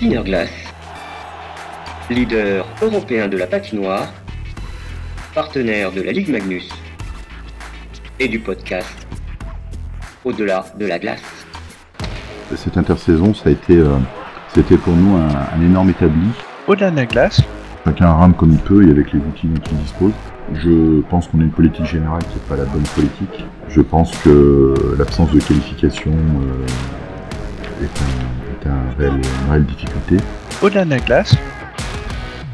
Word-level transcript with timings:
Glass, 0.00 0.50
leader 2.10 2.66
européen 2.82 3.28
de 3.28 3.38
la 3.38 3.46
patinoire, 3.46 4.12
partenaire 5.34 5.90
de 5.90 6.02
la 6.02 6.12
Ligue 6.12 6.28
Magnus 6.28 6.68
et 8.20 8.28
du 8.28 8.38
podcast 8.38 9.06
Au-delà 10.24 10.66
de 10.78 10.86
la 10.86 10.98
glace. 10.98 11.46
Cette 12.54 12.76
intersaison, 12.76 13.32
ça 13.32 13.48
a 13.48 13.52
été, 13.52 13.76
euh, 13.76 13.96
c'était 14.54 14.76
pour 14.76 14.94
nous 14.94 15.16
un, 15.16 15.28
un 15.28 15.60
énorme 15.62 15.90
établi. 15.90 16.28
Au-delà 16.66 16.90
de 16.90 16.96
la 16.96 17.06
glace, 17.06 17.40
Chacun 17.86 18.12
rame 18.12 18.34
comme 18.34 18.50
il 18.50 18.58
peut 18.58 18.84
et 18.84 18.90
avec 18.90 19.12
les 19.12 19.20
outils 19.20 19.46
dont 19.46 19.62
il 19.70 19.78
dispose. 19.78 20.12
Je 20.54 21.02
pense 21.02 21.28
qu'on 21.28 21.38
a 21.38 21.44
une 21.44 21.52
politique 21.52 21.86
générale 21.86 22.20
qui 22.24 22.34
n'est 22.34 22.48
pas 22.48 22.56
la 22.56 22.64
bonne 22.64 22.82
politique. 22.82 23.44
Je 23.68 23.80
pense 23.80 24.10
que 24.18 24.74
l'absence 24.98 25.30
de 25.30 25.38
qualification 25.38 26.10
euh, 26.10 27.84
est, 27.84 28.02
un, 28.02 28.35
est 28.35 28.35
un 28.66 28.90
réel- 28.98 29.14
une 29.14 29.50
réelle 29.50 29.64
difficulté. 29.64 30.16
au-delà 30.62 30.84
de 30.84 30.90
la 30.90 30.98
glace, 30.98 31.36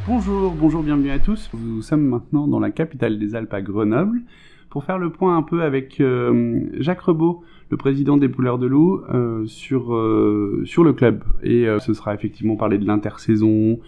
Bonjour, 0.09 0.53
bonjour, 0.59 0.83
bienvenue 0.83 1.11
à 1.11 1.20
tous. 1.20 1.48
Nous 1.55 1.80
sommes 1.80 2.03
maintenant 2.05 2.48
dans 2.48 2.59
la 2.59 2.70
capitale 2.73 3.20
des 3.20 3.37
Alpes 3.37 3.55
à 3.55 3.62
Grenoble 3.62 4.20
pour 4.69 4.83
faire 4.83 4.98
le 4.98 5.11
point 5.11 5.37
un 5.37 5.43
peu 5.43 5.62
avec 5.62 6.01
euh, 6.01 6.61
Jacques 6.80 7.03
Rebaud, 7.03 7.45
le 7.70 7.77
président 7.77 8.17
des 8.17 8.29
Pouleurs 8.29 8.59
de 8.59 8.67
Loup, 8.67 9.01
euh, 9.15 9.47
sur, 9.47 9.95
euh, 9.95 10.62
sur 10.65 10.83
le 10.83 10.93
club. 10.93 11.23
Et 11.45 11.69
euh, 11.69 11.79
ce 11.79 11.95
sera 11.95 12.15
effectivement 12.15 12.56
parler 12.56 12.79
de 12.79 12.84
l'intersaison, 12.87 13.79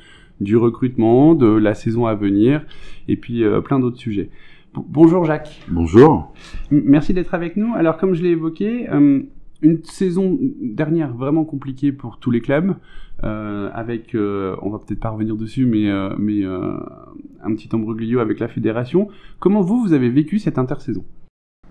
du 0.40 0.56
recrutement, 0.56 1.34
de 1.34 1.48
la 1.48 1.74
saison 1.74 2.06
à 2.06 2.14
venir, 2.14 2.62
et 3.08 3.16
puis 3.16 3.42
euh, 3.42 3.60
plein 3.60 3.80
d'autres 3.80 3.98
sujets. 3.98 4.30
Bon- 4.72 4.86
bonjour 4.88 5.24
Jacques. 5.24 5.62
Bonjour. 5.68 6.32
M- 6.70 6.82
Merci 6.86 7.12
d'être 7.12 7.34
avec 7.34 7.56
nous. 7.56 7.74
Alors, 7.74 7.96
comme 7.98 8.14
je 8.14 8.22
l'ai 8.22 8.30
évoqué, 8.30 8.88
euh, 8.88 9.20
une 9.62 9.82
saison 9.84 10.38
dernière 10.60 11.14
vraiment 11.14 11.44
compliquée 11.44 11.92
pour 11.92 12.18
tous 12.18 12.30
les 12.30 12.40
clubs, 12.40 12.74
euh, 13.22 13.70
avec, 13.72 14.14
euh, 14.14 14.56
on 14.62 14.70
va 14.70 14.78
peut-être 14.78 15.00
pas 15.00 15.10
revenir 15.10 15.36
dessus, 15.36 15.64
mais, 15.66 15.88
euh, 15.88 16.10
euh, 16.18 16.78
un 17.42 17.54
petit 17.54 17.68
embroglio 17.74 18.18
avec 18.20 18.40
la 18.40 18.48
fédération. 18.48 19.08
Comment 19.38 19.62
vous, 19.62 19.80
vous 19.80 19.92
avez 19.92 20.10
vécu 20.10 20.38
cette 20.38 20.58
intersaison? 20.58 21.04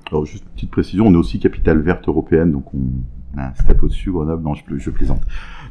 Alors 0.08 0.26
juste 0.26 0.44
une 0.46 0.52
petite 0.52 0.72
précision, 0.72 1.08
on 1.08 1.14
est 1.14 1.18
aussi 1.18 1.40
capitale 1.40 1.80
verte 1.80 2.08
européenne, 2.08 2.52
donc 2.52 2.74
on 2.74 2.80
a 3.38 3.50
un 3.50 3.54
step 3.56 3.82
au-dessus, 3.84 4.12
Grenoble, 4.12 4.44
non 4.44 4.54
je, 4.54 4.64
pla- 4.64 4.78
je 4.78 4.90
plaisante. 4.90 5.22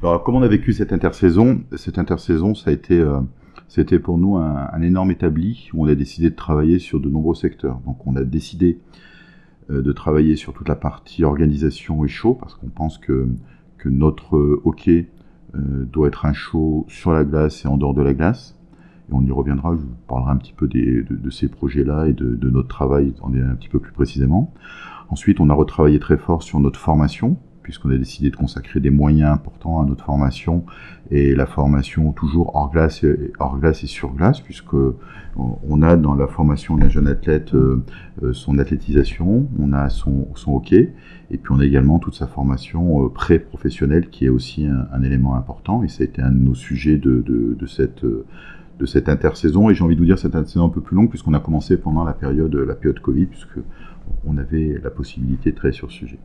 Alors 0.03 0.23
comment 0.23 0.39
on 0.39 0.43
a 0.43 0.49
vécu 0.49 0.73
cette 0.73 0.93
intersaison? 0.93 1.61
Cette 1.77 1.99
intersaison, 1.99 2.55
ça 2.55 2.71
a 2.71 2.73
été, 2.73 2.99
euh, 2.99 3.21
c'était 3.69 3.99
pour 3.99 4.19
nous 4.19 4.37
un, 4.37 4.69
un 4.73 4.83
énorme 4.83 5.11
établi 5.11 5.69
où 5.73 5.85
on 5.85 5.89
a 5.89 5.95
décidé 5.95 6.31
de 6.31 6.35
travailler 6.35 6.79
sur 6.79 6.99
de 6.99 7.09
nombreux 7.09 7.35
secteurs. 7.35 7.81
Donc 7.87 8.07
on 8.07 8.17
a 8.17 8.25
décidé 8.25 8.79
euh, 8.79 8.79
de 9.71 9.93
travailler 9.93 10.37
sur 10.37 10.53
toute 10.53 10.69
la 10.69 10.75
partie 10.75 11.25
organisation 11.25 12.05
et 12.05 12.09
show, 12.09 12.35
parce 12.35 12.55
qu'on 12.55 12.69
pense 12.69 12.99
que, 12.99 13.29
que 13.79 13.89
notre 13.89 14.37
euh, 14.37 14.61
hockey 14.65 15.09
euh, 15.55 15.85
doit 15.85 16.09
être 16.09 16.25
un 16.25 16.33
show 16.33 16.87
sur 16.89 17.13
la 17.13 17.25
glace 17.25 17.65
et 17.65 17.69
en 17.69 17.77
dehors 17.77 17.95
de 17.95 18.03
la 18.03 18.15
glace. 18.15 18.59
Et 19.11 19.13
on 19.13 19.23
y 19.23 19.31
reviendra, 19.31 19.75
je 19.75 19.83
vous 19.83 19.95
parlerai 20.07 20.31
un 20.31 20.37
petit 20.37 20.53
peu 20.53 20.69
des, 20.69 21.03
de, 21.03 21.31
ces 21.31 21.49
projets-là 21.49 22.07
et 22.07 22.13
de, 22.13 22.35
de 22.35 22.51
notre 22.51 22.69
travail 22.69 23.13
un 23.23 23.55
petit 23.57 23.69
peu 23.69 23.81
plus 23.81 23.93
précisément. 23.93 24.55
Ensuite, 25.11 25.41
on 25.41 25.51
a 25.51 25.55
retravaillé 25.55 25.99
très 25.99 26.17
fort 26.17 26.43
sur 26.43 26.61
notre 26.61 26.79
formation, 26.79 27.37
puisqu'on 27.63 27.91
a 27.91 27.97
décidé 27.97 28.31
de 28.31 28.37
consacrer 28.37 28.81
des 28.81 28.91
moyens 28.91 29.33
importants 29.33 29.81
à 29.81 29.87
notre 29.87 30.05
formation. 30.05 30.65
Et 31.11 31.35
la 31.35 31.47
formation 31.47 32.13
toujours 32.13 32.55
hors 32.57 32.71
glace 32.71 33.05
et, 33.05 33.33
hors 33.39 33.59
glace 33.59 33.85
et 33.85 33.87
sur 33.87 34.13
glace, 34.15 34.41
puisque 34.41 34.75
on 34.75 34.93
on 35.37 35.83
a 35.83 35.97
dans 35.97 36.15
la 36.15 36.27
formation 36.27 36.77
d'un 36.77 36.89
jeune 36.89 37.09
athlète 37.09 37.55
euh, 37.55 37.83
euh, 38.23 38.33
son 38.33 38.59
athlétisation, 38.59 39.49
on 39.59 39.73
a 39.73 39.89
son, 39.89 40.29
hockey, 40.47 40.93
et 41.31 41.39
puis 41.39 41.53
on 41.53 41.61
a 41.61 41.65
également 41.65 41.99
toute 41.99 42.15
sa 42.15 42.27
formation 42.27 43.05
euh, 43.05 43.09
pré-professionnelle 43.09 44.11
qui 44.11 44.27
est 44.27 44.29
aussi 44.29 44.67
un, 44.67 45.03
élément 45.03 45.35
important, 45.35 45.83
et 45.83 45.89
ça 45.89 46.03
a 46.03 46.05
été 46.05 46.21
un 46.23 46.31
de 46.31 46.39
nos 46.39 46.55
sujets 46.55 46.99
de, 46.99 47.57
cette 47.67 48.05
euh, 48.05 48.25
de 48.79 48.87
cette 48.87 49.09
intersaison. 49.09 49.71
Et 49.71 49.75
j'ai 49.75 49.85
envie 49.85 49.95
de 49.95 50.01
vous 50.01 50.07
dire 50.07 50.19
cette 50.19 50.35
intersaison 50.35 50.67
un 50.67 50.69
peu 50.69 50.81
plus 50.81 50.97
longue 50.97 51.09
puisqu'on 51.09 51.35
a 51.35 51.41
commencé 51.41 51.77
pendant 51.77 52.05
la 52.05 52.15
période 52.15 52.55
la 52.55 52.75
période 52.75 53.01
Covid 53.01 53.27
puisque 53.27 53.59
on 54.25 54.37
avait 54.39 54.81
la 54.83 54.91
possibilité 54.91 55.51
de 55.51 55.57
travailler 55.57 55.77
sur 55.77 55.91
ce 55.91 55.99
sujet. 55.99 56.19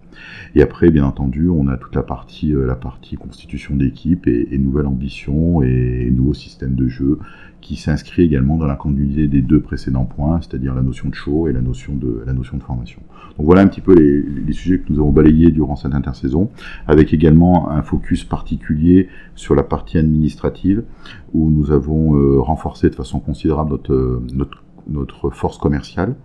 Et 0.56 0.62
après, 0.62 0.92
bien 0.92 1.06
entendu, 1.06 1.50
on 1.50 1.68
a 1.68 1.78
toute 1.78 1.96
la 1.96 2.04
partie, 2.04 2.54
euh, 2.54 2.66
la 2.66 2.76
partie 2.76 3.16
constitution 3.16 3.76
d'équipe 3.76 4.28
et, 4.28 4.58
nouvelle 4.58 4.88
ambition 4.88 5.62
et, 5.62 6.10
nouveau 6.12 6.34
système 6.34 6.76
de 6.76 6.88
jeu 6.88 7.20
qui 7.62 7.76
s'inscrit 7.76 8.24
également 8.24 8.58
dans 8.58 8.68
la 8.68 8.76
continuité 8.76 9.28
des 9.28 9.42
deux 9.42 9.60
précédents 9.60 10.06
points, 10.06 10.40
c'est-à-dire 10.42 10.74
la 10.74 10.82
notion 10.82 11.10
de 11.10 11.16
show 11.16 11.48
et 11.48 11.54
la 11.54 11.62
notion 11.62 11.96
de, 11.96 12.24
la 12.26 12.34
notion 12.34 12.58
de 12.58 12.64
formation. 12.64 13.02
Donc 13.38 13.46
voilà 13.46 13.62
un 13.62 13.68
petit 13.68 13.82
peu 13.82 13.94
les, 13.94 14.54
sujets 14.54 14.80
que 14.80 14.92
nous 14.92 15.00
avons 15.00 15.12
balayés 15.12 15.52
durant 15.52 15.76
cette 15.76 15.94
intersaison, 15.94 16.50
avec 16.88 17.14
également 17.14 17.70
un 17.70 17.82
focus 17.82 18.24
particulier 18.24 19.10
sur 19.36 19.56
la 19.56 19.64
partie 19.64 19.98
administrative, 19.98 20.84
où 21.34 21.50
nous 21.50 21.72
avons 21.72 22.16
euh, 22.16 22.40
renforcé 22.40 22.90
de 22.90 22.96
façon 22.96 23.20
considérable 23.20 23.72
notre, 23.72 23.94
euh, 23.94 24.24
notre 24.88 25.30
force 25.32 25.58
commerciale, 25.58 26.16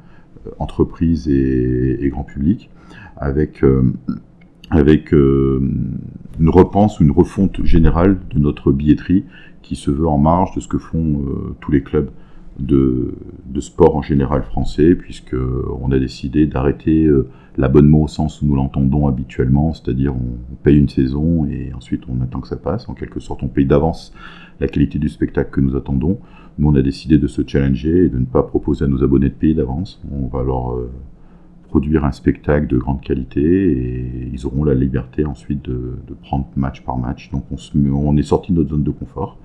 euh, 0.47 0.51
entreprise 0.59 1.29
et, 1.29 2.09
grand 2.11 2.25
public, 2.25 2.71
avec, 3.17 3.63
euh, 3.65 3.93
avec 4.71 5.13
euh, 5.15 5.61
une 6.39 6.49
repense 6.49 7.01
ou 7.01 7.05
une 7.05 7.11
refonte 7.11 7.65
générale 7.65 8.19
de 8.35 8.39
notre 8.39 8.73
billetterie 8.73 9.25
qui 9.63 9.77
se 9.77 9.91
veut 9.91 10.09
en 10.09 10.19
marge 10.19 10.55
de 10.55 10.61
ce 10.61 10.69
que 10.69 10.79
font 10.79 11.23
tous 11.61 11.71
les 11.71 11.83
clubs 11.83 12.11
de, 12.59 13.15
de 13.47 13.61
sport 13.61 13.95
en 13.97 14.03
général 14.03 14.43
français, 14.43 14.95
puisque 14.95 15.37
on 15.81 15.93
a 15.93 15.99
décidé 15.99 16.47
d'arrêter 16.47 17.09
l'abonnement 17.57 18.03
au 18.03 18.09
sens 18.09 18.41
où 18.41 18.47
nous 18.47 18.55
l'entendons 18.55 19.07
habituellement, 19.07 19.73
c'est-à-dire 19.73 20.15
on, 20.15 20.55
paye 20.63 20.79
une 20.79 20.89
saison 20.89 21.47
et 21.47 21.73
ensuite 21.75 22.05
on 22.09 22.21
attend 22.21 22.41
que 22.41 22.49
ça 22.49 22.57
passe. 22.57 22.89
En 22.89 22.95
quelque 22.95 23.21
sorte, 23.21 23.43
on 23.43 23.49
paye 23.49 23.67
d'avance 23.67 24.13
la 24.61 24.69
qualité 24.69 24.99
du 24.99 25.09
spectacle 25.09 25.51
que 25.51 25.61
nous 25.61 25.77
attendons. 25.77 26.19
Nous, 26.59 26.69
on 26.69 26.75
a 26.75 26.83
décidé 26.83 27.19
de 27.19 27.27
se 27.27 27.43
challenger 27.47 28.05
et 28.05 28.09
de 28.09 28.19
ne 28.19 28.25
pas 28.25 28.43
proposer 28.43 28.85
à 28.85 28.89
nos 28.89 29.03
abonnés 29.03 29.29
de 29.29 29.35
payer 29.35 29.55
d'avance. 29.55 30.01
On 30.13 30.29
va 30.29 30.45
leur 30.45 30.73
euh, 30.73 30.91
produire 31.69 32.05
un 32.05 32.13
spectacle 32.13 32.69
de 32.69 32.79
grande 32.79 33.01
qualité 33.01 33.43
et 33.43 34.31
ils 34.33 34.47
auront 34.47 34.63
la 34.63 34.75
liberté 34.75 35.25
ensuite 35.25 35.63
de, 35.63 35.95
prendre 36.23 36.47
match 36.55 36.83
par 36.83 36.97
match. 36.97 37.31
Donc 37.33 37.45
on, 37.51 38.17
est 38.17 38.23
sorti 38.23 38.53
de 38.53 38.59
notre 38.59 38.71
zone 38.71 38.85
de 38.85 38.91
confort 38.91 39.39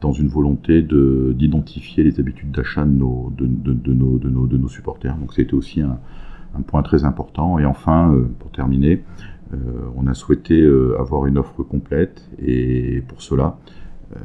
dans 0.00 0.12
une 0.12 0.28
volonté 0.28 0.82
de- 0.82 1.34
d'identifier 1.36 2.04
les 2.04 2.20
habitudes 2.20 2.52
d'achat 2.52 2.84
de 2.84 2.92
nos, 2.92 3.32
de 3.36 3.46
nos, 3.46 4.18
de, 4.18 4.28
nos, 4.28 4.46
de 4.46 4.58
nos 4.58 4.68
supporters. 4.68 5.16
Donc 5.16 5.32
c'était 5.32 5.54
aussi 5.54 5.80
un, 5.80 5.98
un 6.56 6.62
point 6.62 6.82
très 6.82 7.04
important. 7.04 7.58
Et 7.58 7.66
enfin, 7.66 8.12
euh, 8.12 8.28
pour 8.38 8.50
terminer, 8.50 9.02
euh, 9.52 9.56
on 9.96 10.06
a 10.06 10.14
souhaité 10.14 10.60
euh, 10.60 11.00
avoir 11.00 11.26
une 11.26 11.38
offre 11.38 11.62
complète 11.62 12.28
et 12.38 13.02
pour 13.08 13.22
cela, 13.22 13.56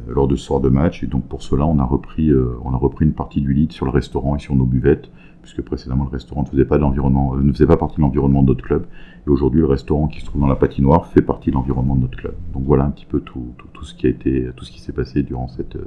lors 0.08 0.28
de 0.28 0.36
ce 0.36 0.46
soir 0.46 0.60
de 0.60 0.70
match, 0.70 1.04
et 1.04 1.08
donc 1.08 1.24
pour 1.24 1.42
cela, 1.42 1.66
on 1.66 1.80
a 1.80 1.84
repris, 1.84 2.30
une 2.30 3.14
partie 3.14 3.42
du 3.42 3.54
lead 3.54 3.72
sur 3.72 3.86
le 3.88 3.92
restaurant 3.92 4.36
et 4.36 4.40
sur 4.40 4.56
nos 4.56 4.66
buvettes, 4.66 5.10
puisque 5.42 5.64
précédemment 5.64 6.04
le 6.04 6.12
restaurant 6.12 6.44
ne 6.44 6.48
faisait 6.48 6.66
pas, 6.66 6.78
partie 6.78 7.96
de 7.96 8.02
l'environnement 8.02 8.44
de 8.44 8.48
notre 8.50 8.64
club. 8.64 8.86
Et 9.26 9.30
aujourd'hui, 9.32 9.62
le 9.62 9.66
restaurant 9.66 10.08
qui 10.08 10.20
se 10.20 10.26
trouve 10.26 10.42
dans 10.42 10.48
la 10.48 10.58
patinoire 10.58 11.08
fait 11.08 11.24
partie 11.24 11.50
de 11.50 11.56
l'environnement 11.56 11.96
de 11.96 12.02
notre 12.02 12.18
club. 12.20 12.36
Donc 12.54 12.66
voilà 12.66 12.84
un 12.84 12.92
petit 12.92 13.08
peu 13.08 13.20
tout, 13.22 13.56
tout, 13.58 13.68
tout 13.74 13.84
ce 13.84 13.96
qui 13.96 14.14
qui 14.14 14.80
s'est 14.80 14.94
passé 14.94 15.24
durant 15.24 15.48
cette, 15.48 15.78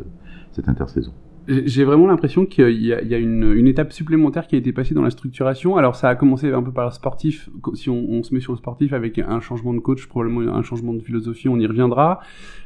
cette 0.51 0.69
intersaison. 0.69 1.13
J'ai 1.49 1.83
vraiment 1.83 2.07
l'impression 2.07 2.47
qu'il 2.47 2.83
y 2.83 2.93
a, 2.93 3.19
une, 3.19 3.67
étape 3.67 3.93
supplémentaire 3.93 4.47
qui 4.47 4.55
a 4.55 4.59
été 4.59 4.73
passée 4.73 4.95
dans 4.95 5.03
la 5.03 5.11
structuration. 5.11 5.77
Alors 5.77 5.97
ça 5.97 6.09
a 6.09 6.15
commencé 6.15 6.53
un 6.53 6.63
peu 6.63 6.73
par 6.73 6.85
le 6.85 6.93
sportif, 6.93 7.49
si 7.75 7.91
on, 7.91 8.23
se 8.23 8.33
met 8.33 8.41
sur 8.41 8.53
le 8.53 8.59
sportif 8.59 8.93
avec 8.93 9.19
un 9.19 9.41
changement 9.41 9.75
de 9.75 9.81
coach, 9.81 10.07
probablement 10.07 10.55
un 10.55 10.63
changement 10.63 10.95
de 10.95 11.01
philosophie, 11.01 11.49
on 11.49 11.59
y 11.59 11.67
reviendra. 11.67 12.21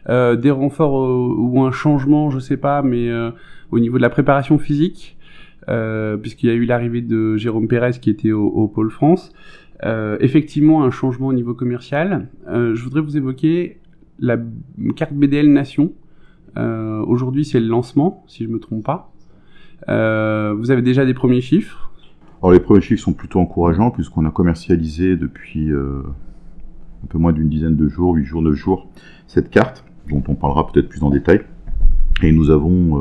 Euh, 0.08 0.36
des 0.36 0.50
renforts 0.50 1.04
euh, 1.04 1.34
ou 1.38 1.62
un 1.62 1.70
changement, 1.70 2.30
je 2.30 2.38
sais 2.38 2.58
pas, 2.58 2.82
mais 2.82 3.08
euh, 3.08 3.30
au 3.70 3.78
niveau 3.78 3.96
de 3.96 4.02
la 4.02 4.10
préparation 4.10 4.58
physique, 4.58 5.16
puisqu'il 6.20 6.48
y 6.48 6.52
a 6.52 6.54
eu 6.54 6.64
l'arrivée 6.64 7.00
de 7.00 7.36
Jérôme 7.36 7.68
Pérez 7.68 7.92
qui 8.00 8.10
était 8.10 8.32
au, 8.32 8.68
Pôle 8.68 8.90
France. 8.90 9.32
Effectivement, 10.20 10.84
un 10.84 10.90
changement 10.90 11.28
au 11.28 11.32
niveau 11.32 11.54
commercial. 11.54 12.28
Je 12.46 12.80
voudrais 12.82 13.00
vous 13.00 13.16
évoquer 13.16 13.78
la 14.20 14.38
carte 14.94 15.14
BDL 15.14 15.52
Nation. 15.52 15.92
Euh, 16.56 17.04
Aujourd'hui, 17.06 17.44
c'est 17.44 17.60
le 17.60 17.66
lancement, 17.66 18.24
si 18.26 18.44
je 18.44 18.48
me 18.48 18.58
trompe 18.58 18.84
pas. 18.84 19.12
Euh, 19.88 20.54
vous 20.58 20.70
avez 20.70 20.82
déjà 20.82 21.04
des 21.04 21.14
premiers 21.14 21.40
chiffres? 21.40 21.92
Alors 22.42 22.52
les 22.52 22.60
premiers 22.60 22.80
chiffres 22.80 23.02
sont 23.02 23.12
plutôt 23.12 23.40
encourageants 23.40 23.90
puisqu'on 23.90 24.24
a 24.26 24.30
commercialisé 24.30 25.16
depuis 25.16 25.70
euh, 25.70 26.02
un 27.02 27.06
peu 27.08 27.18
moins 27.18 27.32
d'une 27.32 27.48
dizaine 27.48 27.76
de 27.76 27.88
jours, 27.88 28.14
8 28.14 28.24
jours, 28.24 28.42
9 28.42 28.54
jours, 28.54 28.88
cette 29.26 29.50
carte 29.50 29.84
dont 30.08 30.22
on 30.28 30.34
parlera 30.34 30.66
peut-être 30.66 30.88
plus 30.88 31.02
en 31.02 31.10
détail. 31.10 31.42
Et 32.22 32.32
nous 32.32 32.50
avons, 32.50 32.98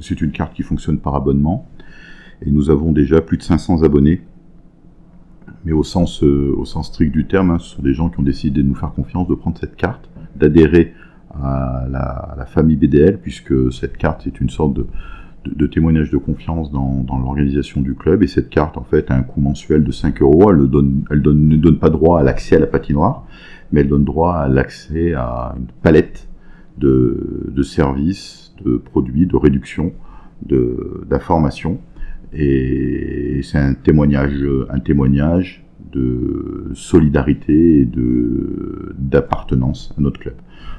c'est 0.00 0.20
une 0.20 0.30
carte 0.30 0.52
qui 0.52 0.62
fonctionne 0.62 0.98
par 0.98 1.14
abonnement 1.14 1.66
et 2.42 2.50
nous 2.50 2.68
avons 2.68 2.92
déjà 2.92 3.22
plus 3.22 3.38
de 3.38 3.42
500 3.42 3.82
abonnés. 3.82 4.20
Mais 5.64 5.72
au 5.72 5.82
sens, 5.82 6.22
au 6.22 6.64
sens 6.66 6.88
strict 6.88 7.12
du 7.12 7.26
terme, 7.26 7.50
hein, 7.50 7.58
ce 7.58 7.76
sont 7.76 7.82
des 7.82 7.94
gens 7.94 8.10
qui 8.10 8.20
ont 8.20 8.24
décidé 8.24 8.62
de 8.62 8.68
nous 8.68 8.74
faire 8.74 8.92
confiance, 8.92 9.26
de 9.26 9.34
prendre 9.34 9.56
cette 9.58 9.76
carte, 9.76 10.10
d'adhérer 10.36 10.92
à 11.42 11.86
la, 11.90 12.46
famille 12.46 12.76
BDL, 12.76 13.18
puisque 13.18 13.72
cette 13.72 13.96
carte 13.96 14.26
est 14.26 14.40
une 14.40 14.50
sorte 14.50 14.74
de, 14.74 14.86
de, 15.46 15.66
témoignage 15.66 16.10
de 16.10 16.18
confiance 16.18 16.70
dans, 16.70 17.02
dans 17.02 17.18
l'organisation 17.18 17.80
du 17.80 17.94
club. 17.94 18.22
Et 18.22 18.26
cette 18.26 18.50
carte, 18.50 18.76
en 18.76 18.84
fait, 18.84 19.10
a 19.10 19.14
un 19.14 19.22
coût 19.22 19.40
mensuel 19.40 19.82
de 19.82 19.90
5 19.90 20.22
euros. 20.22 20.50
Elle, 20.50 20.58
ne 20.58 20.66
donne, 20.66 21.04
elle 21.10 21.22
donne, 21.22 21.48
ne 21.48 21.56
donne 21.56 21.78
pas 21.78 21.90
droit 21.90 22.20
à 22.20 22.22
l'accès 22.22 22.56
à 22.56 22.60
la 22.60 22.66
patinoire, 22.66 23.26
mais 23.72 23.80
elle 23.80 23.88
donne 23.88 24.04
droit 24.04 24.34
à 24.34 24.48
l'accès 24.48 25.14
à 25.14 25.54
une 25.56 25.66
palette 25.82 26.28
de, 26.78 27.50
de 27.50 27.62
services, 27.62 28.54
de 28.64 28.76
produits, 28.76 29.26
de 29.26 29.36
réduction, 29.36 29.92
d'informations. 30.42 31.80
Et 32.32 33.40
c'est 33.42 33.58
un 33.58 33.74
témoignage, 33.74 34.44
un 34.70 34.80
témoignage 34.80 35.63
de 35.94 36.70
solidarité 36.74 37.80
et 37.80 37.88
d'appartenance 38.98 39.94
à 39.96 40.00
notre 40.00 40.20
club. 40.20 40.34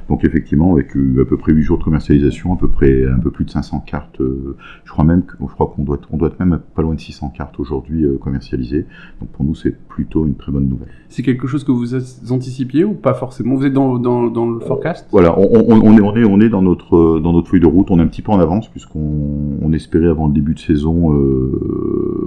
Donc 0.10 0.24
effectivement, 0.24 0.74
avec 0.74 0.96
euh, 0.96 1.24
à 1.24 1.26
peu 1.26 1.38
près 1.38 1.52
8 1.52 1.64
jours 1.64 1.78
de 1.80 1.84
commercialisation, 1.84 2.54
à 2.54 2.58
peu 2.58 2.68
près 2.68 3.06
un 3.08 3.20
peu 3.20 3.32
plus 3.32 3.46
de 3.46 3.50
500 3.50 3.84
cartes, 3.86 4.22
euh, 4.22 4.56
je 4.84 4.92
crois 4.92 5.04
même 5.04 5.24
je 5.40 5.46
crois 5.54 5.74
qu'on 5.76 5.84
doit, 5.84 6.00
on 6.12 6.18
doit 6.18 6.28
être 6.28 6.40
même 6.40 6.60
pas 6.76 6.84
loin 6.84 6.94
de 6.94 7.00
600 7.00 7.34
cartes 7.36 7.60
aujourd'hui 7.60 8.06
euh, 8.06 8.18
commercialisées. 8.18 8.86
Donc 9.20 9.30
pour 9.30 9.46
nous, 9.46 9.56
c'est 9.56 9.76
plutôt 9.88 10.28
une 10.28 10.36
très 10.36 10.52
bonne 10.52 10.68
nouvelle. 10.68 10.90
C'est 11.10 11.24
quelque 11.24 11.48
chose 11.48 11.64
que 11.64 11.72
vous 11.72 11.96
anticipiez 12.32 12.84
ou 12.84 12.94
pas 12.94 13.14
forcément? 13.14 13.56
Vous 13.56 13.66
êtes 13.66 13.74
dans, 13.74 13.98
dans, 13.98 14.28
dans 14.30 14.48
le 14.48 14.60
forecast? 14.60 15.08
Voilà, 15.12 15.38
on, 15.40 15.50
on, 15.52 15.82
on, 15.82 15.98
est, 15.98 16.02
on, 16.02 16.16
est, 16.16 16.24
on 16.24 16.40
est 16.40 16.50
dans 16.50 16.62
notre, 16.62 17.20
dans 17.20 17.34
notre 17.34 17.50
feuille 17.50 17.62
de 17.62 17.68
route, 17.68 17.90
on 17.90 17.98
est 17.98 18.04
un 18.04 18.08
petit 18.08 18.22
peu 18.22 18.32
en 18.32 18.40
avance 18.40 18.70
puisqu'on 18.70 19.58
on 19.62 19.74
espérait 19.74 20.08
avant 20.08 20.28
le 20.28 20.34
début 20.34 20.54
de 20.54 20.60
saison, 20.60 21.14
euh, 21.14 22.25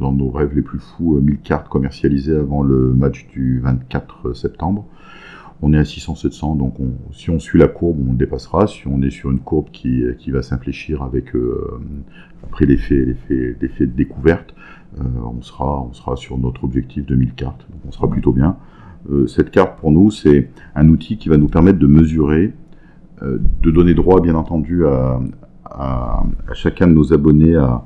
dans 0.00 0.12
nos 0.12 0.30
rêves 0.30 0.54
les 0.54 0.62
plus 0.62 0.80
fous, 0.80 1.20
1000 1.20 1.38
cartes 1.38 1.68
commercialisées 1.68 2.36
avant 2.36 2.62
le 2.62 2.92
match 2.94 3.28
du 3.28 3.60
24 3.60 4.32
septembre 4.34 4.86
on 5.62 5.72
est 5.74 5.78
à 5.78 5.82
600-700, 5.82 6.56
donc 6.56 6.74
si 7.12 7.30
on 7.30 7.38
suit 7.38 7.58
la 7.58 7.68
courbe, 7.68 7.98
on 8.08 8.12
le 8.12 8.18
dépassera. 8.18 8.66
Si 8.66 8.86
on 8.86 9.02
est 9.02 9.10
sur 9.10 9.30
une 9.30 9.40
courbe 9.40 9.70
qui, 9.72 10.02
qui 10.18 10.30
va 10.30 10.42
s'infléchir 10.42 11.02
avec 11.02 11.34
euh, 11.36 11.80
après 12.44 12.64
l'effet, 12.64 13.16
l'effet, 13.28 13.86
de 13.86 13.92
découverte, 13.92 14.54
euh, 14.98 15.04
on, 15.22 15.42
sera, 15.42 15.82
on 15.82 15.92
sera 15.92 16.16
sur 16.16 16.38
notre 16.38 16.64
objectif 16.64 17.04
de 17.04 17.14
1000 17.14 17.34
cartes. 17.34 17.66
Donc 17.70 17.80
on 17.86 17.92
sera 17.92 18.08
plutôt 18.08 18.32
bien. 18.32 18.56
Euh, 19.10 19.26
cette 19.26 19.50
carte, 19.50 19.78
pour 19.78 19.92
nous, 19.92 20.10
c'est 20.10 20.48
un 20.74 20.88
outil 20.88 21.18
qui 21.18 21.28
va 21.28 21.36
nous 21.36 21.48
permettre 21.48 21.78
de 21.78 21.86
mesurer, 21.86 22.54
de 23.22 23.70
donner 23.70 23.92
droit, 23.92 24.22
bien 24.22 24.34
entendu, 24.34 24.86
à, 24.86 25.20
à, 25.66 26.24
à 26.48 26.54
chacun 26.54 26.86
de 26.86 26.94
nos 26.94 27.12
abonnés 27.12 27.54
à, 27.54 27.84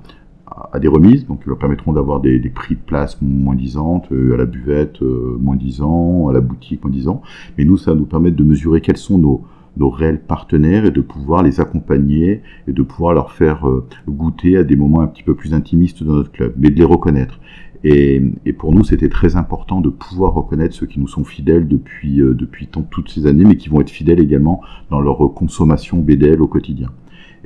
à 0.72 0.78
des 0.78 0.88
remises, 0.88 1.26
donc 1.26 1.42
qui 1.42 1.48
leur 1.48 1.58
permettront 1.58 1.92
d'avoir 1.92 2.20
des, 2.20 2.38
prix 2.48 2.76
de 2.76 2.80
place 2.80 3.18
moins 3.20 3.56
disantes, 3.56 4.10
euh, 4.12 4.34
à 4.34 4.36
la 4.36 4.46
buvette 4.46 5.02
euh, 5.02 5.36
moins 5.40 5.56
10 5.56 5.82
ans, 5.82 6.28
à 6.28 6.32
la 6.32 6.40
boutique 6.40 6.84
moins 6.84 6.92
10 6.92 7.08
ans. 7.08 7.22
Mais 7.58 7.64
nous, 7.64 7.76
ça 7.76 7.92
va 7.92 7.98
nous 7.98 8.06
permettre 8.06 8.36
de 8.36 8.44
mesurer 8.44 8.80
quels 8.80 8.96
sont 8.96 9.18
nos, 9.18 9.42
nos 9.76 9.90
réels 9.90 10.20
partenaires 10.20 10.84
et 10.86 10.90
de 10.90 11.00
pouvoir 11.00 11.42
les 11.42 11.60
accompagner 11.60 12.42
et 12.68 12.72
de 12.72 12.82
pouvoir 12.82 13.14
leur 13.14 13.32
faire 13.32 13.68
euh, 13.68 13.86
goûter 14.08 14.56
à 14.56 14.64
des 14.64 14.76
moments 14.76 15.00
un 15.00 15.08
petit 15.08 15.24
peu 15.24 15.34
plus 15.34 15.54
intimistes 15.54 16.04
dans 16.04 16.14
notre 16.14 16.30
club, 16.30 16.54
mais 16.56 16.70
de 16.70 16.76
les 16.76 16.84
reconnaître. 16.84 17.40
Et, 17.86 18.22
pour 18.56 18.74
nous, 18.74 18.82
c'était 18.82 19.10
très 19.10 19.36
important 19.36 19.82
de 19.82 19.90
pouvoir 19.90 20.32
reconnaître 20.32 20.74
ceux 20.74 20.86
qui 20.86 20.98
nous 20.98 21.08
sont 21.08 21.24
fidèles 21.24 21.68
depuis, 21.68 22.16
depuis 22.16 22.66
toutes 22.66 23.10
ces 23.10 23.26
années, 23.26 23.44
mais 23.44 23.58
qui 23.58 23.68
vont 23.68 23.82
être 23.82 23.90
fidèles 23.90 24.20
également 24.20 24.62
dans 24.88 25.00
leur 25.02 25.18
consommation 25.34 25.98
BDL 25.98 26.40
au 26.40 26.46
quotidien. 26.46 26.88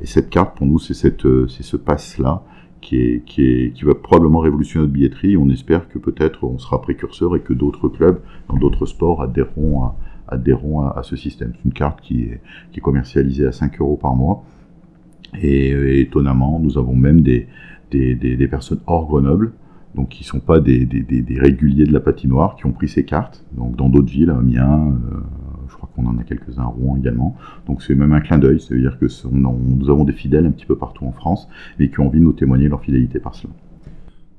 Et 0.00 0.06
cette 0.06 0.30
carte, 0.30 0.56
pour 0.56 0.64
nous, 0.64 0.78
c'est 0.78 0.94
ce 0.94 1.76
passe-là 1.76 2.44
qui, 2.80 3.82
va 3.82 3.94
probablement 3.94 4.40
révolutionner 4.40 4.84
notre 4.84 4.92
billetterie. 4.92 5.36
On 5.36 5.48
espère 5.50 5.88
que 5.88 5.98
peut-être 5.98 6.44
on 6.44 6.58
sera 6.58 6.80
précurseur 6.80 7.36
et 7.36 7.40
que 7.40 7.52
d'autres 7.52 7.88
clubs 7.88 8.20
dans 8.48 8.56
d'autres 8.56 8.86
sports 8.86 9.22
adhéreront 9.22 9.82
à, 10.82 10.94
à, 10.96 11.02
ce 11.02 11.16
système. 11.16 11.52
C'est 11.56 11.64
une 11.64 11.72
carte 11.72 12.00
qui 12.00 12.30
est, 12.74 12.80
commercialisée 12.80 13.46
à 13.46 13.52
5 13.52 13.80
euros 13.80 13.96
par 13.96 14.14
mois. 14.14 14.44
Et, 15.40 16.00
étonnamment, 16.00 16.58
nous 16.58 16.78
avons 16.78 16.94
même 16.94 17.20
des, 17.20 17.48
personnes 18.48 18.80
hors 18.86 19.06
Grenoble, 19.06 19.52
donc 19.94 20.10
qui 20.10 20.22
ne 20.22 20.28
sont 20.28 20.40
pas 20.40 20.60
des, 20.60 20.86
réguliers 21.36 21.84
de 21.84 21.92
la 21.92 22.00
patinoire, 22.00 22.56
qui 22.56 22.66
ont 22.66 22.72
pris 22.72 22.88
ces 22.88 23.04
cartes, 23.04 23.44
donc 23.52 23.76
dans 23.76 23.88
d'autres 23.88 24.10
villes, 24.10 24.30
Amiens, 24.30 24.94
euh, 25.98 26.02
on 26.02 26.06
en 26.06 26.18
a 26.18 26.22
quelques-uns 26.22 26.62
à 26.62 26.66
Rouen 26.66 26.96
également. 26.96 27.36
Donc 27.66 27.82
c'est 27.82 27.94
même 27.94 28.12
un 28.12 28.20
clin 28.20 28.38
d'œil, 28.38 28.60
ça 28.60 28.74
veut 28.74 28.80
dire 28.80 28.98
que 28.98 29.06
nous 29.30 29.90
avons 29.90 30.04
des 30.04 30.12
fidèles 30.12 30.46
un 30.46 30.50
petit 30.50 30.66
peu 30.66 30.76
partout 30.76 31.04
en 31.04 31.12
France, 31.12 31.48
mais 31.78 31.88
qui 31.90 32.00
ont 32.00 32.06
envie 32.06 32.20
de 32.20 32.24
nous 32.24 32.32
témoigner 32.32 32.68
leur 32.68 32.80
fidélité 32.80 33.18
par 33.18 33.34
cela 33.34 33.52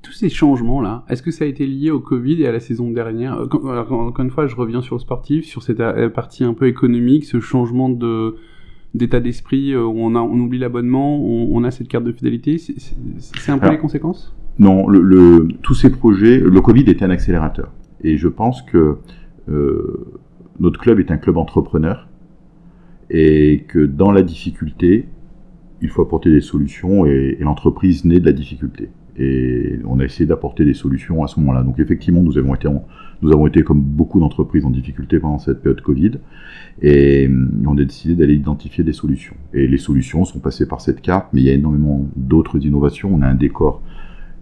tous 0.01 0.13
ces 0.13 0.29
changements-là, 0.29 1.03
est-ce 1.09 1.21
que 1.21 1.29
ça 1.29 1.43
a 1.43 1.47
été 1.47 1.67
lié 1.67 1.91
au 1.91 1.99
Covid 1.99 2.41
et 2.41 2.47
à 2.47 2.51
la 2.51 2.59
saison 2.59 2.89
dernière? 2.89 3.37
Encore 3.39 4.23
une 4.23 4.31
fois, 4.31 4.47
je 4.47 4.55
reviens 4.55 4.81
sur 4.81 4.95
le 4.95 5.01
sportif, 5.01 5.45
sur 5.45 5.61
cette 5.61 5.81
euh, 5.81 6.09
partie 6.09 6.43
un 6.43 6.53
peu 6.53 6.67
économique, 6.67 7.25
ce 7.25 7.39
changement 7.39 7.89
de 7.89 8.35
d'état 8.95 9.19
d'esprit 9.19 9.71
euh, 9.71 9.83
où 9.83 9.99
on, 9.99 10.15
a, 10.15 10.19
on 10.19 10.39
oublie 10.39 10.57
l'abonnement, 10.57 11.23
on, 11.23 11.63
a 11.63 11.69
cette 11.69 11.87
carte 11.87 12.05
de 12.05 12.11
fidélité. 12.11 12.57
C'est 12.57 13.51
un 13.51 13.59
peu 13.59 13.69
les 13.69 13.77
conséquences? 13.77 14.35
Non, 14.57 14.87
le, 14.87 15.47
tous 15.61 15.75
ces 15.75 15.91
projets, 15.91 16.39
le 16.39 16.61
Covid 16.61 16.81
était 16.87 17.05
un 17.05 17.11
accélérateur. 17.11 17.71
Et 18.01 18.17
je 18.17 18.27
pense 18.27 18.63
que 18.63 18.97
euh, 19.47 20.07
notre 20.59 20.79
club 20.79 20.99
est 20.99 21.11
un 21.11 21.17
club 21.17 21.37
entrepreneur 21.37 22.07
et 23.09 23.65
que 23.67 23.85
dans 23.85 24.11
la 24.11 24.21
difficulté, 24.21 25.07
il 25.81 25.89
faut 25.89 26.01
apporter 26.01 26.31
des 26.31 26.41
solutions 26.41 27.05
et, 27.05 27.37
l'entreprise 27.39 28.05
naît 28.05 28.19
de 28.19 28.25
la 28.25 28.33
difficulté. 28.33 28.89
Et 29.17 29.79
on 29.85 29.99
a 29.99 30.05
essayé 30.05 30.25
d'apporter 30.25 30.63
des 30.63 30.73
solutions 30.73 31.23
à 31.23 31.27
ce 31.27 31.39
moment-là. 31.39 31.63
Donc 31.63 31.79
effectivement, 31.79 32.21
nous 32.21 32.37
avons 32.37 32.55
été, 32.55 32.69
nous 33.21 33.31
avons 33.31 33.47
été 33.47 33.63
comme 33.63 33.81
beaucoup 33.81 34.19
d'entreprises 34.19 34.63
en 34.63 34.69
difficulté 34.69 35.19
pendant 35.19 35.39
cette 35.39 35.61
période 35.61 35.81
Covid, 35.81 36.11
et 36.81 37.29
on 37.65 37.77
a 37.77 37.83
décidé 37.83 38.15
d'aller 38.15 38.35
identifier 38.35 38.83
des 38.83 38.93
solutions. 38.93 39.35
Et 39.53 39.67
les 39.67 39.77
solutions 39.77 40.23
sont 40.23 40.39
passées 40.39 40.67
par 40.67 40.79
cette 40.79 41.01
carte, 41.01 41.27
mais 41.33 41.41
il 41.41 41.47
y 41.47 41.49
a 41.49 41.53
énormément 41.53 42.07
d'autres 42.15 42.65
innovations. 42.65 43.09
On 43.13 43.21
a 43.21 43.27
un 43.27 43.35
décor 43.35 43.81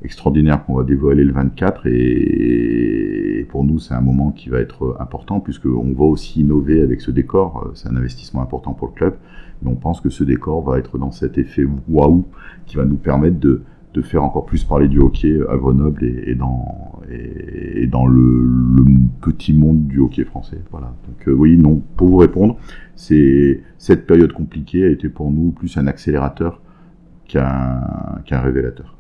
extraordinaire 0.08 0.64
qu'on 0.64 0.76
va 0.76 0.86
dévoiler 0.86 1.26
le 1.26 1.34
24 1.34 1.86
et, 1.88 3.46
pour 3.50 3.66
nous 3.66 3.78
c'est 3.78 3.94
un 3.94 4.02
moment 4.02 4.32
qui 4.32 4.48
va 4.48 4.60
être 4.60 4.96
important 5.02 5.42
puisqu'on 5.42 5.92
va 5.94 6.06
aussi 6.06 6.40
innover 6.42 6.82
avec 6.82 7.02
ce 7.02 7.12
décor, 7.12 7.72
c'est 7.76 7.90
un 7.90 7.96
investissement 7.98 8.42
important 8.42 8.74
pour 8.74 8.88
le 8.88 8.94
club, 8.94 9.16
mais 9.62 9.70
on 9.70 9.76
pense 9.76 10.00
que 10.00 10.10
ce 10.10 10.24
décor 10.24 10.64
va 10.64 10.80
être 10.80 10.98
dans 10.98 11.12
cet 11.12 11.38
effet 11.38 11.66
waouh 11.90 12.26
qui 12.66 12.78
va 12.78 12.86
nous 12.86 12.96
permettre 12.96 13.38
de, 13.38 13.64
de, 13.94 14.02
faire 14.02 14.24
encore 14.24 14.46
plus 14.46 14.64
parler 14.64 14.88
du 14.88 15.00
hockey 15.00 15.38
à 15.50 15.58
Grenoble 15.58 16.06
et, 16.06 16.36
dans, 16.36 17.02
et, 17.10 17.88
dans 17.88 18.08
le, 18.08 18.46
petit 19.22 19.52
monde 19.52 19.88
du 19.88 20.00
hockey 20.00 20.24
français. 20.24 20.62
Voilà. 20.72 20.94
Donc 21.08 21.28
euh, 21.28 21.34
oui, 21.34 21.58
non, 21.58 21.82
pour 21.98 22.08
vous 22.08 22.18
répondre, 22.18 22.58
c'est 22.96 23.62
cette 23.78 24.08
période 24.08 24.32
compliquée 24.32 24.86
a 24.86 24.90
été 24.90 25.10
pour 25.10 25.32
nous 25.32 25.52
plus 25.52 25.76
un 25.78 25.88
accélérateur 25.88 26.62
qu'un 27.28 27.82
qu'un 28.26 28.40
révélateur. 28.40 28.97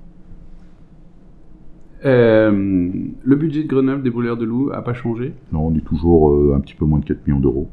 Euh, 2.07 2.89
le 3.23 3.35
budget 3.35 3.63
de 3.63 3.67
Grenoble 3.67 4.01
des 4.01 4.09
brûleurs 4.09 4.37
de 4.37 4.45
loups 4.45 4.71
a 4.71 4.81
pas 4.81 4.93
changé? 4.93 5.33
Non, 5.51 5.67
on 5.67 5.75
est 5.75 5.85
toujours 5.85 6.31
euh, 6.31 6.55
un 6.55 6.61
petit 6.61 6.73
peu 6.73 6.85
moins 6.85 6.99
de 6.99 7.05
4 7.05 7.27
millions 7.27 7.41
d'euros 7.41 7.67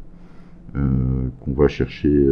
euh, 0.76 0.80
qu'on 1.40 1.52
va 1.52 1.68
chercher 1.68 2.26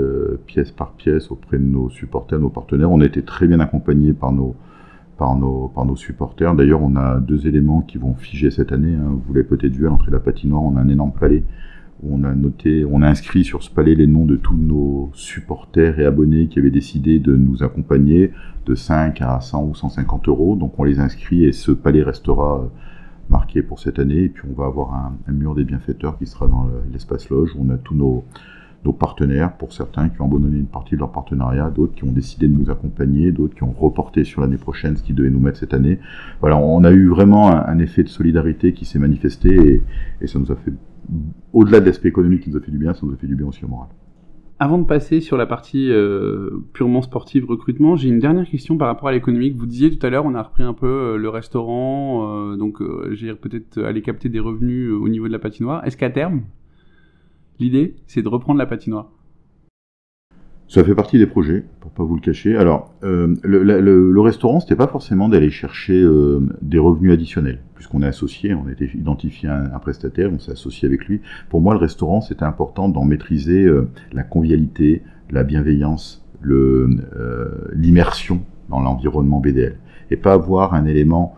pièce 0.46 0.72
par 0.72 0.92
pièce 0.92 1.30
auprès 1.30 1.58
de 1.58 1.64
nos 1.64 1.90
supporters, 1.90 2.40
nos 2.40 2.50
partenaires. 2.50 2.90
On 2.90 3.00
a 3.00 3.04
été 3.04 3.22
très 3.22 3.46
bien 3.46 3.60
accompagnés 3.60 4.14
par 4.14 4.32
nos, 4.32 4.56
par 5.16 5.36
nos, 5.36 5.68
par 5.68 5.84
nos 5.84 5.94
supporters. 5.94 6.54
D'ailleurs, 6.56 6.82
on 6.82 6.96
a 6.96 7.20
deux 7.20 7.46
éléments 7.46 7.82
qui 7.82 7.98
vont 7.98 8.14
figer 8.14 8.50
cette 8.50 8.72
année. 8.72 8.94
Hein. 8.94 9.20
Vous 9.24 9.32
l'avez 9.32 9.46
peut-être 9.46 9.72
vu 9.72 9.86
à 9.86 9.90
l'entrée 9.90 10.08
de 10.08 10.16
la 10.16 10.20
patinoire, 10.20 10.62
on 10.62 10.76
a 10.76 10.80
un 10.80 10.88
énorme 10.88 11.12
palais 11.12 11.44
on 12.08 12.24
a 12.24 12.34
noté, 12.34 12.84
on 12.84 13.02
a 13.02 13.08
inscrit 13.08 13.44
sur 13.44 13.62
ce 13.62 13.70
palais 13.70 13.94
les 13.94 14.06
noms 14.06 14.24
de 14.24 14.36
tous 14.36 14.56
nos 14.56 15.10
supporters 15.14 16.00
et 16.00 16.04
abonnés 16.04 16.48
qui 16.48 16.58
avaient 16.58 16.70
décidé 16.70 17.18
de 17.18 17.36
nous 17.36 17.62
accompagner 17.62 18.32
de 18.66 18.74
5 18.74 19.20
à 19.20 19.40
100 19.40 19.64
ou 19.64 19.74
150 19.74 20.28
euros. 20.28 20.56
Donc 20.56 20.78
on 20.78 20.84
les 20.84 21.00
inscrit 21.00 21.44
et 21.44 21.52
ce 21.52 21.70
palais 21.70 22.02
restera 22.02 22.60
euh, 22.60 22.66
marqué 23.30 23.62
pour 23.62 23.78
cette 23.78 23.98
année. 23.98 24.24
Et 24.24 24.28
puis 24.28 24.44
on 24.50 24.60
va 24.60 24.66
avoir 24.66 24.94
un, 24.94 25.32
mur 25.32 25.54
des 25.54 25.64
bienfaiteurs 25.64 26.18
qui 26.18 26.26
sera 26.26 26.48
dans 26.48 26.68
l'espace 26.92 27.30
loge 27.30 27.54
où 27.56 27.64
on 27.64 27.70
a 27.70 27.76
tous 27.76 27.94
nos, 27.94 28.24
partenaires, 28.98 29.56
pour 29.56 29.72
certains 29.72 30.08
qui 30.08 30.20
ont 30.20 30.24
abandonné 30.24 30.58
une 30.58 30.66
partie 30.66 30.96
de 30.96 31.00
leur 31.00 31.12
partenariat, 31.12 31.70
d'autres 31.70 31.94
qui 31.94 32.02
ont 32.02 32.10
décidé 32.10 32.48
de 32.48 32.52
nous 32.52 32.68
accompagner, 32.68 33.30
d'autres 33.30 33.54
qui 33.54 33.62
ont 33.62 33.70
reporté 33.70 34.24
sur 34.24 34.40
l'année 34.40 34.56
prochaine 34.56 34.96
ce 34.96 35.04
qui 35.04 35.12
devait 35.12 35.30
nous 35.30 35.38
mettre 35.38 35.58
cette 35.58 35.72
année. 35.72 36.00
Voilà, 36.40 36.56
on 36.56 36.82
a 36.82 36.90
eu 36.90 37.06
vraiment 37.06 37.48
un, 37.48 37.78
effet 37.78 38.02
de 38.02 38.08
solidarité 38.08 38.72
qui 38.72 38.84
s'est 38.84 38.98
manifesté 38.98 39.82
et 40.20 40.26
ça 40.26 40.40
nous 40.40 40.50
a 40.50 40.56
fait 40.56 40.72
au-delà 41.52 41.80
de 41.80 41.86
l'aspect 41.86 42.08
économique 42.08 42.42
qui 42.42 42.50
nous 42.50 42.56
a 42.56 42.60
fait 42.60 42.70
du 42.70 42.78
bien, 42.78 42.94
ça 42.94 43.06
nous 43.06 43.12
a 43.12 43.16
fait 43.16 43.26
du 43.26 43.36
bien 43.36 43.46
aussi 43.46 43.64
au 43.64 43.68
moral. 43.68 43.88
Avant 44.58 44.78
de 44.78 44.84
passer 44.84 45.20
sur 45.20 45.36
la 45.36 45.46
partie 45.46 45.90
euh, 45.90 46.50
purement 46.72 47.02
sportive 47.02 47.46
recrutement, 47.46 47.96
j'ai 47.96 48.08
une 48.08 48.20
dernière 48.20 48.48
question 48.48 48.76
par 48.76 48.86
rapport 48.86 49.08
à 49.08 49.12
l'économique. 49.12 49.56
Vous 49.56 49.66
disiez 49.66 49.90
tout 49.90 50.06
à 50.06 50.10
l'heure, 50.10 50.24
on 50.24 50.34
a 50.34 50.42
repris 50.42 50.62
un 50.62 50.72
peu 50.72 50.86
euh, 50.86 51.16
le 51.16 51.28
restaurant, 51.28 52.52
euh, 52.52 52.56
donc 52.56 52.80
j'ai 53.10 53.34
peut-être 53.34 53.82
aller 53.82 54.02
capter 54.02 54.28
des 54.28 54.38
revenus 54.38 54.92
au 54.92 55.08
niveau 55.08 55.26
de 55.26 55.32
la 55.32 55.40
patinoire. 55.40 55.84
Est-ce 55.84 55.96
qu'à 55.96 56.10
terme, 56.10 56.42
l'idée, 57.58 57.96
c'est 58.06 58.22
de 58.22 58.28
reprendre 58.28 58.58
la 58.58 58.66
patinoire? 58.66 59.10
Ça 60.72 60.82
fait 60.82 60.94
partie 60.94 61.18
des 61.18 61.26
projets, 61.26 61.64
pour 61.80 61.90
pas 61.90 62.02
vous 62.02 62.14
le 62.14 62.22
cacher. 62.22 62.56
Alors, 62.56 62.94
euh, 63.04 63.36
le, 63.42 63.62
le, 63.62 64.10
le, 64.10 64.20
restaurant, 64.22 64.58
c'était 64.58 64.74
pas 64.74 64.86
forcément 64.86 65.28
d'aller 65.28 65.50
chercher 65.50 66.00
euh, 66.00 66.40
des 66.62 66.78
revenus 66.78 67.12
additionnels, 67.12 67.60
puisqu'on 67.74 68.00
est 68.00 68.06
associé, 68.06 68.54
on 68.54 68.66
a 68.66 68.72
été 68.72 68.90
identifié 68.94 69.50
un, 69.50 69.66
un 69.74 69.78
prestataire, 69.80 70.30
on 70.32 70.38
s'est 70.38 70.52
associé 70.52 70.88
avec 70.88 71.04
lui. 71.04 71.20
Pour 71.50 71.60
moi, 71.60 71.74
le 71.74 71.78
restaurant, 71.78 72.22
c'était 72.22 72.44
important 72.44 72.88
d'en 72.88 73.04
maîtriser 73.04 73.64
euh, 73.64 73.90
la 74.14 74.22
convivialité, 74.22 75.02
la 75.30 75.44
bienveillance, 75.44 76.24
l'immersion 77.74 78.40
dans 78.70 78.80
l'environnement 78.80 79.40
BDL, 79.40 79.76
et 80.10 80.16
pas 80.16 80.32
avoir 80.32 80.72
un 80.72 80.86
élément 80.86 81.36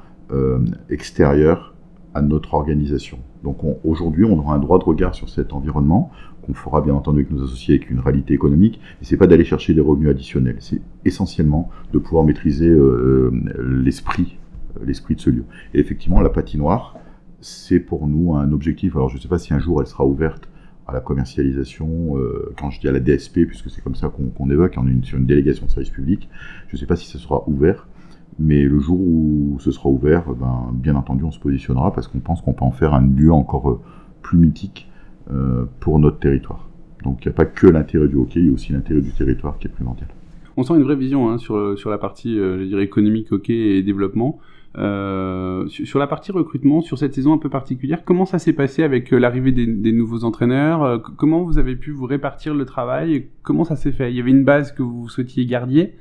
extérieur 0.88 1.74
à 2.14 2.22
notre 2.22 2.54
organisation. 2.54 3.18
Donc 3.44 3.58
aujourd'hui, 3.84 4.24
on 4.24 4.38
aura 4.38 4.54
un 4.54 4.58
droit 4.58 4.78
de 4.78 4.84
regard 4.84 5.14
sur 5.14 5.28
cet 5.28 5.52
environnement 5.52 6.10
qu'on 6.42 6.54
fera 6.54 6.80
bien 6.80 6.94
entendu 6.94 7.20
avec 7.20 7.30
nos 7.30 7.44
associés 7.44 7.76
avec 7.76 7.90
une 7.90 8.00
réalité 8.00 8.34
économique. 8.34 8.80
Et 9.00 9.04
c'est 9.04 9.18
pas 9.18 9.26
d'aller 9.26 9.44
chercher 9.44 9.74
des 9.74 9.82
revenus 9.82 10.08
additionnels, 10.08 10.56
c'est 10.60 10.80
essentiellement 11.04 11.70
de 11.92 11.98
pouvoir 11.98 12.24
maîtriser 12.24 12.68
euh, 12.68 13.30
l'esprit, 13.58 14.38
l'esprit 14.84 15.14
de 15.14 15.20
ce 15.20 15.30
lieu. 15.30 15.44
Et 15.74 15.78
effectivement, 15.78 16.20
la 16.20 16.30
patinoire, 16.30 16.96
c'est 17.40 17.80
pour 17.80 18.06
nous 18.08 18.34
un 18.34 18.50
objectif. 18.50 18.96
Alors 18.96 19.10
je 19.10 19.16
ne 19.16 19.20
sais 19.20 19.28
pas 19.28 19.38
si 19.38 19.52
un 19.52 19.58
jour 19.58 19.80
elle 19.80 19.86
sera 19.86 20.06
ouverte 20.06 20.48
à 20.86 20.92
la 20.92 21.00
commercialisation, 21.00 22.18
euh, 22.18 22.52
quand 22.58 22.70
je 22.70 22.80
dis 22.80 22.88
à 22.88 22.92
la 22.92 23.00
DSP, 23.00 23.46
puisque 23.46 23.70
c'est 23.70 23.82
comme 23.82 23.94
ça 23.94 24.08
qu'on 24.08 24.50
évoque, 24.50 24.76
sur 25.02 25.18
une 25.18 25.26
délégation 25.26 25.66
de 25.66 25.70
service 25.70 25.90
public, 25.90 26.28
je 26.68 26.76
ne 26.76 26.80
sais 26.80 26.86
pas 26.86 26.96
si 26.96 27.06
ce 27.06 27.18
sera 27.18 27.48
ouvert, 27.48 27.88
mais 28.38 28.62
le 28.62 28.78
jour 28.78 28.98
où 29.00 29.56
ce 29.60 29.70
sera 29.70 29.88
ouvert, 29.88 30.32
ben, 30.34 30.70
bien 30.72 30.96
entendu, 30.96 31.24
on 31.24 31.30
se 31.30 31.38
positionnera 31.38 31.92
parce 31.92 32.08
qu'on 32.08 32.18
pense 32.18 32.42
qu'on 32.42 32.52
peut 32.52 32.64
en 32.64 32.72
faire 32.72 32.94
un 32.94 33.06
lieu 33.06 33.32
encore 33.32 33.70
euh, 33.70 33.80
plus 34.22 34.38
mythique 34.38 34.90
euh, 35.30 35.64
pour 35.80 35.98
notre 35.98 36.18
territoire. 36.18 36.68
Donc 37.02 37.24
il 37.24 37.28
n'y 37.28 37.32
a 37.32 37.36
pas 37.36 37.44
que 37.44 37.66
l'intérêt 37.66 38.08
du 38.08 38.16
hockey, 38.16 38.40
il 38.40 38.46
y 38.46 38.50
a 38.50 38.52
aussi 38.52 38.72
l'intérêt 38.72 39.00
du 39.00 39.12
territoire 39.12 39.58
qui 39.58 39.66
est 39.66 39.70
primordial. 39.70 40.08
On 40.56 40.62
sent 40.62 40.74
une 40.74 40.82
vraie 40.82 40.96
vision 40.96 41.30
hein, 41.30 41.38
sur, 41.38 41.78
sur 41.78 41.90
la 41.90 41.98
partie 41.98 42.36
je 42.36 42.64
dirais, 42.64 42.84
économique, 42.84 43.32
hockey 43.32 43.76
et 43.76 43.82
développement. 43.82 44.38
Euh, 44.76 45.68
sur 45.68 46.00
la 46.00 46.08
partie 46.08 46.32
recrutement, 46.32 46.80
sur 46.80 46.98
cette 46.98 47.14
saison 47.14 47.32
un 47.32 47.38
peu 47.38 47.48
particulière, 47.48 48.04
comment 48.04 48.26
ça 48.26 48.40
s'est 48.40 48.52
passé 48.52 48.82
avec 48.82 49.12
euh, 49.12 49.18
l'arrivée 49.18 49.52
des, 49.52 49.92
nouveaux 49.92 50.24
entraîneurs 50.24 50.82
euh, 50.82 50.98
Comment 50.98 51.44
vous 51.44 51.58
avez 51.58 51.76
pu 51.76 51.92
vous 51.92 52.06
répartir 52.06 52.54
le 52.54 52.64
travail 52.64 53.28
Comment 53.42 53.62
ça 53.62 53.76
s'est 53.76 53.92
fait? 53.92 54.10
Il 54.10 54.16
y 54.16 54.20
avait 54.20 54.32
une 54.32 54.42
base 54.42 54.72
que 54.72 54.82
vous 54.82 55.08
souhaitiez 55.08 55.46
garder 55.46 55.92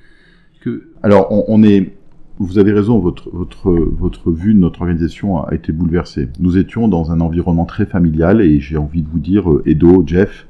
que... 0.62 0.90
Alors, 1.04 1.28
on, 1.30 1.62
est. 1.62 1.94
Vous 2.40 2.58
avez 2.58 2.72
raison, 2.72 2.98
votre, 2.98 3.30
votre, 3.32 3.72
votre 3.72 4.32
vue 4.32 4.56
de 4.56 4.60
notre 4.60 4.82
organisation 4.82 5.44
a 5.44 5.54
été 5.54 5.72
bouleversée. 5.72 6.30
Nous 6.40 6.58
étions 6.58 6.88
dans 6.88 7.12
un 7.12 7.22
environnement 7.22 7.66
très 7.66 7.86
familial 7.86 8.42
et 8.42 8.60
j'ai 8.60 8.78
envie 8.78 9.04
de 9.04 9.08
vous 9.08 9.20
dire, 9.20 9.48
Edo, 9.68 10.04
Jeff, 10.06 10.48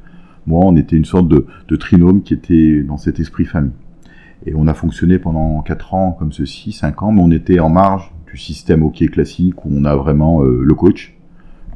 moi, 0.47 0.63
on 0.65 0.77
était 0.77 0.95
une 0.95 1.05
sorte 1.05 1.27
de, 1.27 1.45
de 1.67 1.75
trinôme 1.75 2.21
qui 2.21 2.33
était 2.33 2.83
dans 2.83 2.97
cet 2.97 3.19
esprit 3.19 3.43
famille. 3.43 3.73
Et 4.45 4.53
on 4.55 4.67
a 4.67 4.73
fonctionné 4.73 5.19
pendant 5.19 5.61
4 5.61 5.93
ans 5.93 6.15
comme 6.17 6.31
ceci, 6.31 6.71
5 6.71 7.03
ans, 7.03 7.11
mais 7.11 7.21
on 7.21 7.31
était 7.31 7.59
en 7.59 7.69
marge 7.69 8.13
du 8.31 8.37
système 8.37 8.81
hockey 8.83 9.07
classique 9.07 9.65
où 9.65 9.69
on 9.71 9.83
a 9.83 9.95
vraiment 9.95 10.41
euh, 10.41 10.61
le 10.63 10.73
coach, 10.73 11.17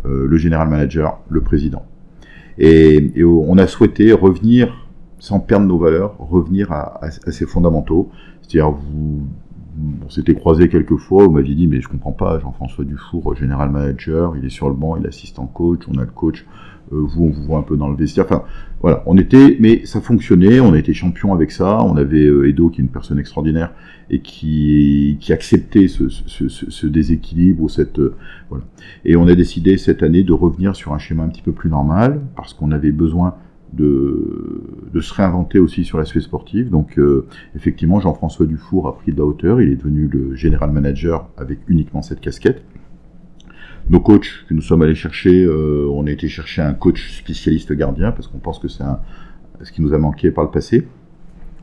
euh, 0.05 0.25
le 0.25 0.37
général 0.37 0.69
manager, 0.69 1.19
le 1.29 1.41
président. 1.41 1.85
Et, 2.57 3.13
on 3.23 3.57
a 3.57 3.67
souhaité 3.67 4.13
revenir, 4.13 4.87
sans 5.19 5.39
perdre 5.39 5.65
nos 5.65 5.77
valeurs, 5.77 6.15
revenir 6.17 6.71
à, 6.71 7.03
à, 7.03 7.11
ces 7.11 7.45
fondamentaux. 7.45 8.09
C'est-à-dire, 8.41 8.71
vous, 8.71 9.27
on 10.05 10.09
s'était 10.09 10.35
croisé 10.35 10.69
quelques 10.69 10.97
fois, 10.97 11.25
vous 11.25 11.31
m'aviez 11.31 11.55
dit, 11.55 11.67
mais 11.67 11.81
je 11.81 11.87
comprends 11.87 12.11
pas, 12.11 12.39
Jean-François 12.39 12.85
Dufour, 12.85 13.35
général 13.35 13.69
manager, 13.69 14.35
il 14.35 14.45
est 14.45 14.49
sur 14.49 14.69
le 14.69 14.75
banc, 14.75 14.97
il 14.97 15.05
est 15.05 15.09
assistant 15.09 15.45
coach, 15.45 15.81
on 15.87 15.97
a 15.97 16.01
le 16.01 16.11
coach, 16.11 16.45
euh, 16.93 17.01
vous, 17.01 17.25
on 17.25 17.29
vous 17.29 17.43
voit 17.43 17.59
un 17.59 17.63
peu 17.63 17.75
dans 17.75 17.89
le 17.89 17.95
vestiaire. 17.95 18.25
Enfin, 18.25 18.43
voilà, 18.81 19.03
on 19.05 19.17
était, 19.17 19.57
mais 19.59 19.85
ça 19.85 20.01
fonctionnait, 20.01 20.59
on 20.59 20.73
a 20.73 20.79
été 20.79 20.93
champion 20.93 21.33
avec 21.33 21.51
ça. 21.51 21.83
On 21.83 21.97
avait 21.97 22.25
euh, 22.25 22.47
Edo, 22.47 22.69
qui 22.69 22.81
est 22.81 22.83
une 22.83 22.89
personne 22.89 23.19
extraordinaire 23.19 23.73
et 24.09 24.21
qui, 24.21 25.17
qui 25.19 25.33
acceptait 25.33 25.87
ce, 25.87 26.07
ce, 26.07 26.47
ce, 26.47 26.71
ce 26.71 26.87
déséquilibre 26.87 27.63
ou 27.63 27.69
cette, 27.69 27.99
euh, 27.99 28.15
voilà. 28.49 28.63
Et 29.03 29.15
on 29.15 29.27
a 29.27 29.35
décidé 29.35 29.77
cette 29.77 30.01
année 30.01 30.23
de 30.23 30.33
revenir 30.33 30.75
sur 30.75 30.93
un 30.93 30.97
schéma 30.97 31.23
un 31.23 31.29
petit 31.29 31.41
peu 31.41 31.51
plus 31.51 31.69
normal 31.69 32.21
parce 32.35 32.53
qu'on 32.53 32.71
avait 32.71 32.91
besoin 32.91 33.35
de, 33.73 34.99
se 34.99 35.13
réinventer 35.13 35.59
aussi 35.59 35.83
sur 35.83 35.97
l'aspect 35.99 36.21
sportif. 36.21 36.69
Donc, 36.69 36.99
effectivement, 37.55 37.99
Jean-François 37.99 38.45
Dufour 38.45 38.87
a 38.87 38.97
pris 38.97 39.11
de 39.11 39.17
la 39.17 39.25
hauteur. 39.25 39.61
Il 39.61 39.71
est 39.71 39.75
devenu 39.75 40.07
le 40.07 40.35
général 40.35 40.71
manager 40.71 41.29
avec 41.37 41.59
uniquement 41.67 42.01
cette 42.01 42.19
casquette 42.19 42.63
nos 43.89 43.99
coachs 43.99 44.45
que 44.47 44.53
nous 44.53 44.61
sommes 44.61 44.81
allés 44.81 44.95
chercher, 44.95 45.43
euh, 45.43 45.89
on 45.91 46.07
a 46.07 46.11
été 46.11 46.27
chercher 46.27 46.61
un 46.61 46.73
coach 46.73 47.11
spécialiste 47.11 47.71
gardien 47.73 48.11
parce 48.11 48.27
qu'on 48.27 48.39
pense 48.39 48.59
que 48.59 48.67
c'est 48.67 48.83
ce 49.63 49.71
qui 49.71 49.81
nous 49.81 49.93
a 49.93 49.97
manqué 49.97 50.31
par 50.31 50.43
le 50.43 50.51
passé. 50.51 50.87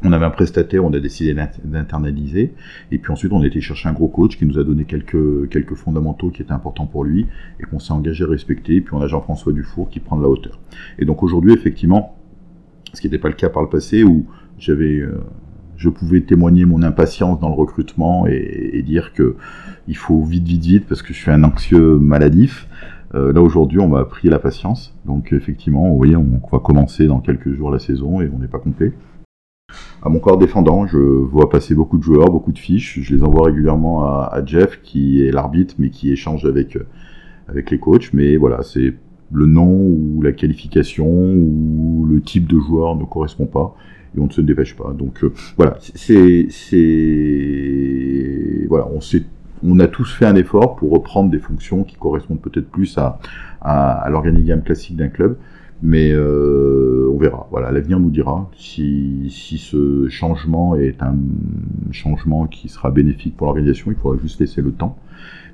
On 0.04 0.12
avait 0.12 0.26
un 0.26 0.30
prestataire, 0.30 0.84
on 0.84 0.92
a 0.92 1.00
décidé 1.00 1.34
d'internaliser. 1.64 2.52
Et 2.92 2.98
puis 2.98 3.10
ensuite, 3.10 3.32
on 3.32 3.42
a 3.42 3.46
été 3.46 3.60
chercher 3.60 3.88
un 3.88 3.92
gros 3.92 4.08
coach 4.08 4.36
qui 4.36 4.44
nous 4.44 4.58
a 4.58 4.64
donné 4.64 4.84
quelques, 4.84 5.48
quelques 5.48 5.74
fondamentaux 5.74 6.30
qui 6.30 6.42
étaient 6.42 6.52
importants 6.52 6.86
pour 6.86 7.04
lui 7.04 7.26
et 7.58 7.64
qu'on 7.64 7.78
s'est 7.78 7.92
engagé 7.92 8.24
à 8.24 8.28
respecter. 8.28 8.76
Et 8.76 8.80
puis 8.80 8.94
on 8.94 9.00
a 9.00 9.06
Jean-François 9.06 9.52
Dufour 9.52 9.88
qui 9.88 10.00
prend 10.00 10.16
de 10.16 10.22
la 10.22 10.28
hauteur. 10.28 10.60
Et 10.98 11.04
donc 11.04 11.22
aujourd'hui, 11.22 11.52
effectivement, 11.52 12.16
ce 12.94 13.00
qui 13.00 13.06
n'était 13.06 13.18
pas 13.18 13.28
le 13.28 13.34
cas 13.34 13.48
par 13.48 13.62
le 13.62 13.68
passé 13.68 14.04
où 14.04 14.26
j'avais, 14.58 14.98
euh, 14.98 15.20
je 15.76 15.88
pouvais 15.88 16.20
témoigner 16.20 16.64
mon 16.64 16.82
impatience 16.82 17.40
dans 17.40 17.48
le 17.48 17.54
recrutement 17.54 18.26
et, 18.26 18.82
dire 18.82 19.12
que 19.12 19.36
il 19.88 19.96
faut 19.96 20.22
vite, 20.22 20.46
vite, 20.46 20.64
vite 20.64 20.86
parce 20.86 21.02
que 21.02 21.12
je 21.12 21.18
suis 21.18 21.30
un 21.30 21.42
anxieux 21.44 21.98
maladif. 21.98 22.68
Euh, 23.14 23.32
là 23.32 23.40
aujourd'hui, 23.40 23.78
on 23.80 23.88
m'a 23.88 24.00
appris 24.00 24.28
la 24.28 24.38
patience. 24.38 24.94
Donc 25.04 25.32
effectivement, 25.32 25.88
vous 25.88 25.96
voyez, 25.96 26.16
on, 26.16 26.40
va 26.50 26.58
commencer 26.58 27.06
dans 27.06 27.20
quelques 27.20 27.52
jours 27.52 27.70
la 27.70 27.78
saison 27.78 28.20
et 28.20 28.30
on 28.34 28.38
n'est 28.38 28.48
pas 28.48 28.58
complet. 28.58 28.92
À 30.04 30.10
mon 30.10 30.18
corps 30.18 30.36
défendant, 30.36 30.86
je 30.86 30.98
vois 30.98 31.48
passer 31.48 31.74
beaucoup 31.74 31.96
de 31.96 32.02
joueurs, 32.02 32.28
beaucoup 32.28 32.52
de 32.52 32.58
fiches. 32.58 33.00
Je 33.00 33.14
les 33.14 33.22
envoie 33.22 33.46
régulièrement 33.46 34.04
à, 34.04 34.42
Jeff, 34.44 34.80
qui 34.82 35.22
est 35.24 35.30
l'arbitre, 35.30 35.76
mais 35.78 35.88
qui 35.88 36.12
échange 36.12 36.44
avec, 36.44 36.76
avec 37.48 37.70
les 37.70 37.78
coachs. 37.78 38.12
Mais 38.12 38.36
voilà, 38.36 38.62
c'est 38.62 38.92
le 39.32 39.46
nom 39.46 39.70
ou 39.70 40.20
la 40.20 40.32
qualification 40.32 41.08
ou 41.08 42.06
le 42.06 42.20
type 42.20 42.46
de 42.46 42.58
joueur 42.58 42.96
ne 42.96 43.04
correspond 43.04 43.46
pas 43.46 43.74
et 44.14 44.20
on 44.20 44.26
ne 44.26 44.30
se 44.30 44.42
dépêche 44.42 44.76
pas. 44.76 44.92
Donc 44.92 45.24
euh, 45.24 45.32
voilà, 45.56 45.78
c'est 45.80 46.48
voilà, 48.68 48.86
on 49.62 49.80
a 49.80 49.88
tous 49.88 50.12
fait 50.12 50.26
un 50.26 50.36
effort 50.36 50.76
pour 50.76 50.90
reprendre 50.90 51.30
des 51.30 51.38
fonctions 51.38 51.82
qui 51.82 51.96
correspondent 51.96 52.42
peut-être 52.42 52.68
plus 52.68 52.98
à, 52.98 53.18
à, 53.62 54.06
l'organigramme 54.10 54.62
classique 54.62 54.96
d'un 54.96 55.08
club. 55.08 55.38
Mais 55.86 56.12
euh, 56.12 57.10
on 57.12 57.18
verra. 57.18 57.46
Voilà, 57.50 57.70
l'avenir 57.70 58.00
nous 58.00 58.08
dira 58.08 58.50
si, 58.56 59.28
si 59.30 59.58
ce 59.58 60.08
changement 60.08 60.76
est 60.76 61.02
un 61.02 61.14
changement 61.90 62.46
qui 62.46 62.70
sera 62.70 62.90
bénéfique 62.90 63.36
pour 63.36 63.46
l'organisation. 63.46 63.90
Il 63.90 63.96
faudra 63.98 64.18
juste 64.18 64.40
laisser 64.40 64.62
le 64.62 64.72
temps. 64.72 64.96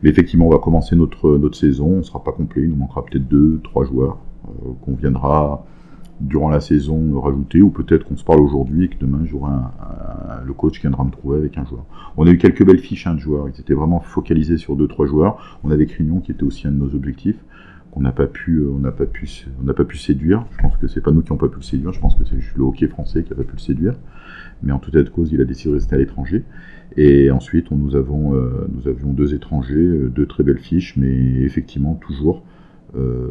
Mais 0.04 0.08
effectivement, 0.08 0.46
on 0.46 0.50
va 0.50 0.58
commencer 0.58 0.94
notre, 0.94 1.36
notre 1.36 1.58
saison. 1.58 1.94
On 1.94 1.96
ne 1.96 2.02
sera 2.02 2.22
pas 2.22 2.30
complet. 2.30 2.62
Il 2.62 2.70
nous 2.70 2.76
manquera 2.76 3.04
peut-être 3.04 3.26
deux, 3.26 3.60
trois 3.64 3.84
joueurs 3.84 4.18
euh, 4.46 4.70
qu'on 4.82 4.94
viendra 4.94 5.66
durant 6.20 6.48
la 6.50 6.60
saison 6.60 7.18
rajouter, 7.20 7.62
ou 7.62 7.70
peut-être 7.70 8.04
qu'on 8.04 8.16
se 8.16 8.24
parle 8.24 8.42
aujourd'hui 8.42 8.84
et 8.84 8.88
que 8.88 8.98
demain 9.00 9.24
j'aurai 9.24 9.52
le 10.44 10.52
coach 10.52 10.78
viendra 10.78 11.02
me 11.02 11.10
trouver 11.10 11.38
avec 11.38 11.56
un 11.56 11.64
joueur. 11.64 11.86
On 12.18 12.26
a 12.26 12.30
eu 12.30 12.36
quelques 12.36 12.62
belles 12.62 12.78
fiches 12.78 13.06
hein, 13.06 13.14
de 13.14 13.20
joueurs, 13.20 13.48
ils 13.48 13.58
étaient 13.58 13.72
vraiment 13.72 14.00
focalisés 14.00 14.58
sur 14.58 14.76
deux 14.76 14.86
trois 14.86 15.06
joueurs. 15.06 15.58
On 15.64 15.70
avait 15.70 15.86
Crignon 15.86 16.20
qui 16.20 16.32
était 16.32 16.42
aussi 16.42 16.68
un 16.68 16.72
de 16.72 16.76
nos 16.76 16.94
objectifs 16.94 17.42
on 17.92 18.00
n'a 18.00 18.12
pas 18.12 18.26
pu, 18.26 18.62
séduire. 19.96 20.46
Je 20.52 20.58
pense 20.58 20.76
que 20.76 20.86
c'est 20.86 21.00
pas 21.00 21.10
nous 21.10 21.22
qui 21.22 21.32
n'avons 21.32 21.38
pas 21.38 21.48
pu 21.48 21.56
le 21.56 21.62
séduire. 21.62 21.92
Je 21.92 22.00
pense 22.00 22.14
que 22.14 22.24
c'est 22.24 22.36
le 22.56 22.62
hockey 22.62 22.86
français 22.86 23.22
qui 23.22 23.30
n'a 23.30 23.36
pas 23.36 23.44
pu 23.44 23.54
le 23.54 23.60
séduire. 23.60 23.94
Mais 24.62 24.72
en 24.72 24.78
tout 24.78 24.90
état 24.90 25.02
de 25.02 25.08
cause, 25.08 25.32
il 25.32 25.40
a 25.40 25.44
décidé 25.44 25.70
de 25.70 25.74
rester 25.74 25.96
à 25.96 25.98
l'étranger. 25.98 26.44
Et 26.96 27.30
ensuite, 27.30 27.70
euh, 27.72 27.76
nous 27.76 27.96
avions 28.88 29.12
deux 29.12 29.34
étrangers, 29.34 29.74
euh, 29.76 30.08
deux 30.08 30.26
très 30.26 30.42
belles 30.42 30.58
fiches, 30.58 30.96
mais 30.96 31.08
effectivement 31.42 31.94
toujours 31.94 32.44
euh, 32.96 33.28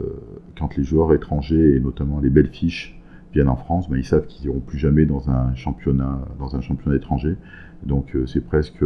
quand 0.57 0.77
les 0.77 0.83
joueurs 0.83 1.13
étrangers 1.13 1.75
et 1.75 1.79
notamment 1.79 2.21
les 2.21 2.29
belles 2.29 2.49
fiches 2.49 2.99
viennent 3.33 3.49
en 3.49 3.57
France, 3.57 3.89
ben, 3.89 3.97
ils 3.97 4.05
savent 4.05 4.25
qu'ils 4.27 4.47
n'iront 4.47 4.61
plus 4.61 4.77
jamais 4.77 5.05
dans 5.05 5.29
un 5.29 5.53
championnat, 5.55 6.25
dans 6.39 6.55
un 6.55 6.61
championnat 6.61 6.95
étranger. 6.95 7.35
Donc 7.83 8.15
c'est 8.25 8.43
presque, 8.43 8.83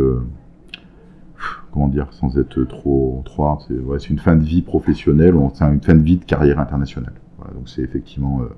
comment 1.71 1.87
dire, 1.87 2.11
sans 2.13 2.37
être 2.37 2.63
trop, 2.63 3.21
trop 3.25 3.57
c'est 3.67 3.73
ouais, 3.73 3.97
une 3.97 4.19
fin 4.19 4.35
de 4.35 4.43
vie 4.43 4.61
professionnelle, 4.61 5.35
c'est 5.53 5.65
une 5.65 5.81
fin 5.81 5.95
de 5.95 6.03
vie 6.03 6.17
de 6.17 6.25
carrière 6.25 6.59
internationale. 6.59 7.13
Voilà, 7.37 7.53
donc 7.53 7.69
c'est 7.69 7.81
effectivement, 7.81 8.41
euh, 8.41 8.49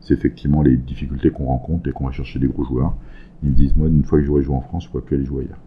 c'est 0.00 0.14
effectivement 0.14 0.62
les 0.62 0.76
difficultés 0.76 1.30
qu'on 1.30 1.46
rencontre 1.46 1.88
et 1.88 1.92
qu'on 1.92 2.06
va 2.06 2.12
chercher 2.12 2.38
des 2.38 2.48
gros 2.48 2.64
joueurs. 2.64 2.94
Ils 3.42 3.50
me 3.50 3.54
disent, 3.54 3.76
moi, 3.76 3.88
une 3.88 4.04
fois 4.04 4.18
que 4.18 4.24
j'aurai 4.24 4.42
joué 4.42 4.54
en 4.54 4.60
France, 4.60 4.84
je 4.84 4.88
ne 4.88 4.92
pourrais 4.92 5.04
plus 5.04 5.16
aller 5.16 5.26
jouer 5.26 5.44
ailleurs. 5.44 5.58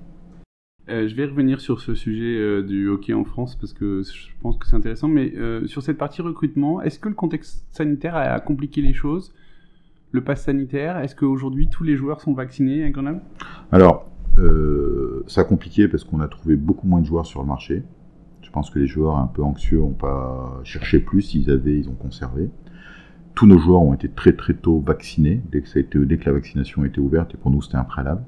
Euh, 0.89 1.07
je 1.07 1.15
vais 1.15 1.25
revenir 1.25 1.59
sur 1.59 1.81
ce 1.81 1.95
sujet 1.95 2.38
euh, 2.38 2.63
du 2.63 2.88
hockey 2.88 3.13
en 3.13 3.25
France 3.25 3.57
parce 3.57 3.74
que 3.74 4.03
je 4.03 4.29
pense 4.41 4.57
que 4.57 4.65
c'est 4.65 4.75
intéressant. 4.75 5.09
Mais 5.09 5.33
euh, 5.36 5.67
sur 5.67 5.83
cette 5.83 5.97
partie 5.97 6.21
recrutement, 6.21 6.81
est-ce 6.81 6.97
que 6.97 7.09
le 7.09 7.15
contexte 7.15 7.65
sanitaire 7.69 8.15
a, 8.15 8.39
compliqué 8.39 8.81
les 8.81 8.93
choses? 8.93 9.33
Le 10.12 10.24
pass 10.24 10.43
sanitaire, 10.45 10.97
est-ce 11.00 11.15
qu'aujourd'hui 11.15 11.67
tous 11.67 11.83
les 11.83 11.97
joueurs 11.97 12.21
sont 12.21 12.33
vaccinés 12.33 12.86
à 12.86 12.89
Grenoble? 12.89 13.21
Alors, 13.74 14.09
ça 15.27 15.41
a 15.41 15.44
compliqué 15.44 15.88
parce 15.88 16.03
qu'on 16.03 16.20
a 16.22 16.27
trouvé 16.27 16.56
beaucoup 16.56 16.88
moins 16.88 17.01
de 17.01 17.06
joueurs 17.06 17.25
sur 17.25 17.41
le 17.41 17.48
marché. 17.48 17.84
Je 18.41 18.51
pense 18.51 18.70
que 18.70 18.79
les 18.79 18.88
joueurs 18.88 19.17
un 19.17 19.27
peu 19.27 19.44
anxieux 19.44 19.79
n'ont 19.79 19.91
pas 19.91 20.60
cherché 20.63 21.00
plus. 21.00 21.34
Ils 21.34 21.50
avaient, 21.50 21.77
ils 21.77 21.89
ont 21.89 21.96
conservé. 21.96 22.50
Tous 23.36 23.46
nos 23.46 23.60
joueurs 23.60 23.82
ont 23.82 23.94
été 23.94 24.10
très 24.10 24.34
très 24.34 24.53
tôt 24.53 24.79
vaccinés 24.79 25.41
dès 25.51 25.62
que, 25.62 25.70
ça 25.70 25.77
a 25.77 25.82
été, 25.82 26.00
dès 26.00 26.17
que 26.17 26.25
la 26.25 26.34
vaccination 26.34 26.84
a 26.84 26.88
été 26.88 27.00
ouverte 27.00 27.34
et 27.36 27.38
pour 27.38 27.51
nous 27.51 27.62
c'était 27.62 27.77
un 27.77 27.84
préalable. 27.84 28.24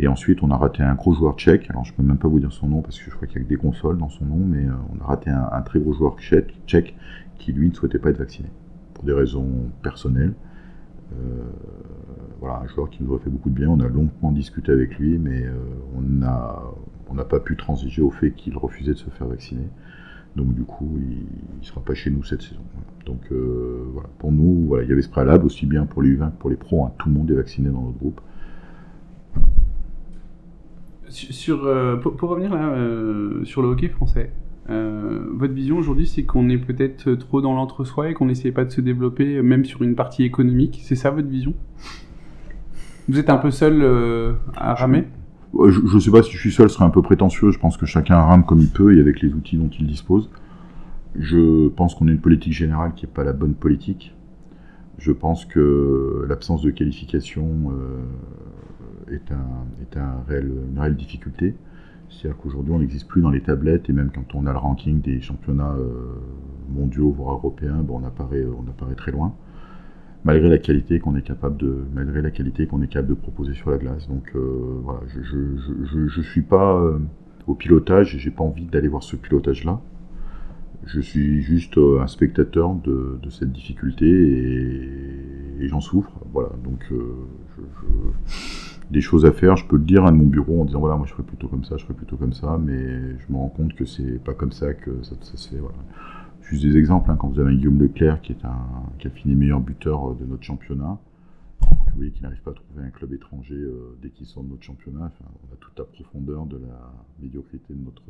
Et 0.00 0.08
ensuite, 0.08 0.42
on 0.42 0.50
a 0.50 0.56
raté 0.56 0.82
un 0.82 0.94
gros 0.94 1.14
joueur 1.14 1.36
tchèque. 1.36 1.70
Alors, 1.70 1.84
je 1.84 1.92
peux 1.92 2.02
même 2.02 2.18
pas 2.18 2.28
vous 2.28 2.40
dire 2.40 2.52
son 2.52 2.68
nom 2.68 2.82
parce 2.82 2.98
que 2.98 3.10
je 3.10 3.14
crois 3.14 3.28
qu'il 3.28 3.38
y 3.38 3.40
a 3.40 3.44
que 3.44 3.48
des 3.48 3.56
consoles 3.56 3.98
dans 3.98 4.08
son 4.08 4.24
nom, 4.24 4.44
mais 4.44 4.64
euh, 4.64 4.72
on 4.92 5.00
a 5.02 5.06
raté 5.06 5.30
un, 5.30 5.62
très 5.62 5.78
gros 5.78 5.92
joueur 5.92 6.16
tchèque, 6.18 6.54
qui 7.38 7.52
lui 7.52 7.68
ne 7.68 7.74
souhaitait 7.74 7.98
pas 7.98 8.10
être 8.10 8.18
vacciné 8.18 8.48
pour 8.94 9.04
des 9.04 9.12
raisons 9.12 9.70
personnelles. 9.82 10.34
Euh, 11.12 11.42
voilà, 12.40 12.60
un 12.60 12.66
joueur 12.66 12.90
qui 12.90 13.02
nous 13.02 13.10
aurait 13.10 13.22
fait 13.22 13.30
beaucoup 13.30 13.50
de 13.50 13.54
bien. 13.54 13.68
On 13.68 13.80
a 13.80 13.88
longuement 13.88 14.32
discuté 14.32 14.72
avec 14.72 14.98
lui, 14.98 15.18
mais 15.18 15.44
euh, 15.44 15.54
on 15.96 16.00
n'a 16.00 16.60
on 17.08 17.14
pas 17.16 17.40
pu 17.40 17.56
transiger 17.56 18.02
au 18.02 18.10
fait 18.10 18.32
qu'il 18.32 18.56
refusait 18.56 18.92
de 18.92 18.98
se 18.98 19.10
faire 19.10 19.28
vacciner. 19.28 19.68
Donc 20.36 20.52
du 20.52 20.64
coup, 20.64 20.98
il 20.98 21.60
ne 21.60 21.64
sera 21.64 21.80
pas 21.80 21.94
chez 21.94 22.10
nous 22.10 22.24
cette 22.24 22.42
saison. 22.42 22.62
Donc 23.06 23.30
voilà, 23.30 24.08
pour 24.18 24.32
nous, 24.32 24.66
voilà, 24.66 24.82
il 24.82 24.90
y 24.90 24.92
avait 24.92 25.02
ce 25.02 25.08
préalable 25.08 25.46
aussi 25.46 25.64
bien 25.64 25.86
pour 25.86 26.02
les 26.02 26.16
U20 26.16 26.32
que 26.32 26.38
pour 26.38 26.50
les 26.50 26.56
pros. 26.56 26.84
Hein. 26.84 26.92
Tout 26.98 27.08
le 27.08 27.14
monde 27.14 27.30
est 27.30 27.34
vacciné 27.34 27.70
dans 27.70 27.82
notre 27.82 27.98
groupe. 27.98 28.20
Sur, 31.08 31.60
pour, 32.00 32.30
revenir 32.30 32.52
là 32.52 32.74
sur 33.44 33.62
le 33.62 33.68
hockey 33.68 33.88
français, 33.88 34.32
votre 34.68 35.52
vision 35.52 35.76
aujourd'hui, 35.78 36.06
c'est 36.06 36.22
qu'on 36.24 36.48
est 36.48 36.58
peut-être 36.58 37.14
trop 37.14 37.40
dans 37.40 37.54
l'entre-soi 37.54 38.10
et 38.10 38.14
qu'on 38.14 38.26
n'essaie 38.26 38.52
pas 38.52 38.64
de 38.64 38.70
se 38.70 38.80
développer, 38.80 39.42
même 39.42 39.64
sur 39.64 39.82
une 39.82 39.94
partie 39.94 40.24
économique. 40.24 40.80
C'est 40.82 40.96
ça 40.96 41.10
votre 41.10 41.28
vision? 41.28 41.54
Vous 43.08 43.18
êtes 43.18 43.28
un 43.28 43.36
peu 43.36 43.50
seul 43.50 43.84
à 44.56 44.74
ramer? 44.74 45.04
Je 45.68 45.94
ne 45.94 46.00
sais 46.00 46.10
pas 46.10 46.22
si 46.22 46.32
je 46.32 46.38
suis 46.38 46.50
seul, 46.52 46.68
ce 46.68 46.76
serait 46.76 46.84
un 46.84 46.90
peu 46.90 47.02
prétentieux. 47.02 47.50
Je 47.50 47.58
pense 47.58 47.76
que 47.76 47.86
chacun 47.86 48.16
rame 48.16 48.44
comme 48.44 48.60
il 48.60 48.70
peut 48.70 48.96
et 48.96 49.00
avec 49.00 49.20
les 49.20 49.32
outils 49.32 49.56
dont 49.56 49.68
il 49.68 49.86
dispose. 49.86 50.30
Je 51.16 51.68
pense 51.68 51.94
qu'on 51.94 52.08
a 52.08 52.10
une 52.10 52.20
politique 52.20 52.52
générale 52.52 52.92
qui 52.96 53.06
n'est 53.06 53.12
pas 53.12 53.22
la 53.22 53.32
bonne 53.32 53.54
politique. 53.54 54.14
Je 54.98 55.12
pense 55.12 55.44
que 55.44 56.24
l'absence 56.28 56.62
de 56.62 56.70
qualification 56.70 57.72
euh, 59.08 59.14
est, 59.14 59.30
un, 59.30 60.00
un 60.00 60.24
réel, 60.26 60.50
une 60.72 60.78
réelle 60.78 60.96
difficulté. 60.96 61.54
C'est-à-dire 62.10 62.38
qu'aujourd'hui, 62.38 62.72
on 62.72 62.78
n'existe 62.78 63.08
plus 63.08 63.22
dans 63.22 63.30
les 63.30 63.40
tablettes 63.40 63.90
et 63.90 63.92
même 63.92 64.10
quand 64.14 64.34
on 64.34 64.46
a 64.46 64.52
le 64.52 64.58
ranking 64.58 65.00
des 65.00 65.20
championnats 65.20 65.74
euh, 65.78 66.20
mondiaux, 66.68 67.10
voire 67.10 67.34
européens, 67.34 67.82
bon, 67.82 68.00
on, 68.00 68.06
apparaît, 68.06 68.44
on 68.44 68.68
apparaît 68.68 68.94
très 68.94 69.12
loin 69.12 69.34
malgré 70.24 70.48
la 70.48 70.58
qualité 70.58 70.98
qu'on 70.98 71.14
est 71.16 71.22
capable 71.22 71.58
de 71.58 71.84
est 72.82 72.88
capable 72.88 73.08
de 73.08 73.14
proposer 73.14 73.54
sur 73.54 73.70
la 73.70 73.78
glace. 73.78 74.08
Donc 74.08 74.32
euh, 74.34 74.80
voilà, 74.82 75.00
je 75.06 75.20
je, 75.22 76.06
je, 76.08 76.20
suis 76.22 76.42
pas 76.42 76.76
euh, 76.76 76.98
au 77.46 77.54
pilotage 77.54 78.14
et 78.14 78.18
j'ai 78.18 78.30
pas 78.30 78.42
envie 78.42 78.64
d'aller 78.64 78.88
voir 78.88 79.02
ce 79.02 79.16
pilotage 79.16 79.64
là. 79.64 79.80
Je 80.86 81.00
suis 81.00 81.40
juste 81.42 81.78
euh, 81.78 82.02
un 82.02 82.06
spectateur 82.06 82.74
de, 82.74 83.18
de, 83.22 83.30
cette 83.30 83.52
difficulté 83.52 84.06
et, 84.06 85.68
j'en 85.68 85.80
souffre. 85.80 86.12
Voilà, 86.32 86.50
donc 86.62 86.84
des 88.90 89.00
choses 89.00 89.24
à 89.24 89.32
faire, 89.32 89.56
je 89.56 89.66
peux 89.66 89.76
le 89.76 89.84
dire 89.84 90.04
à 90.04 90.12
mon 90.12 90.24
bureau 90.24 90.60
en 90.60 90.64
disant 90.64 90.80
voilà 90.80 90.96
moi 90.96 91.06
je 91.06 91.12
ferais 91.12 91.22
plutôt 91.22 91.48
comme 91.48 91.64
ça, 91.64 91.76
je 91.76 91.84
ferais 91.84 91.94
plutôt 91.94 92.16
comme 92.16 92.32
ça, 92.32 92.58
mais 92.62 93.18
je 93.18 93.32
me 93.32 93.36
rends 93.36 93.48
compte 93.48 93.74
que 93.74 93.84
c'est 93.84 94.22
pas 94.22 94.34
comme 94.34 94.52
ça 94.52 94.74
que 94.74 95.02
ça, 95.02 95.14
se 95.20 95.48
fait. 95.48 95.58
Voilà. 95.58 95.76
Juste 96.42 96.62
des 96.62 96.76
exemples, 96.76 97.10
hein, 97.10 97.16
quand 97.18 97.28
vous 97.28 97.40
avez 97.40 97.54
Guillaume 97.56 97.80
Leclerc 97.80 98.20
qui, 98.20 98.32
est 98.32 98.44
un, 98.44 98.66
qui 98.98 99.06
a 99.06 99.10
fini 99.10 99.34
meilleur 99.34 99.60
buteur 99.60 100.10
euh, 100.10 100.14
de 100.20 100.26
notre 100.26 100.42
championnat, 100.42 100.98
voyez 101.96 102.10
qu'il 102.10 102.22
n'arrive 102.22 102.42
pas 102.42 102.50
à 102.50 102.54
trouver 102.54 102.84
un 102.84 102.90
club 102.90 103.12
étranger 103.12 103.54
euh, 103.54 103.96
dès 104.02 104.10
qu'il 104.10 104.26
sort 104.26 104.42
de 104.42 104.50
notre 104.50 104.62
championnat. 104.62 105.12
on 105.22 105.54
a 105.54 105.56
toute 105.58 105.78
la 105.78 105.84
profondeur 105.84 106.46
de 106.46 106.56
la 106.56 106.92
médiocrité 107.20 107.72
de, 107.74 107.84
notre, 107.84 108.02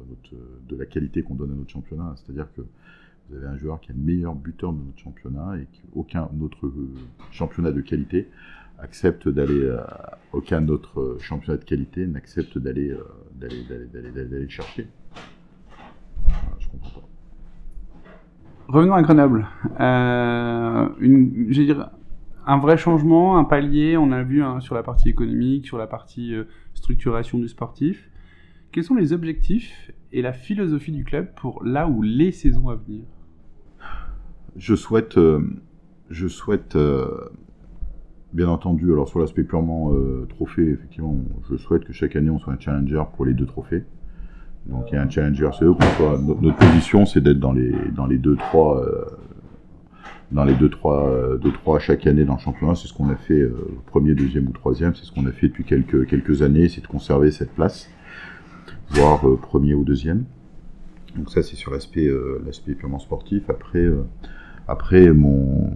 de 0.69 0.77
la 0.77 0.87
qualité 0.87 1.23
qu'on 1.23 1.35
donne 1.35 1.53
à 1.53 1.55
notre 1.55 1.71
championnat. 1.71 2.15
C'est-à-dire 2.17 2.49
que 2.55 2.63
vous 3.29 3.37
avez 3.37 3.47
un 3.47 3.57
joueur 3.57 3.81
qui 3.81 3.91
est 3.91 3.95
le 3.95 4.01
meilleur 4.01 4.35
buteur 4.35 4.73
de 4.73 4.79
notre 4.79 4.99
championnat 4.99 5.57
et 5.59 5.67
qu'aucun 5.67 6.29
autre 6.43 6.67
euh, 6.67 6.95
championnat 7.31 7.73
de 7.73 7.81
qualité 7.81 8.29
accepte 8.79 9.29
d'aller, 9.29 9.75
aucun 10.33 10.69
autre 10.69 11.17
championnat 11.21 11.59
de 11.59 11.65
qualité 11.65 12.07
n'accepte 12.07 12.59
d'aller, 12.59 12.97
d'aller, 13.35 13.65
d'aller, 13.93 14.11
d'aller, 14.11 14.49
chercher. 14.49 14.89
je 16.59 16.69
comprends 16.69 17.01
pas. 17.01 17.09
Revenons 18.69 18.95
à 18.95 19.03
Grenoble. 19.03 19.47
Euh, 19.79 20.89
une, 20.99 21.51
dire, 21.51 21.91
un 22.47 22.59
vrai 22.59 22.79
changement, 22.79 23.37
un 23.37 23.45
palier, 23.45 23.97
on 23.99 24.11
a 24.11 24.23
vu 24.23 24.43
hein, 24.43 24.61
sur 24.61 24.75
la 24.75 24.83
partie 24.83 25.11
économique, 25.11 25.67
sur 25.67 25.77
la 25.77 25.87
partie 25.87 26.35
euh, 26.35 26.45
structuration 26.73 27.39
du 27.39 27.49
sportif. 27.49 28.11
Quels 28.73 28.85
sont 28.85 28.95
les 28.95 29.13
objectifs 29.13 29.93
et 30.13 30.23
la 30.23 30.33
philosophie 30.33 30.93
du 30.93 31.05
club 31.05 31.29
pour 31.37 31.63
là 31.63 31.89
ou 31.89 32.01
les 32.01 32.33
saisons 32.33 32.71
à 32.71 32.77
venir? 32.77 33.03
Je 34.57 34.75
souhaite, 34.75 35.19
euh, 35.19 35.41
je 36.09 36.27
souhaite 36.27 36.77
bien 38.35 38.49
entendu, 38.49 38.93
alors 38.93 39.09
sur 39.09 39.21
l'aspect 39.21 39.45
purement 39.45 39.93
trophée, 40.29 40.69
effectivement, 40.71 41.17
je 41.51 41.57
souhaite 41.57 41.85
que 41.85 41.93
chaque 41.93 42.17
année 42.17 42.31
on 42.31 42.39
soit 42.39 42.53
un 42.53 42.59
challenger 42.59 43.03
pour 43.17 43.25
les 43.25 43.33
deux 43.33 43.47
trophées. 43.47 43.85
Donc 44.67 44.91
il 44.91 44.95
y 44.95 44.99
a 44.99 45.03
un 45.03 45.11
challenger 45.11 45.51
CE. 45.59 45.65
Notre, 45.65 46.57
position, 46.57 47.05
c'est 47.05 47.21
d'être 47.21 47.41
dans 47.41 47.53
les 47.53 47.73
dans 47.95 48.07
les 48.07 48.19
deux 48.19 48.37
trois 48.37 48.83
euh, 48.83 49.05
dans 50.33 50.45
les 50.45 50.55
deux 50.55 50.71
trois 50.71 51.07
euh, 51.07 51.37
deux 51.37 51.53
trois 51.53 51.79
chaque 51.79 52.07
année 52.07 52.25
dans 52.25 52.35
le 52.35 52.41
championnat. 52.41 52.75
C'est 52.75 52.89
ce 52.89 52.95
qu'on 52.95 53.11
a 53.11 53.17
fait 53.17 53.41
euh, 53.41 53.55
premier, 53.87 54.15
deuxième 54.15 54.49
ou 54.49 54.53
troisième. 54.53 54.95
C'est 54.95 55.05
ce 55.05 55.13
qu'on 55.13 55.27
a 55.27 55.33
fait 55.33 55.49
depuis 55.49 55.65
quelques 55.65 56.07
quelques 56.07 56.43
années. 56.43 56.69
C'est 56.69 56.81
de 56.81 56.87
conserver 56.87 57.31
cette 57.31 57.55
place, 57.55 57.91
voire 58.91 59.23
premier 59.43 59.75
ou 59.75 59.85
deuxième. 59.85 60.25
Donc 61.17 61.31
ça, 61.31 61.43
c'est 61.43 61.57
sur 61.57 61.71
l'aspect 61.71 62.11
l'aspect 62.45 62.73
purement 62.73 62.99
sportif. 62.99 63.51
Après 63.51 63.87
après, 64.67 65.13
mon, 65.13 65.73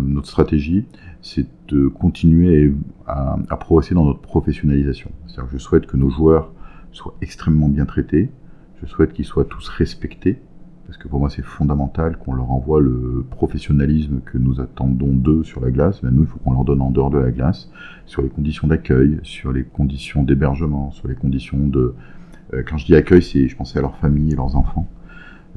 notre 0.00 0.28
stratégie, 0.28 0.86
c'est 1.22 1.46
de 1.68 1.88
continuer 1.88 2.72
à, 3.06 3.56
progresser 3.58 3.94
dans 3.94 4.04
notre 4.04 4.20
professionnalisation. 4.20 5.10
C'est-à-dire 5.26 5.50
je 5.52 5.58
souhaite 5.58 5.86
que 5.86 5.96
nos 5.96 6.10
joueurs 6.10 6.52
soient 6.92 7.14
extrêmement 7.20 7.68
bien 7.68 7.86
traités. 7.86 8.30
Je 8.80 8.86
souhaite 8.86 9.12
qu'ils 9.12 9.24
soient 9.24 9.44
tous 9.44 9.68
respectés, 9.68 10.38
parce 10.86 10.98
que 10.98 11.08
pour 11.08 11.18
moi 11.18 11.28
c'est 11.28 11.44
fondamental 11.44 12.16
qu'on 12.16 12.34
leur 12.34 12.50
envoie 12.50 12.80
le 12.80 13.24
professionnalisme 13.30 14.20
que 14.20 14.38
nous 14.38 14.60
attendons 14.60 15.12
d'eux 15.12 15.42
sur 15.42 15.60
la 15.60 15.70
glace. 15.70 16.02
Mais 16.02 16.10
nous, 16.10 16.22
il 16.22 16.28
faut 16.28 16.38
qu'on 16.38 16.52
leur 16.52 16.64
donne 16.64 16.80
en 16.80 16.90
dehors 16.90 17.10
de 17.10 17.18
la 17.18 17.30
glace, 17.30 17.70
sur 18.06 18.22
les 18.22 18.28
conditions 18.28 18.68
d'accueil, 18.68 19.18
sur 19.22 19.52
les 19.52 19.64
conditions 19.64 20.22
d'hébergement, 20.22 20.90
sur 20.92 21.08
les 21.08 21.14
conditions 21.14 21.66
de... 21.66 21.94
Euh, 22.54 22.62
quand 22.66 22.78
je 22.78 22.86
dis 22.86 22.94
accueil, 22.94 23.22
c'est 23.22 23.48
je 23.48 23.56
pensais 23.56 23.78
à 23.78 23.82
leur 23.82 23.96
famille 23.96 24.32
et 24.32 24.36
leurs 24.36 24.56
enfants. 24.56 24.88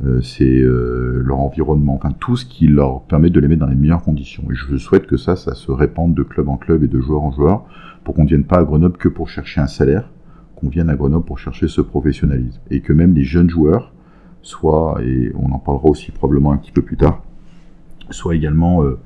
Euh, 0.04 0.20
c'est 0.22 0.46
euh, 0.46 1.22
leur 1.24 1.40
environnement, 1.40 1.94
enfin 1.94 2.12
tout 2.20 2.36
ce 2.36 2.46
qui 2.46 2.66
leur 2.66 3.04
permet 3.04 3.30
de 3.30 3.40
les 3.40 3.48
mettre 3.48 3.62
dans 3.62 3.68
les 3.68 3.76
meilleures 3.76 4.02
conditions. 4.02 4.44
Et 4.50 4.56
je 4.56 4.76
souhaite 4.78 5.06
que 5.06 5.18
ça, 5.18 5.36
ça 5.36 5.54
se 5.54 5.72
répande 5.72 6.16
de 6.16 6.24
club 6.24 6.50
en 6.50 6.58
club 6.58 6.84
et 6.84 6.88
de 6.88 7.00
joueur 7.00 7.22
en 7.22 7.32
joueur, 7.32 7.66
pour 8.04 8.16
qu'on 8.16 8.24
ne 8.24 8.28
vienne 8.28 8.44
pas 8.44 8.58
à 8.58 8.64
Grenoble 8.64 8.98
que 8.98 9.10
pour 9.10 9.30
chercher 9.30 9.62
un 9.62 9.68
salaire, 9.68 10.10
qu'on 10.56 10.70
vienne 10.70 10.90
à 10.90 10.96
Grenoble 10.96 11.26
pour 11.26 11.38
chercher 11.38 11.68
ce 11.68 11.82
professionnalisme. 11.82 12.60
Et 12.72 12.82
que 12.82 12.94
même 12.94 13.14
les 13.14 13.24
jeunes 13.24 13.50
joueurs 13.50 13.94
soient, 14.42 15.00
et 15.04 15.32
on 15.36 15.52
en 15.52 15.60
parlera 15.60 15.86
aussi 15.86 16.12
probablement 16.12 16.52
un 16.52 16.58
petit 16.58 16.72
peu 16.72 16.82
plus 16.82 16.98
tard, 16.98 17.22
soient 18.10 18.36
également 18.36 18.84
euh, 18.84 18.98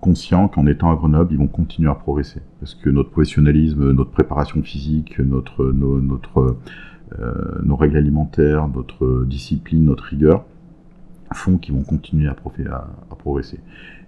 conscients 0.00 0.48
qu'en 0.48 0.66
étant 0.66 0.90
à 0.90 0.96
Grenoble, 0.96 1.32
ils 1.32 1.38
vont 1.38 1.48
continuer 1.48 1.90
à 1.90 1.94
progresser. 1.94 2.40
Parce 2.60 2.74
que 2.74 2.90
notre 2.90 3.10
professionnalisme, 3.10 3.92
notre 3.92 4.10
préparation 4.10 4.62
physique, 4.62 5.18
notre, 5.18 5.72
nos, 5.72 6.00
euh, 7.18 7.74
règles 7.74 7.96
alimentaires, 7.96 8.68
notre 8.68 9.24
discipline, 9.24 9.84
notre 9.84 10.04
rigueur, 10.04 10.44
font 11.32 11.58
qu'ils 11.58 11.74
vont 11.74 11.82
continuer 11.82 12.28
à, 12.28 12.34
progresser. 13.18 13.60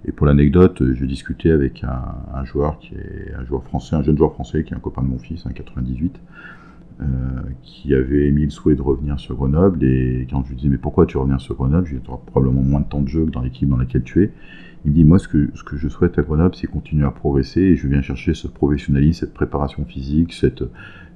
Et 0.07 0.12
pour 0.12 0.26
l'anecdote, 0.26 0.83
je 0.94 1.05
discutais 1.05 1.50
avec 1.50 1.85
un, 1.85 2.44
joueur 2.44 2.79
qui 2.79 2.94
est 2.94 3.35
un 3.38 3.44
joueur 3.44 3.62
français, 3.64 3.96
un 3.96 4.03
jeune 4.03 4.16
joueur 4.16 4.33
français 4.33 4.64
qui 4.64 4.72
est 4.72 4.76
un 4.76 4.81
copain 4.81 5.03
de 5.03 5.09
mon 5.09 5.18
fils, 5.18 5.44
un 5.46 5.50
98, 5.50 6.18
euh, 7.00 7.05
qui 7.62 7.94
avait 7.94 8.29
émis 8.29 8.44
le 8.44 8.50
souhait 8.50 8.74
de 8.74 8.83
revenir 8.83 9.18
sur 9.20 9.35
Grenoble. 9.35 9.85
Et 9.85 10.26
quand 10.31 10.42
je 10.44 10.50
lui 10.50 10.57
disais, 10.57 10.68
mais 10.68 10.79
pourquoi 10.79 11.07
tu 11.07 11.18
reviens 11.18 11.38
sur 11.38 11.55
Grenoble? 11.55 11.87
Je 11.87 11.92
lui 11.92 11.98
ai 11.98 12.03
probablement 12.26 12.62
moins 12.62 12.81
de 12.81 12.87
temps 12.87 13.03
de 13.03 13.09
jeu 13.09 13.26
que 13.26 13.31
dans 13.31 13.42
l'équipe 13.42 13.68
dans 13.68 13.76
laquelle 13.76 14.03
tu 14.03 14.22
es. 14.22 14.33
Il 14.85 14.93
me 14.93 14.95
dit, 14.97 15.05
moi, 15.05 15.19
ce 15.19 15.29
que, 15.29 15.51
je 15.75 15.88
souhaite 15.88 16.19
à 16.19 16.23
Grenoble, 16.23 16.55
c'est 16.55 16.66
continuer 16.66 17.05
à 17.05 17.11
progresser 17.11 17.61
et 17.61 17.77
je 17.77 17.87
viens 17.87 18.01
chercher 18.01 18.33
ce 18.35 18.49
professionnalisme, 18.49 19.21
cette 19.21 19.35
préparation 19.35 19.85
physique, 19.85 20.33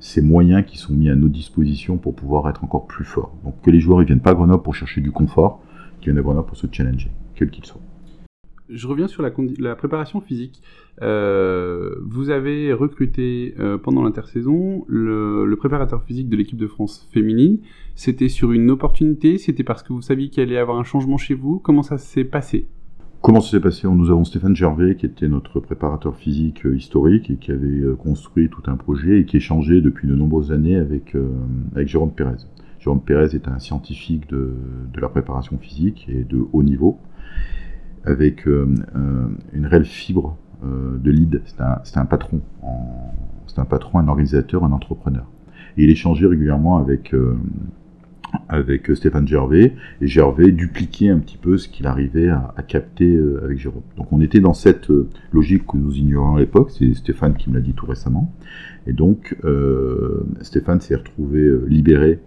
ces 0.01 0.21
moyens 0.21 0.65
qui 0.67 0.77
sont 0.77 0.93
mis 0.93 1.09
à 1.09 1.15
nos 1.15 1.29
dispositions 1.29 1.97
pour 1.97 2.15
pouvoir 2.15 2.49
être 2.51 2.63
encore 2.63 2.87
plus 2.87 3.05
forts. 3.05 3.35
Donc 3.43 3.55
que 3.63 3.71
les 3.71 3.81
joueurs 3.81 4.01
ne 4.01 4.05
viennent 4.05 4.21
pas 4.21 4.31
à 4.31 4.35
Grenoble 4.35 4.63
pour 4.63 4.75
chercher 4.75 5.01
du 5.01 5.13
confort, 5.13 5.63
qu'ils 6.01 6.13
viennent 6.13 6.19
à 6.19 6.23
Grenoble 6.23 6.47
pour 6.47 6.57
se 6.57 6.67
challenger, 6.71 7.11
quel 7.35 7.51
qu'il 7.51 7.65
soit 7.65 7.81
je 8.69 8.87
reviens 8.87 9.09
sur 9.09 9.23
la, 9.23 9.31
la 9.59 9.77
préparation 9.77 10.21
physique. 10.21 10.63
Euh, 11.03 11.95
vous 12.03 12.31
avez 12.31 12.73
recruté 12.73 13.55
euh, 13.59 13.79
pendant 13.79 14.03
l'intersaison 14.03 14.85
le, 14.89 15.45
le, 15.45 15.57
préparateur 15.57 16.03
physique 16.05 16.29
de 16.29 16.37
l'équipe 16.37 16.57
de 16.57 16.67
France 16.67 17.09
féminine. 17.13 17.59
C'était 17.95 18.29
sur 18.29 18.53
une 18.53 18.71
opportunité 18.71 19.39
C'était 19.39 19.65
parce 19.65 19.83
que 19.83 19.93
vous 19.93 20.03
saviez 20.03 20.29
qu'il 20.31 20.43
allait 20.43 20.55
y 20.55 20.59
avoir 20.59 20.79
un 20.79 20.85
changement 20.85 21.19
chez 21.19 21.35
vous 21.35 21.59
Comment 21.59 21.83
ça 21.83 21.99
s'est 21.99 22.25
passé? 22.25 22.67
Comment 23.25 23.41
ça 23.41 23.53
s'est 23.53 23.61
passé 23.61 23.89
Nous 23.89 24.11
avons 24.11 24.25
Stéphane 24.25 24.55
Gervais, 24.55 24.97
qui 24.97 25.07
était 25.07 25.29
notre 25.29 25.59
préparateur 25.59 26.15
physique 26.15 26.67
euh, 26.67 26.77
historique 26.77 27.31
et 27.31 27.37
qui 27.37 27.53
avait 27.53 27.83
construit 27.99 28.51
tout 28.51 28.63
un 28.67 28.77
projet 28.77 29.21
et 29.21 29.25
qui 29.25 29.39
échangeait 29.39 29.81
depuis 29.81 30.07
de 30.07 30.15
nombreuses 30.15 30.53
années 30.53 30.77
avec, 30.77 31.17
avec 31.75 31.89
Jérôme 31.89 32.13
Pérez. 32.13 32.37
Jérôme 32.85 33.01
Pérez 33.01 33.35
est 33.35 33.49
un 33.49 33.59
scientifique 33.59 34.29
de, 34.29 34.53
la 35.01 35.09
préparation 35.09 35.57
physique 35.57 36.07
et 36.11 36.23
de 36.23 36.45
haut 36.53 36.63
niveau 36.63 36.99
avec 38.05 38.47
euh, 38.47 38.75
euh, 38.95 39.29
une 39.55 39.65
réelle 39.65 39.87
fibre 39.87 40.37
euh, 40.63 40.99
de 40.99 41.11
lead. 41.11 41.41
C'est 41.47 41.63
un, 41.63 41.81
un, 41.95 42.05
patron, 42.05 42.43
c'est 43.47 43.59
un 43.59 43.65
patron, 43.65 44.01
un 44.01 44.09
organisateur, 44.09 44.65
un 44.65 44.73
entrepreneur. 44.73 45.25
Et 45.79 45.85
il 45.85 45.91
échangeait 45.91 46.27
régulièrement 46.27 46.77
avec 46.77 47.15
avec 48.49 48.95
Stéphane 48.95 49.27
Gervais, 49.27 49.75
et 50.01 50.07
Gervais 50.07 50.51
dupliquait 50.53 51.09
un 51.09 51.19
petit 51.19 51.37
peu 51.37 51.57
ce 51.57 51.69
qu'il 51.69 51.87
arrivait 51.87 52.29
à, 52.29 52.55
capter 52.67 53.19
avec 53.43 53.59
Jérôme. 53.59 53.83
Donc 53.97 54.13
on 54.13 54.21
était 54.21 54.41
dans 54.41 54.55
cette 54.55 54.89
logique 55.33 55.67
que 55.67 55.77
nous 55.77 55.95
ignorions 55.97 56.37
à 56.37 56.41
l'époque, 56.41 56.71
c'est 56.71 56.95
Stéphane 56.95 57.35
qui 57.35 57.51
me 57.51 57.55
l'a 57.55 57.61
dit 57.61 57.73
tout 57.73 57.87
récemment, 57.87 58.33
et 58.87 58.93
donc 58.93 59.37
Stéphane 60.43 60.81
s'est 60.81 60.97
retrouvé 60.97 61.51
libéré 61.69 62.21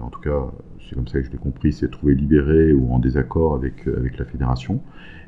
en 0.00 0.08
tout 0.08 0.20
cas, 0.20 0.50
c'est 0.80 0.94
comme 0.94 1.06
ça 1.06 1.20
que 1.20 1.26
je 1.26 1.30
l'ai 1.30 1.38
compris, 1.38 1.72
s'est 1.72 1.88
trouvé 1.88 2.14
libéré 2.14 2.72
ou 2.72 2.92
en 2.92 2.98
désaccord 2.98 3.54
avec, 3.54 3.86
avec 3.86 4.18
la 4.18 4.24
fédération. 4.24 4.80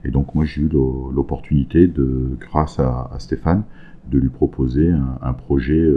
Et 0.05 0.11
donc 0.11 0.35
moi 0.35 0.45
j'ai 0.45 0.63
eu 0.63 0.69
l'opportunité 0.69 1.87
de, 1.87 2.37
grâce 2.41 2.79
à, 2.79 3.11
Stéphane, 3.19 3.65
de 4.11 4.19
lui 4.19 4.29
proposer 4.29 4.93
un, 5.23 5.33
projet, 5.33 5.89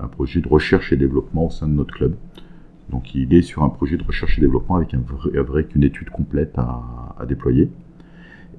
un 0.00 0.08
projet 0.08 0.40
de 0.40 0.48
recherche 0.48 0.92
et 0.92 0.96
développement 0.96 1.46
au 1.46 1.50
sein 1.50 1.68
de 1.68 1.74
notre 1.74 1.94
club. 1.94 2.14
Donc 2.90 3.14
il 3.14 3.32
est 3.34 3.42
sur 3.42 3.62
un 3.62 3.68
projet 3.68 3.96
de 3.96 4.04
recherche 4.04 4.38
et 4.38 4.40
développement 4.40 4.76
avec 4.76 5.74
une 5.74 5.82
étude 5.82 6.10
complète 6.10 6.58
à, 6.58 7.24
déployer. 7.26 7.70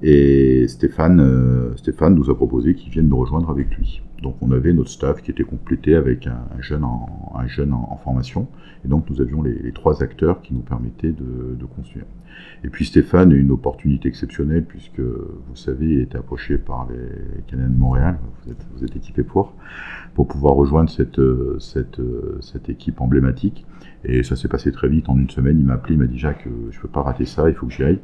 Et 0.02 0.66
Stéphane, 0.68 1.20
euh, 1.20 1.76
Stéphane 1.76 2.14
nous 2.14 2.30
a 2.30 2.34
proposé 2.34 2.74
qu'il 2.74 2.90
vienne 2.90 3.08
nous 3.08 3.16
rejoindre 3.16 3.50
avec 3.50 3.76
lui. 3.76 4.02
Donc 4.22 4.36
on 4.40 4.50
avait 4.52 4.72
notre 4.72 4.90
staff 4.90 5.22
qui 5.22 5.30
était 5.30 5.44
complété 5.44 5.94
avec 5.94 6.26
un, 6.26 6.60
jeune, 6.60 6.84
en, 6.84 7.96
formation. 8.02 8.48
Et 8.84 8.88
donc 8.88 9.08
nous 9.10 9.20
avions 9.20 9.42
les, 9.42 9.72
trois 9.72 10.02
acteurs 10.02 10.40
qui 10.42 10.54
nous 10.54 10.60
permettaient 10.60 11.12
de, 11.12 11.64
construire. 11.76 12.04
Et 12.64 12.68
puis 12.68 12.86
Stéphane 12.86 13.32
a 13.32 13.34
une 13.34 13.50
opportunité 13.50 14.08
exceptionnelle 14.08 14.64
puisque, 14.64 15.00
vous 15.00 15.56
savez, 15.56 15.86
il 15.86 16.00
était 16.00 16.18
approché 16.18 16.58
par 16.58 16.88
les 16.90 17.42
Canadiens 17.46 17.70
de 17.70 17.78
Montréal. 17.78 18.18
Vous 18.44 18.52
êtes, 18.52 18.66
vous 18.74 18.84
êtes 18.84 18.96
équipé 18.96 19.22
pour 19.22 19.54
pour 20.14 20.28
pouvoir 20.28 20.54
rejoindre 20.54 20.90
cette, 20.90 21.20
cette, 21.58 22.00
cette 22.40 22.68
équipe 22.68 23.00
emblématique. 23.00 23.66
Et 24.06 24.22
ça 24.22 24.36
s'est 24.36 24.48
passé 24.48 24.70
très 24.70 24.88
vite. 24.88 25.08
En 25.08 25.16
une 25.16 25.30
semaine, 25.30 25.58
il 25.58 25.64
m'a 25.64 25.74
appelé, 25.74 25.94
il 25.94 25.98
m'a 25.98 26.06
dit 26.06 26.18
Jacques, 26.18 26.46
je 26.70 26.80
peux 26.80 26.88
pas 26.88 27.02
rater 27.02 27.24
ça, 27.24 27.48
il 27.48 27.54
faut 27.54 27.66
que 27.66 27.72
j'y 27.72 27.84
aille. 27.84 28.00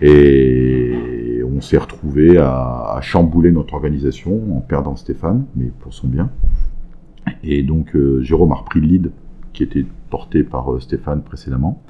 Et 0.00 1.42
on 1.44 1.60
s'est 1.60 1.78
retrouvé 1.78 2.38
à, 2.38 2.98
chambouler 3.02 3.52
notre 3.52 3.74
organisation 3.74 4.56
en 4.56 4.60
perdant 4.60 4.96
Stéphane, 4.96 5.46
mais 5.56 5.70
pour 5.80 5.92
son 5.92 6.08
bien. 6.08 6.30
Et 7.42 7.62
donc 7.62 7.94
euh, 7.94 8.22
Jérôme 8.22 8.52
a 8.52 8.56
repris 8.56 8.80
le 8.80 8.86
lead 8.86 9.10
qui 9.52 9.62
était 9.62 9.84
porté 10.10 10.44
par 10.44 10.72
euh, 10.72 10.80
Stéphane 10.80 11.22
précédemment. 11.22 11.82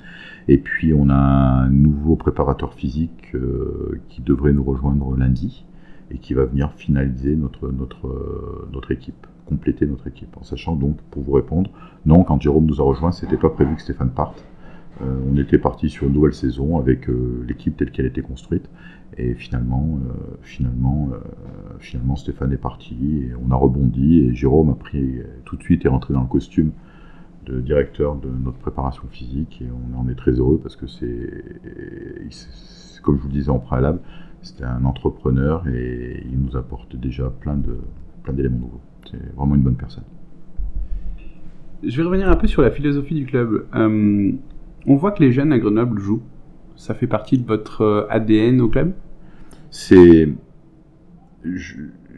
Et 0.49 0.59
puis 0.59 0.93
on 0.95 1.09
a 1.11 1.15
un 1.15 1.69
nouveau 1.69 2.17
préparateur 2.17 2.75
physique 2.75 3.35
euh, 3.35 4.01
qui 4.09 4.23
devrait 4.23 4.53
nous 4.53 4.65
rejoindre 4.65 5.17
lundi 5.17 5.65
et 6.11 6.19
qui 6.19 6.35
va 6.35 6.45
venir 6.45 6.73
finaliser 6.73 7.37
notre 7.37 8.91
équipe 8.91 9.27
compléter 9.53 9.87
notre 9.87 10.07
équipe. 10.07 10.37
En 10.37 10.45
sachant 10.45 10.77
donc, 10.77 10.97
pour 11.11 11.23
vous 11.23 11.33
répondre, 11.33 11.71
non, 12.07 12.25
quand 12.25 12.41
Jérôme 12.41 12.67
nous 12.67 12.81
a 12.81 12.85
rejoint, 12.85 13.13
c'était 13.13 13.37
pas 13.37 13.51
prévu 13.51 13.75
que 13.77 13.83
Stéphane 13.83 14.11
parte. 14.11 14.45
Euh, 15.01 15.19
on 15.31 15.37
était 15.37 15.59
parti 15.59 15.89
sur 15.89 16.07
une 16.07 16.15
nouvelle 16.15 16.35
saison 16.35 16.79
avec 16.79 17.09
euh, 17.09 17.45
l'équipe 17.49 17.77
telle 17.77 17.91
qu'elle 17.91 18.07
était 18.07 18.23
construite. 18.23 18.69
Et 19.19 19.35
finalement, 19.35 19.99
euh, 20.07 20.37
finalement, 20.43 21.11
finalement, 21.79 22.17
Stéphane 22.17 22.53
est 22.53 22.63
parti 22.71 22.97
et 23.25 23.33
on 23.47 23.51
a 23.51 23.57
rebondi. 23.57 24.21
Et 24.21 24.35
Jérôme 24.35 24.71
a 24.71 24.75
pris 24.75 25.21
tout 25.45 25.57
de 25.57 25.63
suite 25.63 25.85
est 25.85 25.89
rentré 25.89 26.15
dans 26.15 26.23
le 26.23 26.29
costume 26.29 26.73
de 27.45 27.61
directeur 27.61 28.17
de 28.17 28.31
notre 28.31 28.59
préparation 28.59 29.03
physique. 29.11 29.63
Et 29.63 29.69
on 29.71 29.99
en 30.01 30.09
est 30.09 30.15
très 30.15 30.33
heureux 30.33 30.59
parce 30.63 30.77
que 30.77 30.87
c'est, 30.87 31.31
comme 33.03 33.17
je 33.17 33.23
vous 33.23 33.29
le 33.29 33.35
disais 33.35 33.51
en 33.51 33.59
préalable, 33.59 34.01
c'était 34.41 34.65
un 34.65 34.85
entrepreneur 34.87 35.69
et 35.69 36.25
il 36.33 36.41
nous 36.41 36.57
apporte 36.57 36.97
déjà 36.97 37.29
plein 37.29 37.61
plein 38.23 38.33
d'éléments 38.33 38.59
nouveaux. 38.59 38.81
C'est 39.11 39.35
vraiment 39.35 39.55
une 39.55 39.63
bonne 39.63 39.77
personne. 39.77 40.05
Je 41.83 41.97
vais 41.97 42.03
revenir 42.05 42.29
un 42.29 42.37
peu 42.37 42.47
sur 42.47 42.63
la 42.63 42.71
philosophie 42.71 43.15
du 43.15 43.27
club. 43.27 43.67
Euh, 43.75 44.33
on 44.87 44.97
voit 44.97 45.11
que 45.11 45.23
les 45.23 45.33
jeunes 45.33 45.53
à 45.53 45.59
Grenoble 45.59 46.01
jouent. 46.01 46.23
Ça 46.77 46.95
fait 46.95 47.07
partie 47.07 47.39
de 47.39 47.47
votre 47.47 47.83
euh, 47.83 48.07
ADN 48.09 48.61
au 48.61 48.69
club? 48.69 48.93
C'est. 49.71 50.29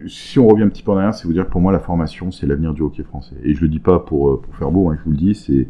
Si 0.07 0.38
on 0.38 0.47
revient 0.47 0.64
un 0.64 0.68
petit 0.68 0.83
peu 0.83 0.90
en 0.90 0.97
arrière, 0.97 1.14
c'est 1.14 1.27
vous 1.27 1.33
dire 1.33 1.47
que 1.47 1.51
pour 1.51 1.62
moi, 1.62 1.73
la 1.73 1.81
formation, 1.81 2.31
c'est 2.31 2.47
l'avenir 2.47 2.75
du 2.75 2.83
hockey 2.83 3.03
français. 3.05 3.37
Et 3.42 3.55
je 3.55 3.62
le 3.62 3.68
dis 3.68 3.79
pas 3.79 4.01
pour, 4.01 4.31
euh, 4.31 4.40
pour 4.40 4.55
faire 4.57 4.70
beau, 4.70 4.90
hein, 4.90 4.97
je 4.99 5.05
vous 5.05 5.12
le 5.12 5.16
dis, 5.16 5.35
c'est 5.35 5.68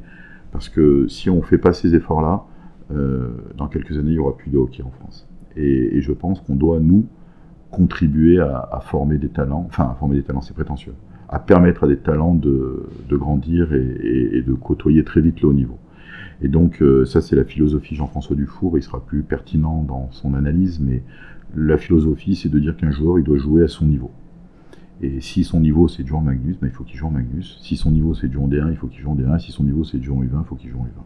parce 0.51 0.69
que 0.69 1.07
si 1.07 1.31
on 1.31 1.37
ne 1.37 1.43
fait 1.43 1.59
pas 1.59 1.73
ces 1.73 1.95
efforts-là, 1.95 2.45
dans 3.57 3.67
quelques 3.67 3.93
années, 3.93 4.11
il 4.11 4.15
n'y 4.15 4.19
aura 4.19 4.37
plus 4.37 4.51
de 4.51 4.59
hockey 4.59 4.83
en 4.83 4.91
France. 4.91 5.27
Et, 5.57 6.01
je 6.01 6.13
pense 6.13 6.41
qu'on 6.41 6.57
doit, 6.57 6.81
nous, 6.81 7.07
contribuer 7.75 8.39
à, 8.41 8.81
former 8.83 9.19
des 9.19 9.29
talents, 9.29 9.65
enfin, 9.67 9.85
à 9.85 9.97
former 9.99 10.17
des 10.17 10.23
talents, 10.23 10.41
c'est 10.41 10.55
prétentieux, 10.55 10.95
à 11.29 11.39
permettre 11.39 11.85
à 11.85 11.89
des 11.89 11.99
talents 11.99 12.35
de, 12.35 12.89
grandir 13.13 13.73
et, 13.73 14.43
de 14.47 14.55
côtoyer 14.55 15.05
très 15.05 15.21
vite 15.21 15.41
le 15.41 15.49
haut 15.49 15.53
niveau. 15.53 15.79
Et 16.43 16.49
donc, 16.49 16.83
euh, 16.83 17.05
ça, 17.05 17.21
c'est 17.21 17.37
la 17.37 17.45
philosophie 17.45 17.95
Jean-François 17.95 18.37
Dufour. 18.37 18.77
Il 18.77 18.83
sera 18.83 19.05
plus 19.05 19.23
pertinent 19.23 19.83
dans 19.83 20.09
son 20.11 20.35
analyse, 20.35 20.81
mais 20.81 21.03
la 21.57 21.79
philosophie, 21.79 22.37
c'est 22.37 22.49
de 22.49 22.59
dire 22.59 22.77
qu'un 22.77 22.91
joueur, 22.91 23.19
il 23.19 23.25
doit 23.25 23.39
jouer 23.39 23.63
à 23.63 23.69
son 23.69 23.87
niveau. 23.87 24.11
Et 25.01 25.21
si 25.21 25.45
son 25.45 25.61
niveau, 25.61 25.89
c'est 25.89 26.03
de 26.03 26.13
Magnus, 26.13 26.59
ben, 26.61 26.69
il 26.69 26.73
faut 26.73 26.85
qu'il 26.85 26.97
joue 26.97 27.07
en 27.07 27.11
Magnus. 27.11 27.59
Si 27.63 27.77
son 27.77 27.91
niveau, 27.91 28.15
c'est 28.15 28.29
de 28.29 28.33
jouer 28.33 28.45
en 28.45 28.49
D1, 28.49 28.71
il 28.71 28.77
faut 28.77 28.87
qu'il 28.87 29.01
joue 29.01 29.11
en 29.11 29.17
D1. 29.17 29.39
Si 29.39 29.53
son 29.53 29.65
niveau, 29.65 29.85
c'est 29.85 29.99
de 29.99 30.03
jouer 30.03 30.17
en 30.17 30.23
U20, 30.23 30.43
il 30.43 30.47
faut 30.47 30.55
qu'il 30.55 30.71
joue 30.71 30.79
en 30.79 30.85
U20. 30.85 31.03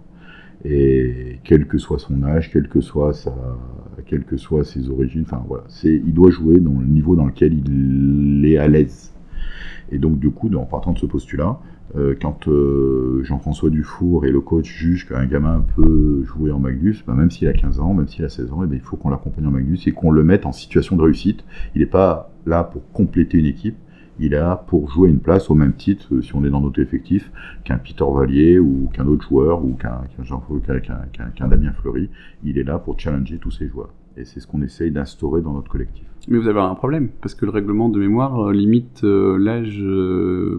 Et 0.64 1.38
quel 1.44 1.66
que 1.66 1.78
soit 1.78 1.98
son 1.98 2.22
âge, 2.24 2.50
quel 2.52 2.68
que 2.68 2.80
soit 2.80 3.12
que 4.26 4.36
soient 4.36 4.64
ses 4.64 4.90
origines, 4.90 5.24
il 5.84 6.12
doit 6.12 6.30
jouer 6.30 6.58
dans 6.58 6.78
le 6.78 6.86
niveau 6.86 7.14
dans 7.14 7.26
lequel 7.26 7.54
il 7.54 8.44
est 8.46 8.58
à 8.58 8.66
l'aise. 8.68 9.12
Et 9.90 9.98
donc, 9.98 10.18
du 10.18 10.30
coup, 10.30 10.52
en 10.54 10.66
partant 10.66 10.92
de 10.92 10.98
ce 10.98 11.06
postulat, 11.06 11.58
euh, 11.96 12.14
quand 12.20 12.48
euh, 12.48 13.22
Jean-François 13.24 13.70
Dufour 13.70 14.26
et 14.26 14.30
le 14.30 14.40
coach 14.40 14.70
jugent 14.70 15.08
qu'un 15.08 15.24
gamin 15.24 15.64
peut 15.74 16.22
jouer 16.24 16.50
en 16.50 16.58
Magnus, 16.58 17.02
ben, 17.06 17.14
même 17.14 17.30
s'il 17.30 17.48
a 17.48 17.54
15 17.54 17.80
ans, 17.80 17.94
même 17.94 18.08
s'il 18.08 18.24
a 18.24 18.28
16 18.28 18.52
ans, 18.52 18.62
eh 18.62 18.66
ben, 18.66 18.74
il 18.74 18.82
faut 18.82 18.96
qu'on 18.96 19.08
l'accompagne 19.08 19.46
en 19.46 19.50
Magnus 19.50 19.86
et 19.86 19.92
qu'on 19.92 20.10
le 20.10 20.22
mette 20.22 20.44
en 20.44 20.52
situation 20.52 20.96
de 20.96 21.02
réussite. 21.02 21.44
Il 21.74 21.80
n'est 21.80 21.86
pas 21.86 22.30
là 22.44 22.62
pour 22.64 22.82
compléter 22.92 23.38
une 23.38 23.46
équipe, 23.46 23.76
il 24.18 24.34
est 24.34 24.38
là 24.38 24.64
pour 24.66 24.90
jouer 24.90 25.08
une 25.10 25.20
place 25.20 25.50
au 25.50 25.54
même 25.54 25.74
titre, 25.74 26.14
euh, 26.14 26.22
si 26.22 26.34
on 26.34 26.44
est 26.44 26.50
dans 26.50 26.60
notre 26.60 26.80
effectif, 26.80 27.30
qu'un 27.64 27.78
Peter 27.78 28.04
Vallier 28.12 28.58
ou 28.58 28.90
qu'un 28.92 29.06
autre 29.06 29.26
joueur 29.28 29.64
ou 29.64 29.74
qu'un 29.74 30.02
qu'un 31.34 31.48
Damien 31.48 31.72
Fleury. 31.72 32.10
Il 32.44 32.58
est 32.58 32.64
là 32.64 32.78
pour 32.78 32.98
challenger 32.98 33.38
tous 33.38 33.50
ces 33.50 33.68
joueurs. 33.68 33.90
Et 34.16 34.24
c'est 34.24 34.40
ce 34.40 34.46
qu'on 34.46 34.62
essaye 34.62 34.90
d'instaurer 34.90 35.42
dans 35.42 35.52
notre 35.52 35.70
collectif. 35.70 36.04
Mais 36.26 36.38
vous 36.38 36.48
avez 36.48 36.60
un 36.60 36.74
problème, 36.74 37.08
parce 37.22 37.34
que 37.34 37.46
le 37.46 37.52
règlement 37.52 37.88
de 37.88 38.00
mémoire 38.00 38.48
euh, 38.48 38.52
limite 38.52 39.02
euh, 39.04 39.38
l'âge 39.38 39.82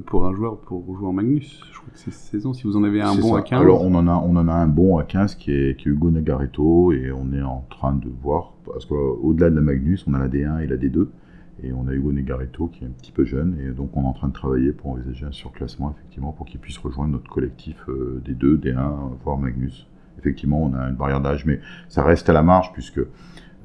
pour 0.06 0.26
un 0.26 0.34
joueur 0.34 0.58
pour 0.60 0.84
jouer 0.98 1.08
en 1.08 1.14
Magnus. 1.14 1.62
Je 1.72 1.78
crois 1.78 1.90
que 1.94 2.00
c'est 2.00 2.14
saison, 2.14 2.54
si 2.54 2.64
vous 2.64 2.78
en 2.78 2.84
avez 2.84 3.02
un 3.02 3.16
bon 3.16 3.36
à 3.36 3.42
15. 3.42 3.62
Alors 3.62 3.84
on 3.84 3.94
en, 3.94 4.08
a, 4.08 4.16
on 4.16 4.36
en 4.38 4.48
a 4.48 4.54
un 4.54 4.68
bon 4.68 4.98
à 4.98 5.04
15 5.04 5.36
qui 5.36 5.52
est, 5.52 5.78
qui 5.78 5.90
est 5.90 5.92
Hugo 5.92 6.10
Nagareto, 6.10 6.94
et 6.94 7.12
on 7.12 7.34
est 7.34 7.44
en 7.44 7.66
train 7.70 7.94
de 7.94 8.10
voir, 8.24 8.54
parce 8.66 8.86
qu'au-delà 8.86 9.50
de 9.50 9.56
la 9.56 9.62
Magnus, 9.62 10.06
on 10.08 10.14
a 10.14 10.20
la 10.20 10.30
D1 10.30 10.62
et 10.64 10.68
la 10.68 10.78
D2, 10.78 11.08
et 11.64 11.74
on 11.74 11.88
a 11.88 11.94
Hugo 11.94 12.12
Negareto 12.12 12.68
qui 12.68 12.84
est 12.84 12.88
un 12.88 12.92
petit 12.92 13.12
peu 13.12 13.26
jeune, 13.26 13.58
et 13.60 13.72
donc 13.72 13.96
on 13.96 14.04
est 14.04 14.08
en 14.08 14.14
train 14.14 14.28
de 14.28 14.34
travailler 14.34 14.72
pour 14.72 14.92
envisager 14.92 15.26
un 15.26 15.32
surclassement, 15.32 15.96
effectivement, 15.98 16.32
pour 16.32 16.46
qu'il 16.46 16.60
puisse 16.60 16.78
rejoindre 16.78 17.14
notre 17.14 17.30
collectif 17.30 17.78
D2, 17.88 18.60
D1, 18.60 19.18
voire 19.24 19.38
Magnus. 19.38 19.88
Effectivement, 20.18 20.62
on 20.62 20.74
a 20.74 20.90
une 20.90 20.96
barrière 20.96 21.22
d'âge, 21.22 21.46
mais 21.46 21.60
ça 21.88 22.04
reste 22.04 22.30
à 22.30 22.34
la 22.34 22.44
marge, 22.44 22.72
puisque 22.74 23.02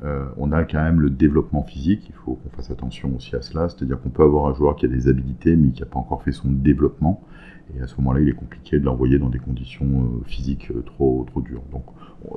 euh, 0.05 0.27
on 0.37 0.53
a 0.53 0.65
quand 0.65 0.83
même 0.83 1.01
le 1.01 1.09
développement 1.09 1.63
physique, 1.63 2.03
il 2.09 2.15
faut 2.15 2.35
qu'on 2.35 2.51
fasse 2.51 2.71
attention 2.71 3.15
aussi 3.17 3.35
à 3.37 3.43
cela, 3.43 3.69
c'est-à-dire 3.69 4.01
qu'on 4.01 4.11
peut 4.11 4.23
avoir 4.23 4.47
un 4.47 4.55
joueur 4.55 4.77
qui 4.77 4.85
a 4.85 4.89
des 4.89 5.09
habilités 5.09 5.57
mais 5.57 5.71
qui 5.71 5.81
n'a 5.81 5.87
pas 5.87 5.99
encore 5.99 6.23
fait 6.23 6.33
son 6.33 6.51
développement, 6.51 7.23
et 7.75 7.81
à 7.81 7.87
ce 7.87 7.97
moment-là 7.99 8.21
il 8.21 8.29
est 8.29 8.35
compliqué 8.35 8.79
de 8.79 8.85
l'envoyer 8.85 9.19
dans 9.19 9.31
des 9.31 9.39
conditions 9.39 9.87
euh, 9.87 10.25
physiques 10.27 10.71
euh, 10.71 10.83
trop, 10.83 11.25
trop 11.29 11.41
dures. 11.41 11.63
Donc 11.73 11.85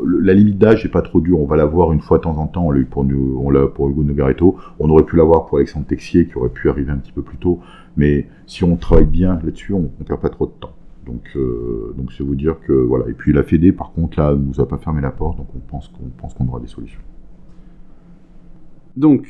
la 0.05 0.33
limite 0.33 0.57
d'âge 0.57 0.83
n'est 0.83 0.91
pas 0.91 1.01
trop 1.01 1.21
dure, 1.21 1.39
on 1.39 1.45
va 1.45 1.55
l'avoir 1.55 1.93
une 1.93 2.01
fois 2.01 2.17
de 2.17 2.23
temps 2.23 2.37
en 2.37 2.47
temps, 2.47 2.65
on 2.65 2.71
l'a 2.71 2.79
eu 2.79 2.85
pour, 2.85 3.03
on 3.03 3.67
pour 3.67 3.89
Hugo 3.89 4.03
Nogareto, 4.03 4.57
on 4.79 4.89
aurait 4.89 5.05
pu 5.05 5.15
l'avoir 5.15 5.45
pour 5.45 5.57
Alexandre 5.57 5.85
Texier 5.85 6.27
qui 6.27 6.37
aurait 6.37 6.49
pu 6.49 6.69
arriver 6.69 6.91
un 6.91 6.97
petit 6.97 7.11
peu 7.11 7.21
plus 7.21 7.37
tôt, 7.37 7.59
mais 7.95 8.27
si 8.45 8.63
on 8.63 8.75
travaille 8.75 9.05
bien 9.05 9.39
là-dessus, 9.43 9.73
on 9.73 9.89
ne 9.99 10.05
perd 10.05 10.19
pas 10.19 10.29
trop 10.29 10.45
de 10.45 10.51
temps. 10.59 10.73
Donc, 11.05 11.37
donc 11.95 12.11
c'est 12.11 12.23
vous 12.23 12.35
dire 12.35 12.57
que 12.59 12.73
voilà. 12.73 13.07
Et 13.07 13.13
puis 13.13 13.31
la 13.31 13.43
Fédé, 13.43 13.71
par 13.71 13.93
contre, 13.93 14.19
là, 14.19 14.35
nous 14.35 14.59
a 14.59 14.67
pas 14.67 14.77
fermé 14.77 15.01
la 15.01 15.11
porte, 15.11 15.37
donc 15.37 15.47
on 15.55 15.59
pense 15.59 15.87
qu'on 15.87 16.09
pense 16.17 16.33
qu'on 16.33 16.47
aura 16.47 16.59
des 16.59 16.67
solutions. 16.67 16.99
Donc, 18.97 19.27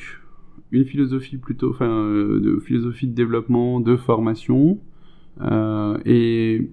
une 0.72 0.86
philosophie 0.86 1.38
plutôt, 1.38 1.72
enfin, 1.72 1.90
euh, 1.90 2.40
de 2.40 2.60
philosophie 2.60 3.08
de 3.08 3.14
développement, 3.14 3.82
de 3.82 3.98
formation, 3.98 4.80
euh, 5.42 5.98
et 6.06 6.70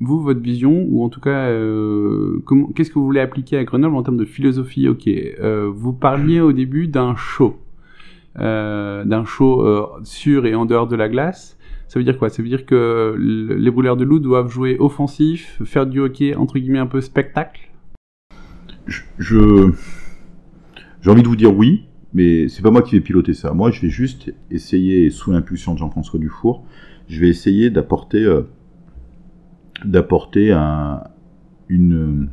vous, 0.00 0.20
votre 0.20 0.40
vision, 0.40 0.86
ou 0.88 1.04
en 1.04 1.08
tout 1.08 1.20
cas, 1.20 1.48
euh, 1.48 2.42
qu'est-ce 2.74 2.90
que 2.90 2.98
vous 2.98 3.04
voulez 3.04 3.20
appliquer 3.20 3.56
à 3.56 3.64
Grenoble 3.64 3.96
en 3.96 4.02
termes 4.02 4.16
de 4.16 4.24
philosophie? 4.24 4.88
Ok, 4.88 5.08
vous 5.72 5.92
parliez 5.92 6.40
au 6.40 6.52
début 6.52 6.88
d'un 6.88 7.16
show, 7.16 7.56
d'un 8.36 9.24
show 9.24 9.64
sur 10.04 10.46
et 10.46 10.54
en 10.54 10.66
dehors 10.66 10.86
de 10.86 10.96
la 10.96 11.08
glace. 11.08 11.58
Ça 11.88 11.98
veut 11.98 12.04
dire 12.04 12.18
quoi? 12.18 12.28
Ça 12.28 12.42
veut 12.42 12.48
dire 12.48 12.66
que 12.66 13.16
les 13.18 13.70
brûleurs 13.70 13.96
de 13.96 14.04
loup 14.04 14.18
doivent 14.18 14.50
jouer 14.50 14.76
offensif, 14.78 15.60
faire 15.64 15.86
du 15.86 16.00
hockey 16.00 16.34
entre 16.34 16.58
guillemets 16.58 16.78
un 16.78 16.86
peu 16.86 17.00
spectacle? 17.00 17.70
Je 18.86 19.70
j'ai 21.00 21.10
envie 21.10 21.22
de 21.22 21.28
vous 21.28 21.36
dire 21.36 21.56
oui, 21.56 21.84
mais 22.12 22.48
c'est 22.48 22.62
pas 22.62 22.70
moi 22.70 22.82
qui 22.82 22.96
vais 22.96 23.00
piloter 23.00 23.32
ça. 23.32 23.52
Moi, 23.52 23.70
je 23.70 23.80
vais 23.80 23.90
juste 23.90 24.34
essayer, 24.50 25.10
sous 25.10 25.30
l'impulsion 25.30 25.74
de 25.74 25.78
Jean-François 25.78 26.18
Dufour, 26.18 26.64
je 27.08 27.20
vais 27.20 27.28
essayer 27.28 27.70
d'apporter 27.70 28.22
euh, 28.24 28.42
d'apporter 29.84 30.52
un, 30.52 31.02
une, 31.68 32.28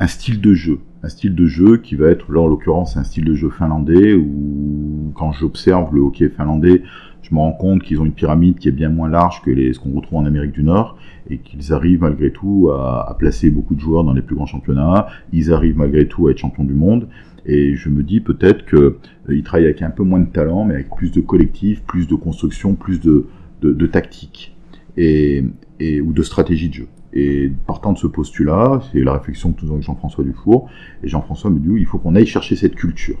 un 0.00 0.06
style 0.06 0.40
de 0.40 0.54
jeu. 0.54 0.80
Un 1.02 1.08
style 1.08 1.34
de 1.34 1.46
jeu 1.46 1.78
qui 1.78 1.96
va 1.96 2.08
être, 2.08 2.30
là 2.32 2.40
en 2.40 2.46
l'occurrence, 2.46 2.96
un 2.96 3.04
style 3.04 3.24
de 3.24 3.34
jeu 3.34 3.50
finlandais 3.50 4.14
où 4.14 5.12
quand 5.14 5.32
j'observe 5.32 5.94
le 5.94 6.00
hockey 6.00 6.28
finlandais, 6.28 6.82
je 7.22 7.34
me 7.34 7.40
rends 7.40 7.52
compte 7.52 7.82
qu'ils 7.82 8.00
ont 8.00 8.04
une 8.04 8.12
pyramide 8.12 8.58
qui 8.58 8.68
est 8.68 8.72
bien 8.72 8.88
moins 8.88 9.08
large 9.08 9.42
que 9.42 9.50
les, 9.50 9.72
ce 9.72 9.80
qu'on 9.80 9.92
retrouve 9.92 10.18
en 10.18 10.24
Amérique 10.24 10.52
du 10.52 10.62
Nord 10.62 10.96
et 11.28 11.38
qu'ils 11.38 11.72
arrivent 11.72 12.02
malgré 12.02 12.32
tout 12.32 12.70
à, 12.72 13.16
placer 13.18 13.50
beaucoup 13.50 13.74
de 13.74 13.80
joueurs 13.80 14.04
dans 14.04 14.12
les 14.12 14.22
plus 14.22 14.34
grands 14.34 14.46
championnats. 14.46 15.06
Ils 15.32 15.52
arrivent 15.52 15.78
malgré 15.78 16.06
tout 16.06 16.28
à 16.28 16.32
être 16.32 16.38
champions 16.38 16.64
du 16.64 16.74
monde. 16.74 17.08
Et 17.46 17.74
je 17.74 17.88
me 17.88 18.04
dis 18.04 18.20
peut-être 18.20 18.64
qu'ils 18.66 18.78
euh, 18.78 19.42
travaillent 19.42 19.64
avec 19.64 19.82
un 19.82 19.90
peu 19.90 20.04
moins 20.04 20.20
de 20.20 20.30
talent, 20.30 20.64
mais 20.64 20.74
avec 20.74 20.90
plus 20.94 21.10
de 21.10 21.20
collectif, 21.20 21.82
plus 21.82 22.06
de 22.06 22.14
construction, 22.14 22.74
plus 22.74 23.00
de, 23.00 23.26
de, 23.62 23.72
de 23.72 23.86
tactique 23.86 24.52
et, 24.96 25.44
et, 25.80 26.00
ou 26.00 26.12
de 26.12 26.22
stratégie 26.22 26.68
de 26.68 26.74
jeu. 26.74 26.88
Et 27.12 27.52
partant 27.66 27.92
de 27.92 27.98
ce 27.98 28.06
postulat, 28.06 28.80
c'est 28.90 29.00
la 29.00 29.14
réflexion 29.14 29.52
que 29.52 29.60
nous 29.62 29.66
avons 29.66 29.74
avec 29.74 29.86
Jean-François 29.86 30.24
Dufour, 30.24 30.70
et 31.02 31.08
Jean-François 31.08 31.50
me 31.50 31.58
dit 31.58 31.68
il 31.76 31.86
faut 31.86 31.98
qu'on 31.98 32.14
aille 32.14 32.26
chercher 32.26 32.56
cette 32.56 32.74
culture. 32.74 33.18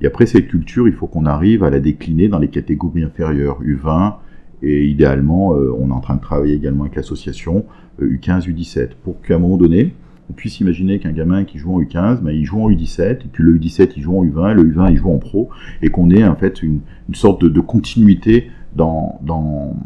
Et 0.00 0.06
après 0.06 0.26
cette 0.26 0.48
culture, 0.48 0.88
il 0.88 0.94
faut 0.94 1.06
qu'on 1.06 1.26
arrive 1.26 1.64
à 1.64 1.70
la 1.70 1.80
décliner 1.80 2.28
dans 2.28 2.38
les 2.38 2.48
catégories 2.48 3.02
inférieures, 3.02 3.60
U20, 3.62 4.14
et 4.62 4.86
idéalement, 4.86 5.54
euh, 5.54 5.74
on 5.78 5.90
est 5.90 5.92
en 5.92 6.00
train 6.00 6.16
de 6.16 6.20
travailler 6.20 6.54
également 6.54 6.84
avec 6.84 6.96
l'association 6.96 7.66
euh, 8.00 8.16
U15, 8.16 8.48
U17, 8.48 8.90
pour 9.02 9.20
qu'à 9.20 9.36
un 9.36 9.38
moment 9.38 9.56
donné, 9.56 9.94
on 10.30 10.32
puisse 10.32 10.60
imaginer 10.60 10.98
qu'un 10.98 11.12
gamin 11.12 11.44
qui 11.44 11.58
joue 11.58 11.74
en 11.74 11.80
U15, 11.80 12.20
ben, 12.20 12.30
il 12.30 12.44
joue 12.44 12.62
en 12.62 12.70
U17, 12.70 13.02
et 13.02 13.28
puis 13.30 13.42
le 13.42 13.58
U17 13.58 13.90
il 13.96 14.02
joue 14.02 14.18
en 14.18 14.24
U20, 14.24 14.54
le 14.54 14.64
U20 14.64 14.92
il 14.92 14.96
joue 14.96 15.10
en 15.10 15.18
pro, 15.18 15.50
et 15.82 15.88
qu'on 15.88 16.10
ait 16.10 16.24
en 16.24 16.36
fait 16.36 16.62
une, 16.62 16.80
une 17.08 17.14
sorte 17.14 17.42
de, 17.42 17.48
de 17.48 17.60
continuité 17.60 18.50
dans, 18.74 19.20
dans, 19.22 19.76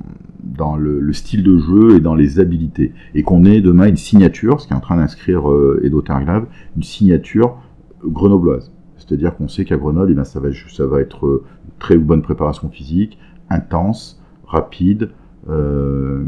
dans 0.43 0.77
le, 0.77 1.01
le, 1.01 1.13
style 1.13 1.43
de 1.43 1.59
jeu 1.59 1.97
et 1.97 2.01
dans 2.01 2.15
les 2.15 2.41
habilités. 2.41 2.93
Et 3.15 3.23
qu'on 3.23 3.45
ait 3.45 3.61
demain 3.61 3.89
une 3.89 3.97
signature, 3.97 4.61
ce 4.61 4.67
qui 4.67 4.73
est 4.73 4.77
en 4.77 4.81
train 4.81 4.97
d'inscrire 4.97 5.51
euh, 5.51 5.81
Edo 5.83 6.01
Terglav, 6.03 6.47
une 6.77 6.83
signature 6.83 7.57
grenobloise. 8.05 8.73
C'est-à-dire 8.99 9.37
qu'on 9.37 9.49
sait 9.49 9.65
qu'à 9.65 9.77
Grenoble, 9.77 10.11
eh 10.11 10.15
bien, 10.15 10.25
ça, 10.25 10.41
va, 10.41 11.01
être 11.01 11.27
euh, 11.27 11.45
très 11.79 11.97
bonne 11.97 12.23
préparation 12.23 12.69
physique, 12.69 13.19
intense, 13.49 14.23
rapide, 14.47 15.11
euh, 15.49 16.25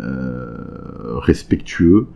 euh, 0.00 1.18
respectueux, 1.18 2.08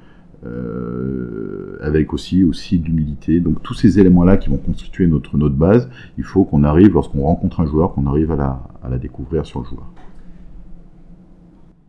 avec 1.81 2.13
aussi 2.13 2.45
aussi 2.45 2.79
d'humilité. 2.79 3.41
Donc 3.41 3.63
tous 3.63 3.75
ces 3.75 3.99
éléments-là 3.99 4.37
qui 4.37 4.49
vont 4.49 4.57
constituer 4.57 5.07
notre 5.07 5.37
notre 5.37 5.55
base, 5.55 5.91
il 6.17 6.25
faut 6.25 6.45
qu'on 6.45 6.65
arrive 6.65 6.95
lorsqu'on 6.95 7.23
rencontre 7.23 7.61
un 7.61 7.67
joueur, 7.67 7.93
qu'on 7.93 8.07
arrive 8.07 8.31
à 8.31 8.37
la, 8.37 8.63
à 8.83 8.89
la 8.89 8.99
découvrir 8.99 9.47
sur 9.47 9.61
le 9.61 9.67
joueur. 9.67 9.91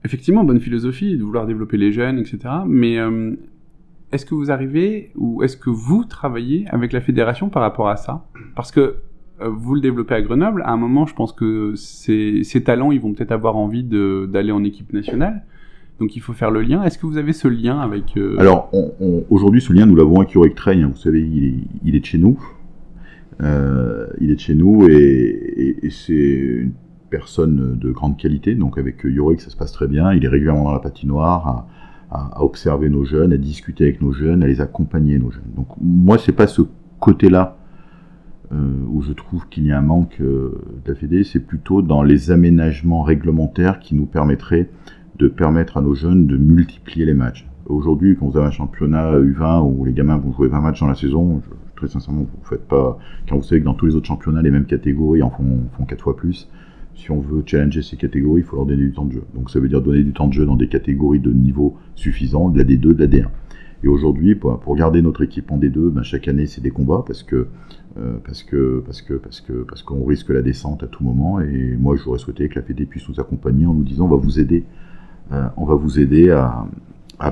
Effectivement, 0.05 0.43
bonne 0.43 0.61
philosophie 0.61 1.17
de 1.17 1.23
vouloir 1.23 1.45
développer 1.45 1.77
les 1.77 1.91
jeunes, 1.91 2.19
etc. 2.19 2.39
Mais 2.65 2.97
euh, 2.97 3.35
est-ce 4.13 4.25
que 4.25 4.33
vous 4.33 4.49
arrivez 4.49 5.11
ou 5.15 5.43
est-ce 5.43 5.57
que 5.57 5.69
vous 5.69 6.05
travaillez 6.05 6.65
avec 6.69 6.93
la 6.93 7.01
fédération 7.01 7.49
par 7.49 7.61
rapport 7.61 7.89
à 7.89 7.97
ça? 7.97 8.25
Parce 8.55 8.71
que 8.71 8.95
euh, 9.41 9.49
vous 9.49 9.75
le 9.75 9.81
développez 9.81 10.15
à 10.15 10.21
Grenoble, 10.21 10.61
à 10.65 10.71
un 10.71 10.77
moment, 10.77 11.05
je 11.05 11.13
pense 11.13 11.33
que 11.33 11.73
ces, 11.75 12.43
talents, 12.63 12.91
ils 12.91 13.01
vont 13.01 13.13
peut-être 13.13 13.33
avoir 13.33 13.57
envie 13.57 13.83
d'aller 13.83 14.51
en 14.51 14.63
équipe 14.63 14.93
nationale. 14.93 15.43
Donc 15.99 16.15
il 16.15 16.21
faut 16.21 16.31
faire 16.31 16.51
le 16.51 16.61
lien. 16.61 16.81
Est-ce 16.83 16.97
que 16.97 17.05
vous 17.05 17.17
avez 17.17 17.33
ce 17.33 17.49
lien 17.49 17.81
avec 17.81 18.15
euh... 18.15 18.37
Alors 18.39 18.71
aujourd'hui, 19.29 19.59
ce 19.59 19.73
lien, 19.73 19.85
nous 19.85 19.97
l'avons 19.97 20.21
avec 20.21 20.31
Yorick 20.31 20.55
Train. 20.55 20.87
Vous 20.87 20.95
savez, 20.95 21.19
il 21.19 21.93
est, 21.93 21.99
de 21.99 22.05
chez 22.05 22.17
nous. 22.17 22.39
Il 23.41 24.31
est 24.31 24.35
de 24.35 24.39
chez 24.39 24.55
nous 24.55 24.87
et, 24.87 25.89
c'est 25.89 26.69
personne 27.09 27.77
de 27.77 27.91
grande 27.91 28.17
qualité. 28.17 28.55
Donc 28.55 28.77
avec 28.77 29.03
Yorick, 29.03 29.41
ça 29.41 29.49
se 29.49 29.57
passe 29.57 29.71
très 29.71 29.87
bien. 29.87 30.13
Il 30.13 30.23
est 30.23 30.29
régulièrement 30.29 30.65
dans 30.65 30.73
la 30.73 30.79
patinoire 30.79 31.65
à, 32.11 32.41
observer 32.41 32.89
nos 32.89 33.05
jeunes, 33.05 33.33
à 33.33 33.37
discuter 33.37 33.83
avec 33.83 34.01
nos 34.01 34.13
jeunes, 34.13 34.41
à 34.41 34.47
les 34.47 34.61
accompagner 34.61 35.19
nos 35.19 35.29
jeunes. 35.29 35.51
Donc 35.55 35.67
moi, 35.79 36.17
c'est 36.17 36.31
pas 36.31 36.47
ce 36.47 36.63
côté-là 36.99 37.57
euh, 38.51 38.55
où 38.87 39.03
je 39.03 39.13
trouve 39.13 39.47
qu'il 39.47 39.67
y 39.67 39.71
a 39.71 39.77
un 39.77 39.83
manque 39.83 40.19
euh, 40.21 40.59
c'est 41.23 41.45
plutôt 41.45 41.83
dans 41.83 42.01
les 42.01 42.31
aménagements 42.31 43.03
réglementaires 43.03 43.79
qui 43.79 43.93
nous 43.93 44.07
permettraient 44.07 44.71
de 45.19 45.27
permettre 45.27 45.77
à 45.77 45.81
nos 45.81 45.93
jeunes 45.93 46.25
de 46.25 46.35
multiplier 46.35 47.05
les 47.05 47.13
matchs. 47.13 47.47
Aujourd'hui, 47.67 48.17
quand 48.19 48.27
vous 48.27 48.37
avez 48.37 48.47
un 48.47 48.51
championnat 48.51 49.19
U20 49.19 49.61
où 49.61 49.85
les 49.85 49.93
gamins 49.93 50.17
vont 50.17 50.33
jouer 50.33 50.47
20 50.47 50.61
matchs 50.61 50.79
dans 50.79 50.87
la 50.87 50.95
saison, 50.95 51.43
très 51.75 51.87
sincèrement, 51.87 52.21
vous 52.21 52.45
faites 52.49 52.67
pas. 52.67 52.97
Quand 53.27 53.37
vous 53.37 53.43
savez 53.43 53.61
que 53.61 53.65
dans 53.65 53.73
tous 53.73 53.85
les 53.85 53.95
autres 53.95 54.07
championnats, 54.07 54.41
les 54.41 54.51
mêmes 54.51 54.65
catégories 54.65 55.21
en 55.21 55.29
font, 55.29 55.59
font 55.77 55.85
4 55.85 56.01
fois 56.01 56.15
plus, 56.15 56.49
si 56.99 57.11
on 57.11 57.21
veut 57.21 57.43
challenger 57.45 57.81
ces 57.81 57.95
catégories, 57.95 58.41
il 58.41 58.43
faut 58.43 58.57
leur 58.57 58.65
donner 58.65 58.83
du 58.83 58.91
temps 58.91 59.05
de 59.05 59.13
jeu. 59.13 59.23
Donc 59.33 59.49
ça 59.49 59.59
veut 59.59 59.69
dire 59.69 59.81
donner 59.81 60.03
du 60.03 60.11
temps 60.11 60.27
de 60.27 60.33
jeu 60.33 60.45
dans 60.45 60.57
des 60.57 60.67
catégories 60.67 61.19
de 61.19 61.31
niveau 61.31 61.77
suffisant, 61.95 62.49
de 62.49 62.57
la 62.57 62.65
D2, 62.65 62.93
de 62.93 62.99
la 62.99 63.07
D1. 63.07 63.27
Et 63.83 63.87
aujourd'hui, 63.87 64.35
pour, 64.35 64.75
garder 64.75 65.01
notre 65.01 65.23
équipe 65.23 65.51
en 65.51 65.57
D2, 65.57 65.89
ben 65.89 66.03
chaque 66.03 66.27
année 66.27 66.45
c'est 66.45 66.61
des 66.61 66.71
combats 66.71 67.03
parce 67.07 67.23
que 67.23 67.47
euh, 67.97 68.17
parce 68.23 68.43
que 68.43 68.83
parce 68.85 69.01
que 69.01 69.13
parce 69.13 69.39
que 69.39 69.53
parce 69.63 69.81
qu'on 69.81 70.03
risque 70.03 70.29
la 70.29 70.41
descente 70.41 70.83
à 70.83 70.87
tout 70.87 71.03
moment. 71.03 71.39
Et 71.39 71.77
moi, 71.79 71.95
j'aurais 71.95 72.19
souhaité 72.19 72.49
que 72.49 72.55
la 72.55 72.61
Fédé 72.61 72.85
puisse 72.85 73.07
nous 73.07 73.19
accompagner 73.19 73.65
en 73.65 73.73
nous 73.73 73.83
disant 73.83 74.05
on 74.05 74.09
va 74.09 74.17
vous 74.17 74.39
aider, 74.39 74.65
euh, 75.31 75.47
on 75.55 75.65
va 75.65 75.75
vous 75.75 75.99
aider 75.99 76.29
à, 76.29 76.67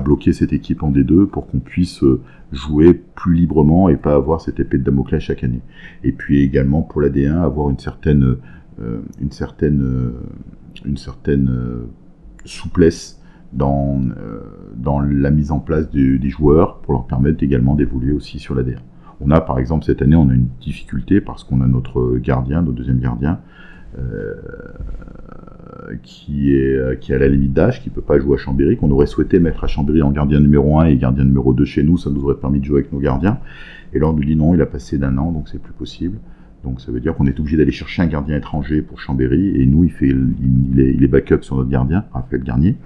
bloquer 0.02 0.32
cette 0.32 0.52
équipe 0.52 0.82
en 0.82 0.90
D2 0.90 1.26
pour 1.26 1.46
qu'on 1.46 1.58
puisse 1.58 2.02
euh, 2.02 2.20
jouer 2.52 2.94
plus 2.94 3.34
librement 3.34 3.88
et 3.90 3.96
pas 3.96 4.14
avoir 4.14 4.40
cette 4.40 4.60
épée 4.60 4.78
de 4.78 4.84
Damoclès 4.84 5.20
chaque 5.20 5.44
année. 5.44 5.60
Et 6.02 6.12
puis 6.12 6.42
également 6.42 6.80
pour 6.82 7.02
la 7.02 7.10
D1 7.10 7.42
avoir 7.42 7.68
une 7.68 7.78
certaine 7.78 8.36
une 9.20 9.30
certaine 9.30 9.82
euh, 9.82 10.12
une 10.84 10.96
certaine 10.96 11.50
souplesse 12.44 13.20
dans, 13.52 14.00
euh, 14.00 14.40
dans 14.76 15.00
la 15.00 15.30
mise 15.30 15.50
en 15.50 15.58
place 15.58 15.90
de, 15.90 16.16
des 16.16 16.30
joueurs 16.30 16.78
pour 16.78 16.92
leur 16.92 17.06
permettre 17.06 17.42
également 17.42 17.74
d'évoluer 17.74 18.12
aussi 18.12 18.38
sur 18.38 18.54
l'ADR. 18.54 18.82
On 19.20 19.30
a 19.30 19.40
par 19.40 19.58
exemple 19.58 19.84
cette 19.84 20.02
année 20.02 20.16
on 20.16 20.28
a 20.28 20.34
une 20.34 20.48
difficulté 20.60 21.20
parce 21.20 21.44
qu'on 21.44 21.60
a 21.60 21.66
notre 21.66 22.18
gardien, 22.18 22.62
notre 22.62 22.76
deuxième 22.76 23.00
gardien, 23.00 23.40
euh, 23.98 24.34
qui 26.02 26.54
est 26.54 27.00
qui 27.00 27.12
est 27.12 27.14
à 27.14 27.18
la 27.18 27.28
limite 27.28 27.52
d'âge, 27.52 27.82
qui 27.82 27.90
peut 27.90 28.02
pas 28.02 28.20
jouer 28.20 28.34
à 28.34 28.36
Chambéry, 28.36 28.76
qu'on 28.76 28.90
aurait 28.90 29.06
souhaité 29.06 29.40
mettre 29.40 29.64
à 29.64 29.66
Chambéry 29.66 30.02
en 30.02 30.12
gardien 30.12 30.38
numéro 30.38 30.78
1 30.78 30.86
et 30.86 30.96
gardien 30.96 31.24
numéro 31.24 31.52
2 31.52 31.64
chez 31.64 31.82
nous, 31.82 31.96
ça 31.96 32.10
nous 32.10 32.22
aurait 32.22 32.36
permis 32.36 32.60
de 32.60 32.64
jouer 32.64 32.80
avec 32.80 32.92
nos 32.92 33.00
gardiens. 33.00 33.38
Et 33.92 33.98
là 33.98 34.06
on 34.06 34.12
nous 34.12 34.24
dit 34.24 34.36
non, 34.36 34.54
il 34.54 34.60
a 34.60 34.66
passé 34.66 34.98
d'un 34.98 35.16
an, 35.18 35.32
donc 35.32 35.48
c'est 35.48 35.60
plus 35.60 35.72
possible. 35.72 36.18
Donc 36.64 36.80
ça 36.80 36.90
veut 36.90 37.00
dire 37.00 37.14
qu'on 37.14 37.26
est 37.26 37.38
obligé 37.38 37.56
d'aller 37.56 37.72
chercher 37.72 38.02
un 38.02 38.06
gardien 38.06 38.36
étranger 38.36 38.82
pour 38.82 39.00
Chambéry, 39.00 39.60
et 39.60 39.66
nous 39.66 39.84
il 39.84 39.92
fait 39.92 40.08
il, 40.08 40.80
est, 40.80 40.92
il 40.94 41.04
est 41.04 41.08
backup 41.08 41.42
sur 41.42 41.56
notre 41.56 41.70
gardien, 41.70 42.04
Raphaël 42.12 42.42
Garnier. 42.42 42.76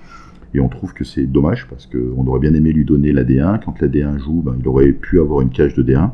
Et 0.54 0.60
on 0.60 0.68
trouve 0.68 0.92
que 0.92 1.04
c'est 1.04 1.24
dommage 1.24 1.66
parce 1.66 1.86
qu'on 1.86 2.26
aurait 2.26 2.40
bien 2.40 2.52
aimé 2.52 2.72
lui 2.72 2.84
donner 2.84 3.12
la 3.12 3.24
D1. 3.24 3.60
Quand 3.64 3.80
la 3.80 3.88
D1 3.88 4.18
joue, 4.18 4.42
ben, 4.42 4.54
il 4.60 4.68
aurait 4.68 4.92
pu 4.92 5.18
avoir 5.18 5.40
une 5.40 5.48
cage 5.48 5.74
de 5.74 5.82
D1 5.82 6.10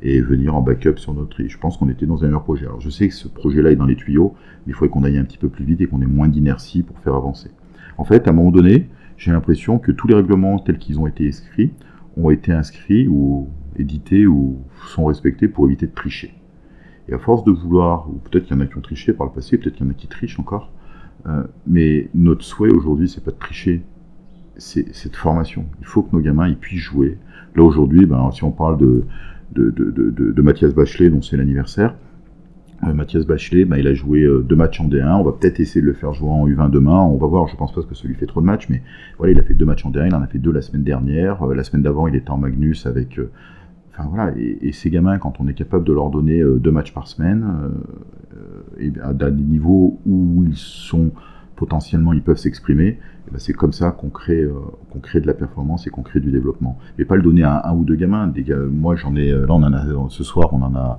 et 0.00 0.20
venir 0.22 0.54
en 0.54 0.62
backup 0.62 0.96
sur 0.96 1.12
notre. 1.12 1.36
Je 1.46 1.58
pense 1.58 1.76
qu'on 1.76 1.90
était 1.90 2.06
dans 2.06 2.24
un 2.24 2.28
meilleur 2.28 2.42
projet. 2.42 2.64
Alors 2.64 2.80
je 2.80 2.88
sais 2.88 3.08
que 3.08 3.14
ce 3.14 3.28
projet-là 3.28 3.70
est 3.70 3.76
dans 3.76 3.84
les 3.84 3.96
tuyaux, 3.96 4.34
mais 4.66 4.72
il 4.72 4.74
faudrait 4.74 4.88
qu'on 4.88 5.04
aille 5.04 5.18
un 5.18 5.24
petit 5.24 5.38
peu 5.38 5.48
plus 5.48 5.64
vite 5.64 5.80
et 5.82 5.86
qu'on 5.86 6.00
ait 6.00 6.06
moins 6.06 6.28
d'inertie 6.28 6.82
pour 6.82 6.98
faire 7.00 7.14
avancer. 7.14 7.50
En 7.98 8.04
fait, 8.04 8.26
à 8.26 8.30
un 8.30 8.32
moment 8.32 8.50
donné, 8.50 8.88
j'ai 9.18 9.30
l'impression 9.30 9.78
que 9.78 9.92
tous 9.92 10.08
les 10.08 10.14
règlements 10.14 10.58
tels 10.58 10.78
qu'ils 10.78 10.98
ont 10.98 11.06
été 11.06 11.28
inscrits 11.28 11.72
ont 12.16 12.30
été 12.30 12.52
inscrits 12.52 13.08
ou 13.08 13.48
édités 13.76 14.26
ou 14.26 14.58
sont 14.88 15.04
respectés 15.04 15.48
pour 15.48 15.66
éviter 15.66 15.86
de 15.86 15.94
tricher. 15.94 16.34
À 17.12 17.18
force 17.18 17.44
de 17.44 17.50
vouloir, 17.50 18.08
ou 18.08 18.20
peut-être 18.30 18.46
qu'il 18.46 18.56
y 18.56 18.58
en 18.58 18.62
a 18.62 18.66
qui 18.66 18.76
ont 18.76 18.82
triché 18.82 19.12
par 19.12 19.26
le 19.26 19.32
passé, 19.32 19.58
peut-être 19.58 19.74
qu'il 19.74 19.86
y 19.86 19.88
en 19.88 19.92
a 19.92 19.94
qui 19.94 20.06
trichent 20.06 20.38
encore, 20.38 20.70
euh, 21.26 21.44
mais 21.66 22.08
notre 22.14 22.44
souhait 22.44 22.72
aujourd'hui, 22.72 23.08
c'est 23.08 23.22
pas 23.22 23.30
de 23.30 23.38
tricher, 23.38 23.82
c'est 24.56 24.94
cette 24.94 25.16
formation. 25.16 25.66
Il 25.80 25.86
faut 25.86 26.02
que 26.02 26.14
nos 26.14 26.22
gamins 26.22 26.48
ils 26.48 26.56
puissent 26.56 26.80
jouer. 26.80 27.18
Là 27.54 27.62
aujourd'hui, 27.62 28.06
ben, 28.06 28.30
si 28.32 28.44
on 28.44 28.50
parle 28.50 28.78
de, 28.78 29.04
de, 29.52 29.70
de, 29.70 29.90
de, 29.90 30.32
de 30.32 30.42
Mathias 30.42 30.74
Bachelet, 30.74 31.10
dont 31.10 31.22
c'est 31.22 31.36
l'anniversaire, 31.36 31.94
euh, 32.84 32.92
Mathias 32.94 33.24
Bachelet, 33.26 33.64
ben, 33.64 33.76
il 33.76 33.86
a 33.86 33.94
joué 33.94 34.22
euh, 34.22 34.42
deux 34.42 34.56
matchs 34.56 34.80
en 34.80 34.88
D1. 34.88 35.20
On 35.20 35.22
va 35.22 35.32
peut-être 35.32 35.60
essayer 35.60 35.80
de 35.80 35.86
le 35.86 35.92
faire 35.92 36.12
jouer 36.14 36.30
en 36.30 36.48
U20 36.48 36.70
demain. 36.70 36.98
On 36.98 37.16
va 37.16 37.26
voir. 37.26 37.46
Je 37.46 37.56
pense 37.56 37.72
pas 37.72 37.82
que 37.82 37.94
ça 37.94 38.08
lui 38.08 38.14
fait 38.14 38.26
trop 38.26 38.40
de 38.40 38.46
matchs, 38.46 38.68
mais 38.68 38.82
voilà, 39.18 39.32
il 39.32 39.38
a 39.38 39.42
fait 39.42 39.54
deux 39.54 39.66
matchs 39.66 39.86
en 39.86 39.90
D1. 39.90 40.08
Il 40.08 40.14
en 40.14 40.22
a 40.22 40.26
fait 40.26 40.38
deux 40.38 40.52
la 40.52 40.62
semaine 40.62 40.82
dernière. 40.82 41.46
La 41.46 41.62
semaine 41.62 41.82
d'avant, 41.82 42.08
il 42.08 42.16
était 42.16 42.30
en 42.30 42.38
Magnus 42.38 42.86
avec. 42.86 43.20
Euh, 43.92 43.98
enfin 43.98 44.08
voilà. 44.08 44.32
Et, 44.36 44.72
ces 44.72 44.90
gamins, 44.90 45.18
quand 45.18 45.40
on 45.40 45.48
est 45.48 45.54
capable 45.54 45.84
de 45.84 45.92
leur 45.92 46.10
donner 46.10 46.40
euh, 46.40 46.58
deux 46.58 46.70
matchs 46.70 46.92
par 46.92 47.06
semaine, 47.06 47.44
et 48.78 48.92
à 49.02 49.12
des 49.12 49.42
niveaux 49.42 50.00
où 50.06 50.44
ils 50.44 50.56
sont 50.56 51.10
potentiellement 51.54 52.12
ils 52.12 52.22
peuvent 52.22 52.38
s'exprimer, 52.38 52.98
ben 53.30 53.38
c'est 53.38 53.52
comme 53.52 53.72
ça 53.72 53.92
qu'on 53.92 54.08
crée, 54.08 54.42
euh, 54.42 54.54
qu'on 54.90 54.98
crée 54.98 55.20
de 55.20 55.26
la 55.26 55.34
performance 55.34 55.86
et 55.86 55.90
qu'on 55.90 56.02
crée 56.02 56.18
du 56.18 56.30
développement. 56.30 56.78
Et 56.98 57.04
pas 57.04 57.14
le 57.14 57.22
donner 57.22 57.44
à 57.44 57.68
un, 57.68 57.74
ou 57.74 57.84
deux 57.84 57.94
gamins. 57.94 58.32
Moi 58.70 58.96
j'en 58.96 59.14
ai, 59.14 59.30
là 59.30 59.46
on 59.50 59.62
en 59.62 59.72
a, 59.72 59.84
ce 60.08 60.24
soir 60.24 60.52
on 60.52 60.62
en 60.62 60.74
a, 60.74 60.98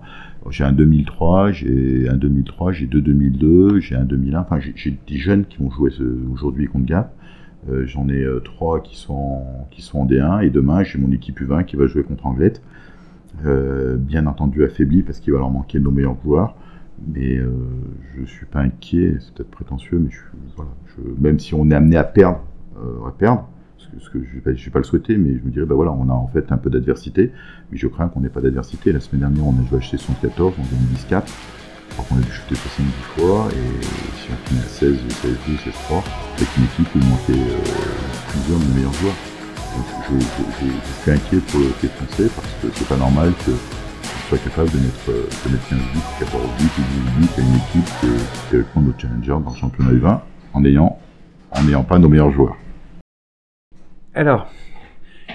j'ai 0.50 0.64
un 0.64 0.72
2003, 0.72 1.52
j'ai 1.52 2.08
un 2.08 2.16
2003, 2.16 2.72
j'ai 2.72 2.86
deux 2.86 3.02
2002, 3.02 3.80
j'ai 3.80 3.96
un 3.96 4.06
2001. 4.06 4.40
Enfin 4.40 4.60
j'ai 4.60 4.98
des 5.08 5.18
jeunes 5.18 5.46
qui 5.46 5.58
vont 5.58 5.70
jouer 5.70 5.92
aujourd'hui 6.32 6.68
contre 6.68 6.86
Gap. 6.86 7.14
Euh, 7.70 7.86
j'en 7.86 8.10
ai 8.10 8.22
euh, 8.22 8.42
trois 8.42 8.82
qui 8.82 8.98
sont 8.98 9.42
qui 9.72 9.82
sont 9.82 10.00
en 10.00 10.06
D1 10.06 10.44
et 10.44 10.50
demain 10.50 10.84
j'ai 10.84 11.00
mon 11.00 11.12
équipe 11.14 11.40
U20 11.40 11.64
qui 11.64 11.78
va 11.78 11.88
jouer 11.88 12.04
contre 12.04 12.26
Anglette. 12.26 12.62
Euh, 13.46 13.98
bien 13.98 14.28
entendu 14.28 14.64
affaibli 14.64 15.02
parce 15.02 15.20
qu'il 15.20 15.34
va 15.34 15.40
leur 15.40 15.50
manquer 15.50 15.80
nos 15.80 15.90
meilleurs 15.90 16.16
joueurs 16.24 16.56
mais 17.08 17.38
euh, 17.38 17.50
je 18.16 18.26
suis 18.26 18.46
pas 18.46 18.60
inquiet, 18.60 19.18
c'est 19.20 19.34
peut-être 19.34 19.52
prétentieux, 19.52 20.00
mais 20.00 20.10
voilà, 20.56 20.72
même 21.20 21.40
si 21.40 21.54
on 21.54 21.70
est 21.70 21.76
amené 21.76 21.98
à 21.98 22.04
perdre, 22.04 22.42
euh, 22.78 23.08
à 23.08 23.12
perdre, 23.12 23.48
ce 23.78 24.10
que, 24.10 24.20
je 24.24 24.50
ne 24.50 24.56
vais 24.56 24.72
pas 24.72 24.80
le 24.80 24.86
souhaiter, 24.86 25.18
mais 25.18 25.38
je 25.38 25.44
me 25.44 25.52
dirais, 25.52 25.66
bah 25.66 25.76
voilà, 25.76 25.92
on 25.92 26.10
a 26.10 26.14
en 26.14 26.28
fait 26.28 26.52
un 26.52 26.58
peu 26.58 26.70
d'adversité, 26.70 27.32
mais 27.72 27.78
je 27.78 27.88
crains 27.88 28.08
qu'on 28.08 28.22
n'ait 28.22 28.30
pas 28.30 28.42
d'adversité. 28.42 28.92
La 28.92 29.00
semaine 29.00 29.22
dernière, 29.22 29.46
on 29.46 29.52
a 29.52 29.68
joué 29.68 29.78
à 29.78 29.82
HC 29.82 30.00
74, 30.00 30.54
on 30.58 30.62
gagne 30.62 31.22
10-4. 31.22 31.24
crois 31.90 32.06
qu'on 32.10 32.16
a 32.16 32.22
dû 32.22 32.32
shooter 32.32 32.56
70 32.56 32.92
fois, 33.16 33.50
et 33.52 33.84
si 33.84 34.30
on 34.32 34.48
finit 34.48 34.62
à 34.62 34.68
16, 34.68 34.98
16 35.10 35.32
2, 35.48 35.58
16 35.58 35.74
3, 35.74 36.04
avec 36.38 36.58
une 36.58 36.64
équipe 36.64 36.96
où 36.96 37.00
manquait 37.00 37.34
plusieurs 38.30 38.60
de 38.60 38.66
nos 38.66 38.74
meilleurs 38.74 38.94
joueurs. 38.94 39.33
Je, 39.74 41.02
suis 41.02 41.12
inquiet 41.12 41.38
pour 41.50 41.60
le 41.60 41.68
hockey 41.68 41.88
français 41.88 42.30
parce 42.36 42.48
que 42.62 42.68
c'est 42.74 42.88
pas 42.88 42.98
normal 42.98 43.32
que 43.46 43.52
soit 44.30 44.38
capable 44.38 44.70
de 44.72 44.78
mettre, 44.78 45.08
de 45.08 45.52
mettre 45.52 45.70
15 45.70 45.80
buts, 45.80 46.00
14 46.20 46.44
buts 46.60 46.70
ou 46.78 47.18
18 47.18 47.20
buts 47.20 47.30
à 47.38 47.42
une 47.42 47.56
équipe 47.56 47.90
qui 48.50 48.56
est 48.58 49.02
challenger 49.02 49.30
dans 49.30 49.50
le 49.50 49.56
championnat 49.56 49.92
U20 49.92 50.20
en 50.54 50.66
ayant, 50.66 51.00
en 51.52 51.64
n'ayant 51.64 51.84
pas 51.84 51.98
nos 51.98 52.08
meilleurs 52.08 52.32
joueurs. 52.32 52.56
Alors, 54.14 54.48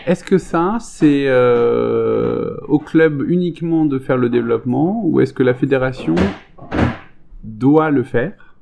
est-ce 0.06 0.22
que 0.22 0.38
ça, 0.38 0.78
c'est 0.80 1.24
euh, 1.26 2.56
au 2.68 2.78
club 2.78 3.24
uniquement 3.28 3.84
de 3.84 3.98
faire 3.98 4.16
le 4.16 4.30
développement 4.30 5.02
ou 5.04 5.20
est-ce 5.20 5.32
que 5.32 5.42
la 5.42 5.54
fédération 5.54 6.14
doit 7.42 7.90
le 7.90 8.04
faire? 8.04 8.54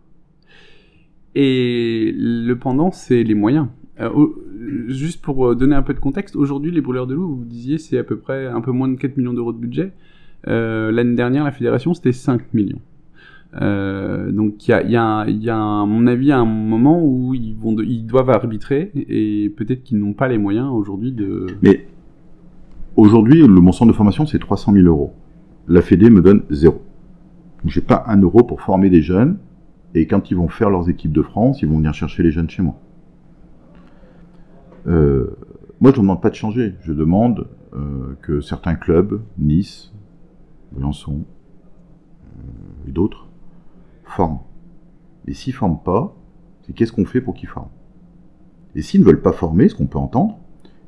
Et 1.34 2.14
le 2.16 2.54
pendant, 2.54 2.90
c'est 2.90 3.22
les 3.22 3.34
moyens. 3.34 3.68
Euh, 4.00 4.26
juste 4.88 5.22
pour 5.22 5.56
donner 5.56 5.74
un 5.74 5.82
peu 5.82 5.94
de 5.94 6.00
contexte, 6.00 6.36
aujourd'hui, 6.36 6.70
les 6.70 6.80
brûleurs 6.80 7.06
de 7.06 7.14
loups, 7.14 7.36
vous 7.36 7.44
disiez, 7.44 7.78
c'est 7.78 7.98
à 7.98 8.04
peu 8.04 8.16
près 8.16 8.46
un 8.46 8.60
peu 8.60 8.72
moins 8.72 8.88
de 8.88 8.96
4 8.96 9.16
millions 9.16 9.32
d'euros 9.32 9.52
de 9.52 9.58
budget. 9.58 9.92
Euh, 10.48 10.90
L'année 10.92 11.14
dernière, 11.14 11.44
la 11.44 11.52
fédération, 11.52 11.94
c'était 11.94 12.12
5 12.12 12.54
millions. 12.54 12.80
Euh, 13.62 14.30
donc 14.32 14.66
il 14.66 14.70
y 14.72 14.74
a, 14.74 14.82
y, 14.82 14.96
a, 14.96 15.24
y 15.28 15.48
a, 15.48 15.56
à 15.56 15.86
mon 15.86 16.06
avis, 16.06 16.32
un 16.32 16.44
moment 16.44 17.02
où 17.02 17.32
ils, 17.32 17.54
vont 17.54 17.74
ils 17.78 18.04
doivent 18.04 18.30
arbitrer 18.30 18.90
et 18.94 19.50
peut-être 19.56 19.82
qu'ils 19.82 19.98
n'ont 19.98 20.12
pas 20.12 20.28
les 20.28 20.36
moyens 20.36 20.68
aujourd'hui 20.68 21.12
de... 21.12 21.46
Mais 21.62 21.86
aujourd'hui, 22.96 23.40
le 23.40 23.48
mon 23.48 23.72
centre 23.72 23.92
de 23.92 23.96
formation, 23.96 24.26
c'est 24.26 24.38
300 24.38 24.72
000 24.72 24.86
euros. 24.86 25.12
La 25.68 25.80
Fédé 25.80 26.10
me 26.10 26.20
donne 26.20 26.42
zéro. 26.50 26.82
J'ai 27.64 27.80
pas 27.80 28.04
un 28.08 28.20
euro 28.20 28.42
pour 28.42 28.60
former 28.60 28.90
des 28.90 29.00
jeunes 29.00 29.38
et 29.94 30.06
quand 30.06 30.30
ils 30.30 30.36
vont 30.36 30.48
faire 30.48 30.68
leurs 30.68 30.90
équipes 30.90 31.12
de 31.12 31.22
France, 31.22 31.62
ils 31.62 31.68
vont 31.68 31.78
venir 31.78 31.94
chercher 31.94 32.22
les 32.22 32.30
jeunes 32.30 32.50
chez 32.50 32.62
moi. 32.62 32.78
Euh, 34.86 35.36
moi, 35.80 35.90
je 35.90 35.96
ne 35.96 36.02
demande 36.02 36.22
pas 36.22 36.30
de 36.30 36.34
changer. 36.34 36.74
Je 36.82 36.92
demande 36.92 37.48
euh, 37.74 38.14
que 38.22 38.40
certains 38.40 38.74
clubs, 38.74 39.20
Nice, 39.38 39.92
Briançon 40.72 41.24
euh, 42.24 42.88
et 42.88 42.92
d'autres, 42.92 43.28
forment. 44.04 44.40
Et 45.26 45.34
s'ils 45.34 45.54
ne 45.54 45.58
forment 45.58 45.82
pas, 45.84 46.16
c'est 46.62 46.72
qu'est-ce 46.72 46.92
qu'on 46.92 47.04
fait 47.04 47.20
pour 47.20 47.34
qu'ils 47.34 47.48
forment? 47.48 47.68
Et 48.74 48.82
s'ils 48.82 49.00
ne 49.00 49.06
veulent 49.06 49.22
pas 49.22 49.32
former, 49.32 49.68
ce 49.68 49.74
qu'on 49.74 49.86
peut 49.86 49.98
entendre, 49.98 50.38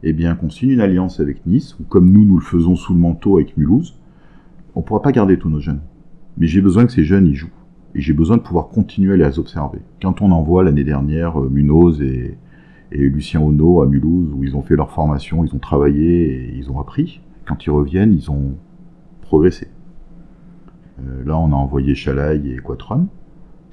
eh 0.03 0.13
bien 0.13 0.35
qu'on 0.37 0.51
signe 0.51 0.71
une 0.71 0.81
alliance 0.81 1.21
avec 1.21 1.45
Nice, 1.47 1.77
ou 1.81 1.85
comme 1.85 2.11
nous, 2.11 2.25
nous 2.25 2.37
le 2.37 2.45
faisons 2.45 2.77
sous 2.77 2.95
le 2.95 3.01
manteau 3.01 3.37
avec 3.37 3.57
Mulhouse, 3.57 3.99
on 4.75 4.81
ne 4.81 4.85
pourra 4.85 5.03
pas 5.03 5.13
garder 5.13 5.39
tous 5.39 5.49
nos 5.49 5.61
jeunes. 5.61 5.81
Mais 6.37 6.47
j'ai 6.47 6.61
besoin 6.61 6.87
que 6.87 6.93
ces 6.93 7.05
jeunes 7.05 7.27
y 7.27 7.35
jouent. 7.35 7.49
Et 7.95 8.01
j'ai 8.01 8.13
besoin 8.13 8.37
de 8.37 8.43
pouvoir 8.43 8.69
continuer 8.69 9.15
à 9.15 9.29
les 9.29 9.39
observer. 9.39 9.81
Quand 10.01 10.23
on 10.23 10.31
envoie 10.31 10.63
l'année 10.63 10.85
dernière 10.85 11.41
euh, 11.41 11.49
Munoz 11.49 12.01
et, 12.01 12.37
et 12.93 12.99
Lucien 12.99 13.41
Ono 13.41 13.83
à 13.83 13.87
Mulhouse, 13.87 14.33
où 14.33 14.45
ils 14.45 14.57
ont 14.57 14.63
fait 14.63 14.77
leur 14.77 14.91
formation, 14.91 15.45
ils 15.45 15.55
ont 15.55 15.59
travaillé 15.59 16.49
et 16.49 16.57
ils 16.57 16.71
ont 16.71 16.81
appris, 16.81 17.21
quand 17.47 17.67
ils 17.67 17.71
reviennent, 17.71 18.13
ils 18.13 18.31
ont 18.31 18.55
progressé. 19.23 19.69
Euh, 21.01 21.25
là, 21.25 21.39
on 21.39 21.53
a 21.53 21.57
envoyé 21.57 21.95
Chalaï 21.95 22.53
et 22.53 22.59
Quatron, 22.59 23.09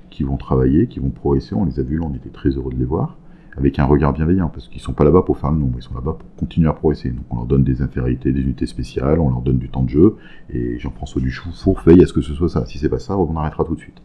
qui 0.09 0.23
vont 0.23 0.37
travailler, 0.37 0.87
qui 0.87 0.99
vont 0.99 1.09
progresser. 1.09 1.55
On 1.55 1.65
les 1.65 1.79
a 1.79 1.83
vus, 1.83 1.99
on 2.01 2.13
était 2.13 2.29
très 2.29 2.49
heureux 2.49 2.71
de 2.71 2.77
les 2.77 2.85
voir, 2.85 3.17
avec 3.57 3.79
un 3.79 3.85
regard 3.85 4.13
bienveillant, 4.13 4.49
parce 4.49 4.67
qu'ils 4.67 4.81
sont 4.81 4.93
pas 4.93 5.03
là-bas 5.03 5.23
pour 5.23 5.37
faire 5.37 5.51
le 5.51 5.57
nombre, 5.57 5.77
ils 5.77 5.83
sont 5.83 5.95
là-bas 5.95 6.17
pour 6.19 6.35
continuer 6.35 6.67
à 6.67 6.73
progresser. 6.73 7.09
Donc 7.09 7.25
on 7.29 7.37
leur 7.37 7.45
donne 7.45 7.63
des 7.63 7.81
infériorités, 7.81 8.31
des 8.31 8.41
unités 8.41 8.65
spéciales, 8.65 9.19
on 9.19 9.29
leur 9.29 9.41
donne 9.41 9.57
du 9.57 9.69
temps 9.69 9.83
de 9.83 9.89
jeu, 9.89 10.15
et 10.49 10.77
Jean-François 10.77 11.21
Duchour 11.21 11.81
veille 11.85 12.03
à 12.03 12.05
ce 12.05 12.13
que 12.13 12.21
ce 12.21 12.33
soit 12.33 12.49
ça. 12.49 12.65
Si 12.65 12.77
c'est 12.77 12.89
pas 12.89 12.99
ça, 12.99 13.17
on 13.17 13.35
arrêtera 13.35 13.63
tout 13.63 13.75
de 13.75 13.79
suite. 13.79 14.01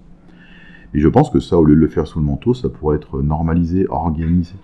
Et 0.94 1.00
je 1.00 1.08
pense 1.08 1.30
que 1.30 1.38
ça, 1.38 1.56
au 1.56 1.64
lieu 1.64 1.74
de 1.74 1.80
le 1.80 1.88
faire 1.88 2.06
sous 2.06 2.18
le 2.18 2.24
manteau, 2.24 2.54
ça 2.54 2.68
pourrait 2.68 2.96
être 2.96 3.22
normalisé, 3.22 3.86
organisé. 3.88 4.54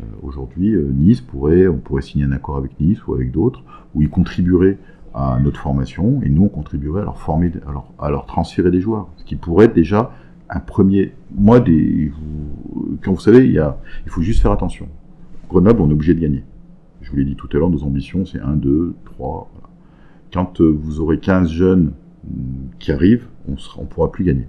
Euh, 0.00 0.04
Aujourd'hui, 0.22 0.74
euh, 0.74 0.90
Nice 0.92 1.20
pourrait, 1.20 1.68
on 1.68 1.78
pourrait 1.78 2.02
signer 2.02 2.24
un 2.24 2.32
accord 2.32 2.56
avec 2.56 2.78
Nice 2.80 3.06
ou 3.06 3.14
avec 3.14 3.30
d'autres, 3.30 3.62
où 3.94 4.02
ils 4.02 4.10
contribueraient 4.10 4.78
à 5.14 5.38
notre 5.42 5.60
formation, 5.60 6.20
et 6.22 6.30
nous, 6.30 6.44
on 6.44 6.48
contribuerait 6.48 7.02
à 7.02 7.04
leur, 7.04 7.18
former, 7.18 7.52
à 7.98 8.10
leur, 8.10 8.26
transférer 8.26 8.70
des 8.70 8.80
joueurs. 8.80 9.08
Ce 9.16 9.24
qui 9.24 9.36
pourrait 9.36 9.66
être 9.66 9.74
déjà 9.74 10.12
un 10.48 10.60
premier... 10.60 11.12
Moi, 11.34 11.60
vous, 11.60 12.96
quand 13.02 13.12
vous 13.12 13.20
savez, 13.20 13.46
il, 13.46 14.10
faut 14.10 14.22
juste 14.22 14.40
faire 14.40 14.52
attention. 14.52 14.88
Grenoble, 15.50 15.82
on 15.82 15.90
est 15.90 15.92
obligé 15.92 16.14
de 16.14 16.20
gagner. 16.20 16.44
Je 17.02 17.10
vous 17.10 17.18
l'ai 17.18 17.24
dit 17.26 17.36
tout 17.36 17.48
à 17.52 17.58
l'heure, 17.58 17.68
nos 17.68 17.82
ambitions, 17.82 18.24
c'est 18.24 18.40
1, 18.40 18.56
2, 18.56 18.94
3... 19.04 19.50
Voilà. 19.52 19.68
Quand 20.32 20.62
euh, 20.62 20.78
vous 20.82 21.00
aurez 21.00 21.18
15 21.18 21.50
jeunes 21.50 21.92
qui 22.78 22.90
arrivent, 22.90 23.26
on 23.48 23.52
ne 23.52 23.86
pourra 23.86 24.10
plus 24.10 24.24
gagner. 24.24 24.46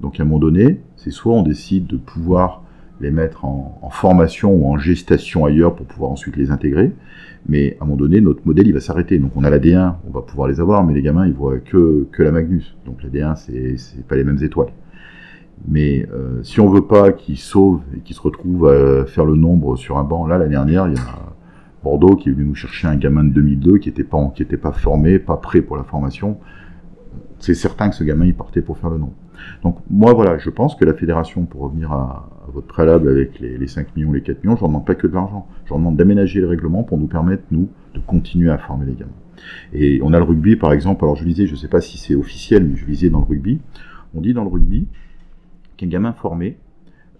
Donc 0.00 0.18
à 0.18 0.24
un 0.24 0.26
moment 0.26 0.40
donné, 0.40 0.80
c'est 0.96 1.12
soit 1.12 1.32
on 1.32 1.42
décide 1.42 1.86
de 1.86 1.96
pouvoir 1.96 2.61
les 3.02 3.10
mettre 3.10 3.44
en, 3.44 3.90
formation 3.90 4.54
ou 4.54 4.66
en 4.66 4.78
gestation 4.78 5.44
ailleurs 5.44 5.74
pour 5.74 5.84
pouvoir 5.84 6.10
ensuite 6.10 6.36
les 6.36 6.50
intégrer. 6.50 6.92
Mais 7.46 7.76
à 7.78 7.84
un 7.84 7.86
moment 7.86 7.98
donné, 7.98 8.20
notre 8.20 8.46
modèle, 8.46 8.66
il 8.66 8.72
va 8.72 8.80
s'arrêter. 8.80 9.18
Donc 9.18 9.32
on 9.36 9.44
a 9.44 9.50
la 9.50 9.58
D1, 9.58 9.96
on 10.08 10.10
va 10.10 10.22
pouvoir 10.22 10.48
les 10.48 10.60
avoir, 10.60 10.84
mais 10.84 10.94
les 10.94 11.02
gamins, 11.02 11.26
ils 11.26 11.34
voient 11.34 11.58
que, 11.58 12.06
que 12.12 12.22
la 12.22 12.32
Magnus. 12.32 12.74
Donc 12.86 13.02
la 13.02 13.10
D1, 13.10 13.36
c'est, 13.36 14.06
pas 14.06 14.16
les 14.16 14.24
mêmes 14.24 14.42
étoiles. 14.42 14.72
Mais 15.68 16.06
euh, 16.12 16.42
si 16.42 16.60
on 16.60 16.68
veut 16.68 16.86
pas 16.86 17.12
qu'ils 17.12 17.38
sauvent 17.38 17.82
et 17.96 18.00
qu'ils 18.00 18.16
se 18.16 18.22
retrouvent 18.22 18.68
à 18.68 19.04
faire 19.06 19.24
le 19.24 19.34
nombre 19.34 19.76
sur 19.76 19.98
un 19.98 20.04
banc, 20.04 20.26
là, 20.26 20.38
l'année 20.38 20.50
dernière, 20.50 20.86
il 20.88 20.94
y 20.94 20.98
a 20.98 21.32
Bordeaux 21.82 22.16
qui 22.16 22.28
est 22.28 22.32
venu 22.32 22.44
nous 22.44 22.54
chercher 22.54 22.86
un 22.86 22.96
gamin 22.96 23.24
de 23.24 23.30
2002 23.30 23.78
qui 23.78 23.88
était 23.88 24.04
pas, 24.04 24.32
qui 24.34 24.42
était 24.42 24.56
pas 24.56 24.72
formé, 24.72 25.18
pas 25.18 25.36
prêt 25.36 25.60
pour 25.60 25.76
la 25.76 25.84
formation. 25.84 26.38
C'est 27.42 27.54
certain 27.54 27.90
que 27.90 27.96
ce 27.96 28.04
gamin, 28.04 28.26
il 28.26 28.34
partait 28.34 28.62
pour 28.62 28.78
faire 28.78 28.88
le 28.88 28.98
nombre. 28.98 29.14
Donc 29.64 29.78
moi, 29.90 30.14
voilà, 30.14 30.38
je 30.38 30.48
pense 30.48 30.76
que 30.76 30.84
la 30.84 30.94
fédération, 30.94 31.44
pour 31.44 31.62
revenir 31.62 31.90
à, 31.90 32.28
votre 32.52 32.68
préalable 32.68 33.08
avec 33.08 33.40
les, 33.40 33.58
les, 33.58 33.66
5 33.66 33.96
millions, 33.96 34.12
les 34.12 34.22
4 34.22 34.44
millions, 34.44 34.56
je 34.56 34.62
ne 34.62 34.68
demande 34.68 34.86
pas 34.86 34.94
que 34.94 35.08
de 35.08 35.14
l'argent. 35.14 35.48
Je 35.64 35.70
leur 35.70 35.78
demande 35.78 35.96
d'aménager 35.96 36.40
les 36.40 36.46
règlements 36.46 36.84
pour 36.84 36.98
nous 36.98 37.08
permettre, 37.08 37.42
nous, 37.50 37.68
de 37.94 38.00
continuer 38.00 38.48
à 38.48 38.58
former 38.58 38.86
les 38.86 38.94
gamins. 38.94 39.10
Et 39.72 40.00
on 40.02 40.12
a 40.12 40.18
le 40.18 40.24
rugby, 40.24 40.54
par 40.54 40.72
exemple, 40.72 41.04
alors 41.04 41.16
je 41.16 41.24
lisais, 41.24 41.46
je 41.46 41.52
ne 41.52 41.56
sais 41.56 41.68
pas 41.68 41.80
si 41.80 41.98
c'est 41.98 42.14
officiel, 42.14 42.64
mais 42.64 42.76
je 42.76 42.86
lisais 42.86 43.10
dans 43.10 43.18
le 43.18 43.24
rugby, 43.24 43.60
on 44.14 44.20
dit 44.20 44.34
dans 44.34 44.44
le 44.44 44.50
rugby 44.50 44.86
qu'un 45.76 45.88
gamin 45.88 46.12
formé 46.12 46.58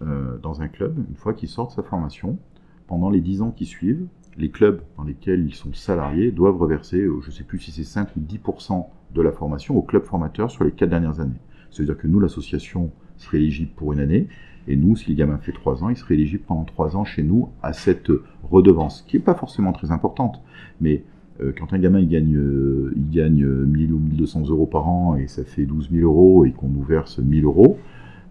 euh, 0.02 0.38
dans 0.38 0.62
un 0.62 0.68
club, 0.68 1.04
une 1.08 1.16
fois 1.16 1.34
qu'il 1.34 1.48
sort 1.48 1.66
de 1.66 1.72
sa 1.72 1.82
formation, 1.82 2.38
pendant 2.86 3.10
les 3.10 3.20
10 3.20 3.42
ans 3.42 3.50
qui 3.50 3.66
suivent, 3.66 4.06
les 4.38 4.50
clubs 4.50 4.82
dans 4.96 5.04
lesquels 5.04 5.46
ils 5.46 5.54
sont 5.54 5.72
salariés 5.72 6.30
doivent 6.30 6.58
reverser, 6.58 7.00
euh, 7.00 7.20
je 7.22 7.28
ne 7.28 7.32
sais 7.32 7.44
plus 7.44 7.58
si 7.58 7.72
c'est 7.72 7.84
5 7.84 8.08
ou 8.16 8.20
10% 8.20 8.86
de 9.14 9.22
la 9.22 9.32
formation 9.32 9.76
au 9.76 9.82
club 9.82 10.04
formateur 10.04 10.50
sur 10.50 10.64
les 10.64 10.70
4 10.70 10.88
dernières 10.88 11.20
années. 11.20 11.40
C'est-à-dire 11.70 11.96
que 11.96 12.06
nous, 12.06 12.20
l'association 12.20 12.90
serait 13.16 13.38
éligible 13.38 13.70
pour 13.76 13.92
une 13.92 14.00
année, 14.00 14.28
et 14.68 14.76
nous, 14.76 14.94
si 14.96 15.10
le 15.10 15.16
gamin 15.16 15.38
fait 15.38 15.52
3 15.52 15.82
ans, 15.82 15.88
il 15.88 15.96
serait 15.96 16.14
éligible 16.14 16.44
pendant 16.46 16.64
3 16.64 16.96
ans 16.96 17.04
chez 17.04 17.22
nous 17.22 17.48
à 17.62 17.72
cette 17.72 18.10
redevance, 18.50 19.04
qui 19.08 19.16
n'est 19.16 19.22
pas 19.22 19.34
forcément 19.34 19.72
très 19.72 19.90
importante, 19.90 20.40
mais 20.80 21.02
euh, 21.40 21.52
quand 21.58 21.72
un 21.72 21.78
gamin 21.78 22.00
il 22.00 22.08
gagne, 22.08 22.36
euh, 22.36 22.92
il 22.96 23.10
gagne 23.10 23.44
1000 23.44 23.92
ou 23.92 23.98
1200 23.98 24.48
euros 24.50 24.66
par 24.66 24.88
an 24.88 25.16
et 25.16 25.26
ça 25.28 25.44
fait 25.44 25.64
12 25.64 25.88
000 25.90 26.04
euros 26.04 26.44
et 26.44 26.52
qu'on 26.52 26.68
nous 26.68 26.82
verse 26.82 27.18
1000 27.18 27.44
euros 27.44 27.78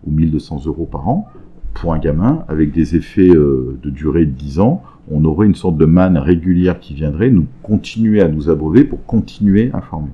ou 0.06 0.12
1200 0.12 0.66
euros 0.68 0.86
par 0.86 1.10
an, 1.10 1.28
pour 1.74 1.94
un 1.94 2.00
gamin, 2.00 2.44
avec 2.48 2.72
des 2.72 2.96
effets 2.96 3.30
euh, 3.30 3.78
de 3.82 3.90
durée 3.90 4.26
de 4.26 4.32
10 4.32 4.60
ans, 4.60 4.84
on 5.10 5.24
aurait 5.26 5.48
une 5.48 5.56
sorte 5.56 5.78
de 5.78 5.86
manne 5.86 6.18
régulière 6.18 6.80
qui 6.80 6.94
viendrait 6.94 7.30
nous 7.30 7.46
continuer 7.64 8.22
à 8.22 8.28
nous 8.28 8.50
abreuver 8.50 8.84
pour 8.84 9.06
continuer 9.06 9.72
à 9.74 9.82
former. 9.82 10.12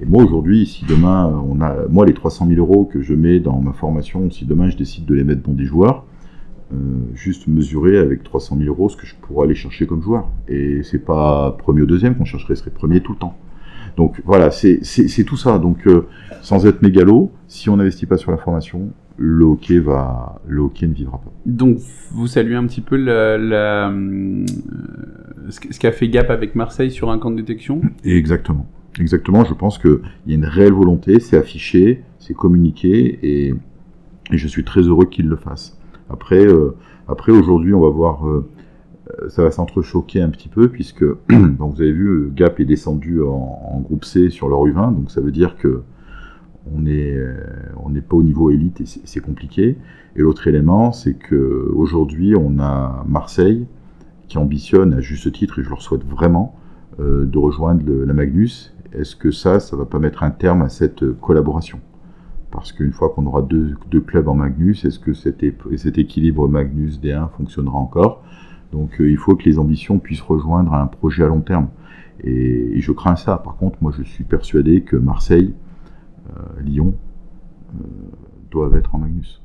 Et 0.00 0.06
moi 0.06 0.24
aujourd'hui, 0.24 0.66
si 0.66 0.86
demain 0.86 1.26
on 1.46 1.60
a, 1.60 1.86
moi 1.88 2.06
les 2.06 2.14
300 2.14 2.48
000 2.48 2.58
euros 2.58 2.86
que 2.86 3.02
je 3.02 3.14
mets 3.14 3.38
dans 3.38 3.60
ma 3.60 3.72
formation, 3.72 4.30
si 4.30 4.46
demain 4.46 4.70
je 4.70 4.76
décide 4.76 5.04
de 5.04 5.14
les 5.14 5.24
mettre 5.24 5.42
dans 5.42 5.52
des 5.52 5.66
joueurs, 5.66 6.06
euh, 6.72 6.76
juste 7.14 7.48
mesurer 7.48 7.98
avec 7.98 8.22
300 8.22 8.56
000 8.56 8.68
euros 8.68 8.88
ce 8.88 8.96
que 8.96 9.06
je 9.06 9.14
pourrais 9.16 9.44
aller 9.44 9.54
chercher 9.54 9.86
comme 9.86 10.02
joueur. 10.02 10.28
Et 10.48 10.82
c'est 10.84 11.04
pas 11.04 11.54
premier 11.58 11.82
ou 11.82 11.86
deuxième 11.86 12.14
qu'on 12.14 12.24
chercherait, 12.24 12.54
ce 12.54 12.62
serait 12.62 12.70
premier 12.70 13.00
tout 13.00 13.12
le 13.12 13.18
temps. 13.18 13.36
Donc 13.96 14.22
voilà, 14.24 14.50
c'est 14.50 14.80
tout 15.26 15.36
ça. 15.36 15.58
Donc 15.58 15.86
euh, 15.86 16.06
sans 16.40 16.66
être 16.66 16.80
mégalo, 16.80 17.30
si 17.46 17.68
on 17.68 17.76
n'investit 17.76 18.06
pas 18.06 18.16
sur 18.16 18.30
la 18.30 18.38
formation, 18.38 18.92
le 19.18 19.44
hockey 19.44 19.80
va, 19.80 20.40
le 20.48 20.62
hockey 20.62 20.86
ne 20.86 20.94
vivra 20.94 21.18
pas. 21.18 21.30
Donc 21.44 21.76
vous 22.12 22.26
saluez 22.26 22.56
un 22.56 22.66
petit 22.66 22.80
peu 22.80 22.96
la, 22.96 23.36
la, 23.36 23.90
euh, 23.90 24.46
ce 25.48 25.78
qu'a 25.78 25.92
fait 25.92 26.08
Gap 26.08 26.30
avec 26.30 26.54
Marseille 26.54 26.90
sur 26.90 27.10
un 27.10 27.18
camp 27.18 27.30
de 27.30 27.36
détection? 27.36 27.82
Exactement. 28.02 28.66
Exactement, 28.98 29.44
je 29.44 29.54
pense 29.54 29.78
qu'il 29.78 30.00
y 30.26 30.32
a 30.32 30.34
une 30.34 30.44
réelle 30.44 30.72
volonté, 30.72 31.20
c'est 31.20 31.36
affiché, 31.36 32.02
c'est 32.18 32.34
communiqué, 32.34 33.18
et, 33.22 33.54
je 34.32 34.46
suis 34.46 34.62
très 34.62 34.82
heureux 34.82 35.06
qu'ils 35.06 35.28
le 35.28 35.34
fassent. 35.34 35.76
Après, 36.08 36.46
euh, 36.46 36.76
après 37.08 37.32
aujourd'hui, 37.32 37.74
on 37.74 37.80
va 37.80 37.88
voir, 37.88 38.28
euh, 38.28 38.48
ça 39.28 39.42
va 39.42 39.50
s'entrechoquer 39.50 40.22
un 40.22 40.28
petit 40.28 40.48
peu, 40.48 40.68
puisque, 40.68 41.04
donc 41.28 41.74
vous 41.74 41.82
avez 41.82 41.92
vu, 41.92 42.30
Gap 42.34 42.60
est 42.60 42.64
descendu 42.64 43.22
en, 43.22 43.80
groupe 43.80 44.04
C 44.04 44.30
sur 44.30 44.48
leur 44.48 44.64
U20, 44.64 44.94
donc 44.94 45.10
ça 45.10 45.20
veut 45.20 45.32
dire 45.32 45.56
que 45.56 45.82
on 46.72 46.80
n'est 46.80 47.16
on 47.82 47.90
pas 47.92 48.16
au 48.16 48.22
niveau 48.22 48.50
élite 48.50 48.82
et 48.82 48.84
c'est 48.86 49.20
compliqué. 49.20 49.76
Et 50.14 50.20
l'autre 50.20 50.46
élément, 50.46 50.92
c'est 50.92 51.14
que 51.14 51.72
aujourd'hui, 51.74 52.36
on 52.36 52.60
a 52.60 53.04
Marseille 53.08 53.66
qui 54.28 54.38
ambitionne 54.38 54.94
à 54.94 55.00
juste 55.00 55.32
titre, 55.32 55.58
et 55.58 55.64
je 55.64 55.68
leur 55.68 55.82
souhaite 55.82 56.04
vraiment, 56.04 56.54
euh, 57.00 57.24
de 57.24 57.38
rejoindre 57.38 57.82
la 57.88 58.12
Magnus 58.12 58.74
est-ce 58.92 59.16
que 59.16 59.30
ça, 59.30 59.60
ça 59.60 59.76
va 59.76 59.84
pas 59.84 59.98
mettre 59.98 60.22
un 60.22 60.30
terme 60.30 60.62
à 60.62 60.68
cette 60.68 61.12
collaboration? 61.20 61.80
Parce 62.50 62.72
qu'une 62.72 62.92
fois 62.92 63.10
qu'on 63.10 63.26
aura 63.26 63.42
deux, 63.42 63.76
clubs 64.06 64.28
en 64.28 64.34
Magnus, 64.34 64.84
est-ce 64.84 64.98
que 64.98 65.12
cet, 65.12 65.42
équilibre 65.98 66.48
Magnus 66.48 67.00
D1 67.00 67.30
fonctionnera 67.30 67.78
encore? 67.78 68.24
Donc 68.72 69.00
euh, 69.00 69.10
il 69.10 69.16
faut 69.16 69.36
que 69.36 69.44
les 69.44 69.58
ambitions 69.58 69.98
puissent 69.98 70.20
rejoindre 70.20 70.74
un 70.74 70.86
projet 70.86 71.22
à 71.22 71.28
long 71.28 71.40
terme. 71.40 71.68
Et, 72.22 72.80
je 72.80 72.92
crains 72.92 73.16
ça. 73.16 73.36
Par 73.36 73.56
contre, 73.56 73.78
moi 73.80 73.92
je 73.96 74.02
suis 74.02 74.24
persuadé 74.24 74.82
que 74.82 74.96
Marseille, 74.96 75.54
euh, 76.28 76.62
Lyon 76.62 76.94
euh, 77.74 77.84
doivent 78.50 78.76
être 78.76 78.94
en 78.94 78.98
Magnus. 78.98 79.42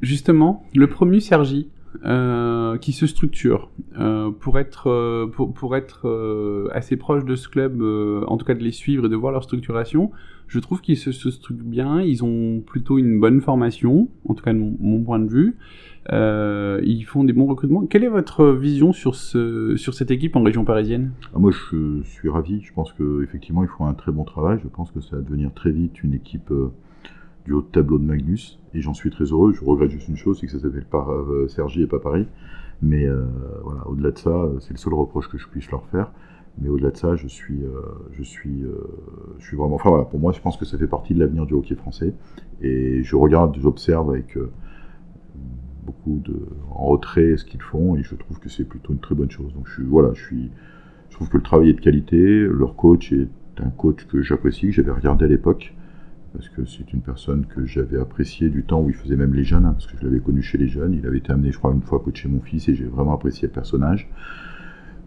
Justement, 0.00 0.64
le 0.74 0.86
premier 0.86 1.20
Sergi, 1.20 1.70
euh, 2.04 2.76
qui 2.78 2.92
se 2.92 3.06
structure 3.06 3.70
euh, 3.98 4.30
pour 4.30 4.58
être 4.58 4.90
euh, 4.90 5.26
pour, 5.28 5.54
pour, 5.54 5.76
être 5.76 6.68
assez 6.72 6.96
proche 6.96 7.24
de 7.24 7.36
ce 7.36 7.48
club, 7.48 7.80
en 8.26 8.36
tout 8.36 8.44
cas 8.44 8.54
de 8.54 8.62
les 8.62 8.72
suivre 8.72 9.06
et 9.06 9.08
de 9.08 9.16
voir 9.16 9.32
leur 9.32 9.44
structuration. 9.44 10.10
Je 10.46 10.58
trouve 10.58 10.80
qu'ils 10.80 10.98
se, 10.98 11.12
structurent 11.12 11.64
bien. 11.64 12.00
Ils 12.00 12.24
ont 12.24 12.60
plutôt 12.60 12.98
une 12.98 13.18
bonne 13.18 13.40
formation, 13.40 14.08
en 14.28 14.34
tout 14.34 14.44
cas 14.44 14.52
de 14.52 14.58
mon, 14.58 15.02
point 15.02 15.18
de 15.18 15.28
vue. 15.28 15.56
ils 16.10 17.04
font 17.04 17.24
des 17.24 17.32
bons 17.32 17.46
recrutements. 17.46 17.86
Quelle 17.86 18.04
est 18.04 18.08
votre 18.08 18.50
vision 18.50 18.92
sur 18.92 19.14
ce 19.14 19.76
sur 19.76 19.94
cette 19.94 20.10
équipe 20.10 20.36
en 20.36 20.42
région 20.42 20.64
parisienne? 20.64 21.12
Ah, 21.34 21.38
Moi, 21.38 21.52
je 21.52 22.02
suis 22.02 22.28
ravi. 22.28 22.60
Je 22.60 22.72
pense 22.72 22.92
que 22.92 23.22
effectivement, 23.22 23.62
ils 23.62 23.70
font 23.70 23.86
un 23.86 23.94
très 23.94 24.12
bon 24.12 24.24
travail. 24.24 24.58
Je 24.62 24.68
pense 24.68 24.90
que 24.90 25.00
ça 25.00 25.16
va 25.16 25.22
devenir 25.22 25.52
très 25.54 25.70
vite 25.70 26.02
une 26.02 26.14
équipe 26.14 26.52
du 27.44 27.52
haut 27.52 27.62
de 27.62 27.66
tableau 27.66 27.98
de 27.98 28.04
Magnus, 28.04 28.58
et 28.72 28.80
j'en 28.80 28.94
suis 28.94 29.10
très 29.10 29.24
heureux. 29.24 29.52
Je 29.52 29.64
regrette 29.64 29.90
juste 29.90 30.08
une 30.08 30.16
chose, 30.16 30.38
c'est 30.40 30.46
que 30.46 30.52
ça 30.52 30.60
s'appelle 30.60 30.86
pas 30.86 31.06
euh, 31.10 31.46
Sergi 31.48 31.82
et 31.82 31.86
pas 31.86 31.98
Paris. 32.00 32.26
Mais 32.82 33.06
euh, 33.06 33.24
voilà, 33.62 33.86
au-delà 33.88 34.10
de 34.10 34.18
ça, 34.18 34.30
euh, 34.30 34.58
c'est 34.60 34.72
le 34.72 34.78
seul 34.78 34.94
reproche 34.94 35.28
que 35.28 35.38
je 35.38 35.48
puisse 35.48 35.70
leur 35.70 35.86
faire. 35.86 36.10
Mais 36.60 36.68
au-delà 36.68 36.90
de 36.90 36.96
ça, 36.96 37.16
je 37.16 37.26
suis, 37.26 37.62
euh, 37.64 37.80
je 38.12 38.22
suis, 38.22 38.62
je 39.38 39.44
suis 39.44 39.56
vraiment. 39.56 39.74
Enfin 39.74 39.88
voilà, 39.90 40.04
pour 40.04 40.20
moi, 40.20 40.32
je 40.32 40.40
pense 40.40 40.56
que 40.56 40.64
ça 40.64 40.78
fait 40.78 40.86
partie 40.86 41.14
de 41.14 41.18
l'avenir 41.18 41.46
du 41.46 41.54
hockey 41.54 41.74
français. 41.74 42.14
Et 42.60 43.02
je 43.02 43.16
regarde, 43.16 43.56
j'observe 43.60 44.10
avec 44.10 44.38
beaucoup 45.84 46.20
de 46.24 46.36
en 46.70 46.86
retrait 46.86 47.36
ce 47.36 47.44
qu'ils 47.44 47.60
font, 47.62 47.96
et 47.96 48.04
je 48.04 48.14
trouve 48.14 48.38
que 48.38 48.48
c'est 48.48 48.64
plutôt 48.64 48.92
une 48.92 49.00
très 49.00 49.16
bonne 49.16 49.30
chose. 49.30 49.52
Donc 49.52 49.66
je 49.66 49.72
suis, 49.74 49.82
voilà, 49.82 50.12
je 50.14 50.22
suis, 50.22 50.50
je 51.10 51.16
trouve 51.16 51.28
que 51.28 51.36
le 51.36 51.42
travail 51.42 51.70
est 51.70 51.74
de 51.74 51.80
qualité. 51.80 52.46
Leur 52.46 52.76
coach 52.76 53.12
est 53.12 53.28
un 53.58 53.70
coach 53.70 54.06
que 54.06 54.22
j'apprécie, 54.22 54.66
que 54.66 54.72
j'avais 54.72 54.92
regardé 54.92 55.24
à 55.24 55.28
l'époque 55.28 55.74
parce 56.34 56.48
que 56.48 56.64
c'est 56.64 56.92
une 56.92 57.00
personne 57.00 57.46
que 57.46 57.64
j'avais 57.64 57.98
appréciée 57.98 58.50
du 58.50 58.64
temps 58.64 58.80
où 58.82 58.90
il 58.90 58.94
faisait 58.96 59.16
même 59.16 59.34
les 59.34 59.44
jeunes, 59.44 59.64
hein, 59.64 59.72
parce 59.72 59.86
que 59.86 59.96
je 59.96 60.04
l'avais 60.04 60.18
connu 60.18 60.42
chez 60.42 60.58
les 60.58 60.66
jeunes. 60.66 60.92
Il 60.92 61.06
avait 61.06 61.18
été 61.18 61.32
amené, 61.32 61.52
je 61.52 61.58
crois, 61.58 61.72
une 61.72 61.82
fois 61.82 62.00
coacher 62.00 62.28
mon 62.28 62.40
fils 62.40 62.68
et 62.68 62.74
j'ai 62.74 62.84
vraiment 62.84 63.14
apprécié 63.14 63.46
le 63.46 63.52
personnage. 63.52 64.08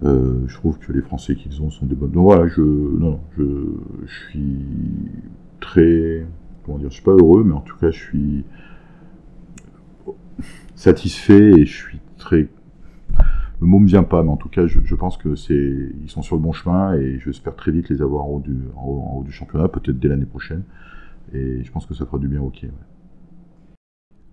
Euh, 0.04 0.40
je 0.48 0.56
trouve 0.56 0.80
que 0.80 0.94
les 0.94 1.02
Français 1.02 1.36
qu'ils 1.36 1.62
ont 1.62 1.70
sont 1.70 1.86
des 1.86 1.96
bonnes. 1.96 2.12
Donc 2.12 2.24
voilà, 2.24 2.48
je, 2.48 2.62
non, 2.62 3.20
je, 3.38 3.44
suis 4.30 4.58
très, 5.60 6.26
comment 6.66 6.78
dire, 6.78 6.90
je 6.90 6.96
suis 6.96 7.04
pas 7.04 7.12
heureux, 7.12 7.44
mais 7.44 7.54
en 7.54 7.62
tout 7.62 7.78
cas, 7.78 7.92
je 7.92 8.00
suis 8.00 8.46
satisfait 10.76 11.52
et 11.60 11.66
je 11.66 11.76
suis 11.76 12.00
très. 12.18 12.48
Le 13.60 13.66
mot 13.66 13.80
me 13.80 13.88
vient 13.88 14.04
pas, 14.04 14.24
mais 14.24 14.30
en 14.30 14.38
tout 14.38 14.50
cas, 14.50 14.66
je, 14.66 14.96
pense 14.96 15.18
que 15.18 15.36
c'est, 15.36 15.92
ils 16.02 16.10
sont 16.10 16.22
sur 16.22 16.38
le 16.38 16.42
bon 16.42 16.54
chemin 16.54 16.94
et 16.94 17.20
j'espère 17.20 17.56
très 17.56 17.72
vite 17.72 17.90
les 17.90 18.02
avoir 18.02 18.24
en 18.26 18.30
haut 18.30 19.24
du 19.26 19.32
championnat, 19.32 19.68
peut-être 19.68 20.00
dès 20.00 20.08
l'année 20.08 20.26
prochaine. 20.26 20.64
Et 21.34 21.64
je 21.64 21.72
pense 21.72 21.86
que 21.86 21.94
ça 21.94 22.06
fera 22.06 22.18
du 22.18 22.28
bien 22.28 22.42
au 22.42 22.48
hockey. 22.48 22.68
Ouais. 22.68 22.74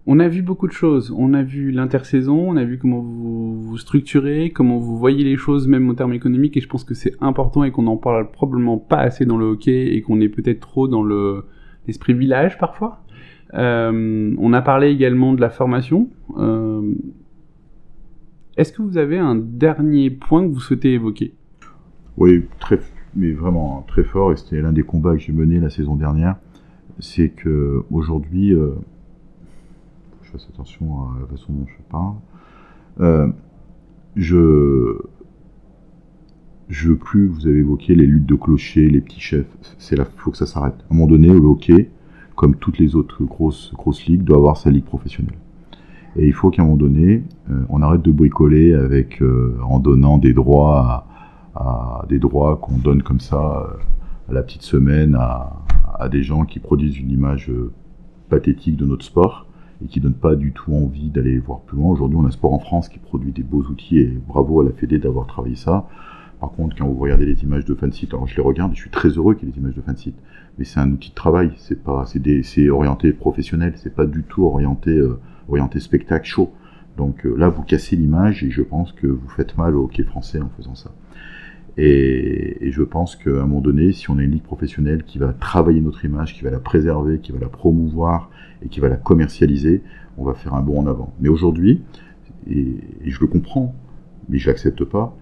On 0.07 0.21
a 0.21 0.29
vu 0.29 0.43
beaucoup 0.43 0.67
de 0.67 0.73
choses. 0.73 1.15
On 1.17 1.33
a 1.33 1.43
vu 1.43 1.71
l'intersaison, 1.71 2.51
on 2.51 2.57
a 2.57 2.65
vu 2.65 2.79
comment 2.79 3.01
vous 3.01 3.63
vous 3.63 3.79
structurez, 3.79 4.51
comment 4.51 4.79
vous 4.79 4.99
voyez 4.99 5.25
les 5.25 5.37
choses, 5.37 5.67
même 5.67 5.89
en 5.89 5.95
termes 5.95 6.13
économiques. 6.13 6.57
Et 6.59 6.61
je 6.61 6.69
pense 6.69 6.85
que 6.85 6.93
c'est 6.95 7.15
important 7.23 7.65
et 7.65 7.71
qu'on 7.71 7.87
en 7.87 7.97
parle 7.97 8.31
probablement 8.31 8.77
pas 8.77 8.99
assez 8.99 9.25
dans 9.25 9.39
le 9.39 9.47
hockey 9.47 9.95
et 9.95 10.03
qu'on 10.03 10.21
est 10.21 10.29
peut-être 10.29 10.61
trop 10.61 10.89
dans 10.89 11.03
le 11.03 11.47
l'esprit 11.87 12.15
village 12.15 12.59
parfois. 12.59 13.03
Euh, 13.55 14.35
on 14.39 14.53
a 14.53 14.63
parlé 14.63 14.89
également 14.89 15.33
de 15.33 15.41
la 15.41 15.51
formation. 15.51 16.09
Euh, 16.37 16.95
Est-ce 18.57 18.73
que 18.73 18.83
vous 18.83 18.99
avez 18.99 19.19
un 19.19 19.37
dernier 19.37 20.11
point 20.11 20.47
que 20.47 20.53
vous 20.53 20.61
souhaitez 20.61 20.93
évoquer? 20.95 21.35
Oui, 22.17 22.45
très, 22.59 22.79
mais 23.17 23.33
vraiment 23.33 23.85
très 23.89 24.05
fort. 24.05 24.33
Et 24.33 24.37
c'était 24.37 24.61
l'un 24.61 24.73
des 24.73 24.83
combats 24.83 25.13
que 25.13 25.21
j'ai 25.21 25.33
mené 25.33 25.61
la 25.61 25.71
saison 25.71 25.97
dernière 25.97 26.37
c'est 26.99 27.31
que 27.31 27.85
aujourd'hui, 27.91 28.53
euh, 28.53 28.73
je 30.23 30.31
fasse 30.31 30.49
attention 30.53 31.03
à 31.03 31.21
la 31.21 31.27
façon 31.27 31.53
dont 31.53 31.67
je 31.67 31.83
parle, 31.91 32.15
euh, 33.01 33.29
je 34.17 34.99
je 36.69 36.89
veux 36.89 36.97
plus, 36.97 37.27
vous 37.27 37.47
avez 37.47 37.59
évoqué 37.59 37.95
les 37.95 38.07
luttes 38.07 38.27
de 38.27 38.35
clochers, 38.35 38.89
les 38.89 39.01
petits 39.01 39.21
chefs, 39.21 39.47
c'est 39.79 39.97
là, 39.97 40.07
faut 40.17 40.31
que 40.31 40.37
ça 40.37 40.47
s'arrête. 40.47 40.75
À 40.75 40.95
un 40.95 40.97
moment 40.97 41.07
donné, 41.07 41.29
le 41.29 41.39
hockey, 41.41 41.91
comme 42.37 42.57
toutes 42.57 42.79
les 42.79 42.97
autres 42.97 43.23
grosses, 43.25 43.73
grosses 43.75 44.07
ligues, 44.07 44.23
doit 44.23 44.39
avoir 44.39 44.57
sa 44.57 44.71
ligue 44.71 44.85
professionnelle. 44.85 45.37
Et 46.17 46.27
il 46.27 46.33
faut 46.33 46.51
qu'à 46.51 46.63
un 46.63 46.65
moment 46.65 46.77
donné, 46.77 47.23
euh, 47.51 47.65
on 47.69 47.83
arrête 47.83 48.03
de 48.03 48.13
bricoler 48.13 48.73
avec, 48.73 49.21
euh, 49.21 49.59
en 49.65 49.79
donnant 49.79 50.19
des 50.19 50.33
droits 50.33 51.07
à, 51.55 52.05
des 52.09 52.19
droits 52.19 52.57
qu'on 52.57 52.79
donne 52.79 53.03
comme 53.03 53.21
ça 53.21 53.69
la 54.35 54.43
petite 54.43 54.63
semaine 54.63 55.17
à, 55.19 56.09
des 56.11 56.23
gens 56.23 56.45
qui 56.45 56.59
produisent 56.59 56.99
une 56.99 57.11
image 57.11 57.49
euh, 57.49 57.73
pathétique 58.29 58.77
de 58.77 58.85
notre 58.85 59.05
sport 59.05 59.47
et 59.83 59.87
qui 59.87 60.01
donnent 60.01 60.13
pas 60.13 60.35
du 60.35 60.53
tout 60.53 60.75
envie 60.75 61.09
d'aller 61.09 61.39
voir 61.39 61.61
plus 61.61 61.79
loin. 61.79 61.91
Aujourd'hui, 61.91 62.19
on 62.21 62.27
a 62.27 62.31
sport 62.31 62.53
en 62.53 62.59
France 62.59 62.91
qui 62.91 62.99
produit 62.99 63.33
des 63.33 63.43
beaux 63.43 63.63
outils 63.63 63.99
et 63.99 64.19
bravo 64.29 64.61
à 64.61 64.65
la 64.65 64.73
Fédé 64.73 64.99
d'avoir 64.99 65.27
travaillé 65.27 65.57
ça. 65.57 65.89
Par 66.41 66.51
contre, 66.51 66.77
quand 66.77 66.87
vous 66.87 66.99
regardez 66.99 67.25
les 67.25 67.43
images 67.43 67.65
de 67.65 67.75
fansite, 67.75 68.13
alors 68.13 68.27
je 68.27 68.37
les 68.37 68.43
regarde 68.43 68.73
et 68.73 68.75
je 68.75 68.81
suis 68.81 68.91
très 68.91 69.09
heureux 69.09 69.35
qu'il 69.35 69.49
y 69.49 69.51
ait 69.51 69.55
des 69.55 69.61
images 69.61 69.77
de 69.77 69.81
fansite, 69.81 70.17
mais 70.59 70.65
c'est 70.65 70.81
un 70.81 70.91
outil 70.91 71.11
de 71.11 71.15
travail, 71.15 71.53
c'est 71.57 71.83
pas, 71.83 72.05
c'est 72.05 72.69
orienté 72.69 73.13
professionnel, 73.13 73.75
c'est 73.77 73.95
pas 73.95 74.05
du 74.05 74.25
tout 74.25 74.45
orienté, 74.45 74.91
euh, 74.91 75.19
orienté 75.49 75.81
spectacle, 75.81 76.27
show. 76.27 76.53
Donc 76.99 77.25
euh, 77.25 77.35
là, 77.39 77.49
vous 77.49 77.63
cassez 77.63 77.97
l'image 77.97 78.45
et 78.45 78.51
je 78.51 78.63
pense 78.63 78.93
que 78.93 79.07
vous 79.07 79.29
faites 79.29 79.57
mal 79.57 79.75
au 79.75 79.85
hockey 79.85 80.03
français 80.03 80.41
en 80.41 80.51
faisant 80.57 80.75
ça. 80.75 80.91
Et, 81.77 82.71
je 82.71 82.83
pense 82.83 83.17
qu'à 83.17 83.31
un 83.31 83.47
moment 83.47 83.61
donné, 83.61 83.93
si 83.93 84.11
on 84.11 84.19
a 84.19 84.23
une 84.23 84.33
ligue 84.33 84.43
professionnelle 84.43 85.05
qui 85.05 85.19
va 85.19 85.33
travailler 85.33 85.81
notre 85.81 86.05
image, 86.05 86.35
qui 86.35 86.43
va 86.43 86.51
la 86.51 86.59
préserver, 86.59 87.19
qui 87.19 87.33
va 87.33 87.39
la 87.39 87.49
promouvoir 87.49 88.31
et 88.65 88.69
qui 88.69 88.81
va 88.81 88.89
la 88.89 88.97
commercialiser, 88.97 89.83
on 90.17 90.25
va 90.25 90.35
faire 90.35 90.55
un 90.55 90.63
bond 90.63 90.81
en 90.81 90.87
avant. 90.87 91.13
Mais 91.21 91.29
aujourd'hui, 91.29 91.83
et, 92.49 92.77
je 93.05 93.21
le 93.21 93.27
comprends, 93.27 93.75
mais 94.29 94.39
je 94.39 94.49
l'accepte 94.49 94.85
pas, 94.85 95.17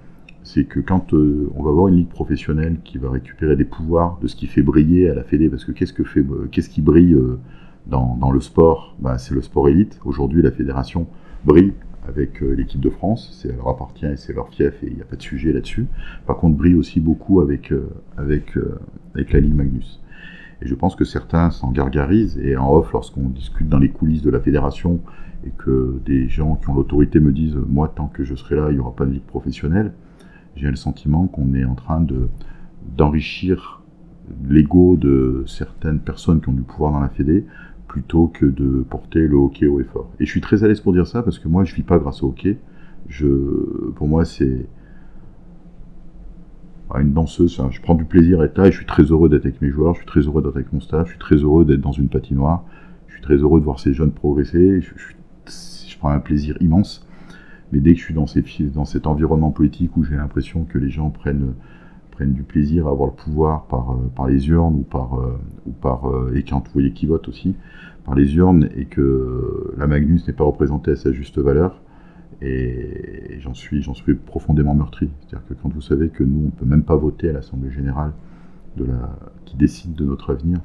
c'est 0.44 0.64
que 0.64 0.80
quand 0.80 1.14
euh, 1.14 1.50
on 1.55 1.62
va 1.62 1.70
avoir 1.70 1.88
une 1.88 1.96
ligue 1.96 2.09
professionnelle 2.09 2.78
qui 2.84 2.98
va 2.98 3.11
récupérer 3.11 3.55
des 3.55 3.64
pouvoirs 3.64 4.18
de 4.20 4.26
ce 4.26 4.34
qui 4.34 4.46
fait 4.46 4.62
briller 4.62 5.09
à 5.09 5.14
la 5.14 5.22
Fédé, 5.22 5.48
parce 5.48 5.64
que 5.64 5.72
qu'est-ce 5.72 5.92
que 5.92 6.05
fait, 6.05 6.24
qu'est-ce 6.50 6.68
qui 6.68 6.82
brille 6.82 7.14
euh, 7.14 7.38
dans, 7.86 8.16
dans, 8.16 8.30
le 8.30 8.40
sport? 8.40 8.96
Ben, 8.98 9.18
C'est 9.18 9.34
le 9.34 9.42
sport 9.42 9.68
élite. 9.68 10.00
Aujourd'hui, 10.05 10.42
la 10.42 10.50
fédération 10.50 11.07
brille 11.44 11.72
avec 12.09 12.42
euh, 12.42 12.53
l'équipe 12.53 12.80
de 12.80 12.90
France, 12.90 13.30
c'est 13.40 13.55
leur 13.55 13.68
appartient 13.68 14.07
et 14.07 14.16
c'est 14.16 14.32
leur 14.32 14.48
fief 14.48 14.82
et 14.82 14.86
il 14.88 14.94
n'y 14.94 15.03
a 15.03 15.05
pas 15.05 15.16
de 15.16 15.22
sujet 15.22 15.53
là-dessus. 15.53 15.86
Par 16.26 16.36
contre, 16.36 16.57
brille 16.57 16.74
aussi 16.74 17.00
beaucoup 17.00 17.40
avec, 17.40 17.72
euh, 17.72 17.88
avec, 18.16 18.57
euh, 18.57 18.78
avec 19.14 19.32
la 19.32 19.40
Ligue 19.40 19.55
Magnus. 19.55 20.00
Et 20.61 20.68
je 20.68 20.74
pense 20.74 20.96
que 20.96 21.05
certains 21.05 21.50
s'en 21.50 21.70
gargarisent 21.70 22.38
et 22.38 22.57
en 22.57 22.72
off, 22.72 22.92
lorsqu'on 22.92 23.28
discute 23.28 23.68
dans 23.68 23.78
les 23.78 23.90
coulisses 23.90 24.22
de 24.22 24.30
la 24.30 24.40
fédération 24.40 25.00
et 25.44 25.50
que 25.59 26.00
des 26.05 26.28
gens 26.28 26.55
qui 26.57 26.68
ont 26.68 26.74
l'autorité 26.74 27.18
me 27.18 27.32
disent 27.32 27.59
moi 27.68 27.92
tant 27.94 28.07
que 28.07 28.22
je 28.22 28.34
serai 28.34 28.57
là, 28.57 28.66
il 28.70 28.74
n'y 28.74 28.80
aura 28.80 28.94
pas 28.94 29.05
de 29.05 29.12
ligue 29.12 29.22
professionnelle, 29.22 29.92
j'ai 30.55 30.68
le 30.68 30.76
sentiment 30.76 31.26
qu'on 31.26 31.55
est 31.55 31.64
en 31.64 31.74
train 31.74 32.00
de 32.00 32.28
d'enrichir 32.96 33.82
l'ego 34.48 34.96
de 34.96 35.44
certaines 35.46 36.00
personnes 36.00 36.40
qui 36.40 36.48
ont 36.48 36.53
du 36.53 36.62
pouvoir 36.62 36.92
dans 36.92 37.00
la 37.00 37.09
fédé 37.09 37.44
plutôt 37.93 38.28
que 38.28 38.47
de 38.47 38.86
porter 38.88 39.28
le 39.28 39.36
hockey 39.36 39.66
au 39.66 39.78
effort. 39.78 40.11
Et 40.18 40.24
je 40.24 40.30
suis 40.30 40.40
très 40.40 40.64
à 40.64 40.66
l'aise 40.66 40.80
pour 40.80 40.95
dire 40.95 41.07
ça 41.07 41.22
parce 41.22 41.38
que 41.38 41.47
moi, 41.47 41.64
je 41.64 41.74
vis 41.74 41.82
pas 41.82 41.99
grâce 41.99 42.22
au 42.22 42.28
hockey. 42.28 42.57
Je, 43.07 43.26
pour 43.97 44.09
moi, 44.09 44.24
c'est 44.24 44.64
une 46.99 47.12
danseuse. 47.12 47.61
Je 47.70 47.82
prends 47.82 47.95
du 47.95 48.07
plaisir 48.07 48.40
à 48.40 48.47
être 48.47 48.57
là 48.57 48.68
et 48.68 48.72
je 48.72 48.78
suis 48.78 48.86
très 48.86 49.03
heureux 49.03 49.28
d'être 49.28 49.45
avec 49.45 49.61
mes 49.61 49.68
joueurs. 49.68 49.93
Je 49.93 49.99
suis 49.99 50.07
très 50.07 50.20
heureux 50.20 50.40
d'être 50.40 50.57
avec 50.57 50.72
mon 50.72 50.80
staff. 50.80 51.05
Je 51.09 51.11
suis 51.11 51.18
très 51.18 51.36
heureux 51.36 51.66
d'être 51.66 51.82
dans 51.82 51.93
une 51.93 52.09
patinoire. 52.09 52.64
Je 53.09 53.12
suis 53.12 53.22
très 53.22 53.36
heureux 53.36 53.61
de 53.61 53.64
voir 53.66 53.78
ces 53.78 53.93
jeunes 53.93 54.12
progresser. 54.12 54.80
Je 54.80 55.99
prends 55.99 56.09
un 56.09 56.20
plaisir 56.20 56.57
immense. 56.62 57.07
Mais 57.72 57.80
dès 57.80 57.93
que 57.93 57.99
je 57.99 58.05
suis 58.05 58.14
dans, 58.14 58.26
ces, 58.26 58.43
dans 58.74 58.86
cet 58.86 59.07
environnement 59.07 59.51
politique 59.51 59.99
où 59.99 60.03
j'ai 60.05 60.16
l'impression 60.16 60.64
que 60.64 60.78
les 60.78 60.88
gens 60.88 61.11
prennent 61.11 61.53
du 62.31 62.43
plaisir 62.43 62.87
à 62.87 62.91
avoir 62.91 63.09
le 63.09 63.14
pouvoir 63.14 63.66
par, 63.66 63.93
euh, 63.93 64.11
par 64.14 64.29
les 64.29 64.49
urnes 64.49 64.75
ou 64.77 64.83
par, 64.83 65.18
euh, 65.18 65.39
ou 65.66 65.73
par 65.73 66.09
euh, 66.09 66.33
et 66.35 66.43
quand 66.43 66.59
vous 66.59 66.73
voyez 66.73 66.93
qui 66.93 67.07
vote 67.07 67.29
aussi 67.29 67.55
par 68.05 68.14
les 68.14 68.35
urnes 68.37 68.68
et 68.77 68.87
que 68.87 69.73
la 69.77 69.87
Magnus 69.87 70.27
n'est 70.27 70.33
pas 70.33 70.45
représentée 70.45 70.93
à 70.93 70.97
sa 70.97 71.12
juste 71.12 71.39
valeur. 71.39 71.81
Et 72.41 73.39
j'en 73.39 73.55
suis 73.55 73.83
j'en 73.83 73.95
suis 73.95 74.14
profondément 74.14 74.75
meurtri. 74.75 75.11
C'est-à-dire 75.20 75.47
que 75.49 75.55
quand 75.55 75.73
vous 75.73 75.81
savez 75.81 76.09
que 76.09 76.25
nous 76.25 76.47
on 76.47 76.51
peut 76.51 76.66
même 76.66 76.83
pas 76.83 76.97
voter 76.97 77.31
à 77.31 77.33
l'Assemblée 77.33 77.70
générale 77.70 78.12
de 78.77 78.85
la 78.85 79.16
qui 79.45 79.57
décide 79.57 79.95
de 79.95 80.05
notre 80.05 80.33
avenir 80.33 80.61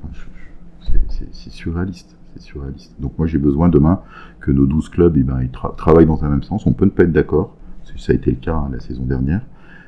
c'est 0.79 1.51
surréaliste. 1.51 2.17
C'est 2.33 2.41
surréaliste. 2.41 2.95
Donc 2.99 3.17
moi 3.17 3.27
j'ai 3.27 3.37
besoin 3.37 3.69
demain 3.69 4.01
que 4.39 4.51
nos 4.51 4.65
12 4.65 4.89
clubs 4.89 5.17
eh 5.17 5.23
ben, 5.23 5.41
ils 5.41 5.51
tra 5.51 5.73
travaillent 5.77 6.05
dans 6.05 6.23
un 6.23 6.29
même 6.29 6.43
sens. 6.43 6.65
On 6.65 6.73
peut 6.73 6.85
ne 6.85 6.89
pas 6.89 7.03
être 7.03 7.11
d'accord. 7.11 7.55
Ça 7.95 8.11
a 8.11 8.15
été 8.15 8.31
le 8.31 8.37
cas 8.37 8.55
hein, 8.55 8.69
la 8.71 8.79
saison 8.79 9.03
dernière 9.03 9.41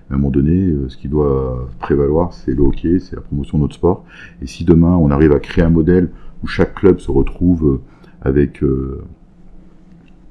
à 0.10 0.16
un 0.16 0.18
moment 0.18 0.32
donné, 0.32 0.68
euh, 0.68 0.90
ce 0.90 0.98
qui 0.98 1.08
doit 1.08 1.70
prévaloir, 1.80 2.34
c'est 2.34 2.52
le 2.52 2.64
hockey, 2.64 3.00
c'est 3.00 3.16
la 3.16 3.22
promotion 3.22 3.58
de 3.58 3.64
notre 3.64 3.76
sport. 3.76 4.06
Et 4.42 4.48
si 4.48 4.66
demain, 4.66 4.96
on 4.96 5.12
arrive 5.12 5.32
à 5.32 5.40
créer 5.40 5.64
un 5.64 5.70
modèle 5.70 6.10
où 6.44 6.48
chaque 6.48 6.74
club 6.76 7.00
se 7.00 7.12
retrouve 7.12 7.82
avec 8.22 8.64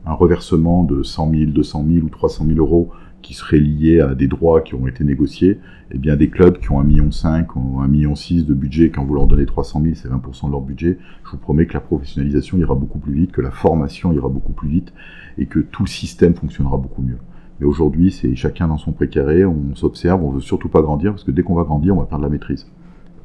un 0.07 0.13
reversement 0.15 0.85
de 0.85 1.03
100 1.03 1.31
000, 1.31 1.51
200 1.53 1.85
000 1.87 2.07
ou 2.07 2.09
300 2.09 2.47
000 2.47 2.59
euros 2.59 2.91
qui 3.23 3.35
seraient 3.35 3.59
liés 3.59 4.01
à 4.01 4.15
des 4.15 4.29
droits 4.29 4.61
qui 4.61 4.75
ont 4.75 4.87
été 4.87 5.05
négociés, 5.05 5.59
eh 5.91 5.99
bien 5.99 6.17
des 6.17 6.31
clubs 6.31 6.59
qui 6.59 6.71
ont 6.71 6.83
1,5 6.83 6.87
million 6.87 7.05
ou 7.07 7.83
1,6 7.83 7.91
million 7.91 8.15
de 8.15 8.55
budget, 8.55 8.91
quand 8.91 9.05
vous 9.05 9.15
leur 9.15 9.27
donnez 9.27 9.47
300 9.47 9.83
000, 9.83 9.95
c'est 9.97 10.09
20% 10.09 10.47
de 10.47 10.53
leur 10.53 10.61
budget, 10.61 10.99
je 11.25 11.31
vous 11.33 11.39
promets 11.39 11.67
que 11.67 11.75
la 11.75 11.81
professionnalisation 11.81 12.59
ira 12.59 12.75
beaucoup 12.75 12.99
plus 12.99 13.13
vite, 13.13 13.33
que 13.33 13.41
la 13.41 13.51
formation 13.51 14.13
ira 14.13 14.29
beaucoup 14.29 14.53
plus 14.53 14.69
vite, 14.69 14.93
et 15.37 15.47
que 15.47 15.59
tout 15.59 15.83
le 15.83 15.89
système 15.89 16.35
fonctionnera 16.35 16.77
beaucoup 16.77 17.03
mieux. 17.03 17.19
Mais 17.61 17.67
aujourd'hui, 17.67 18.11
c'est 18.11 18.35
chacun 18.35 18.69
dans 18.69 18.79
son 18.79 18.93
précaré, 18.93 19.45
on 19.45 19.75
s'observe, 19.75 20.23
on 20.23 20.31
veut 20.31 20.41
surtout 20.41 20.69
pas 20.69 20.83
grandir, 20.83 21.13
parce 21.13 21.25
que 21.25 21.31
dès 21.31 21.43
qu'on 21.43 21.55
va 21.55 21.65
grandir, 21.65 21.97
on 21.97 22.01
va 22.01 22.07
perdre 22.07 22.25
la 22.25 22.31
maîtrise. 22.31 22.67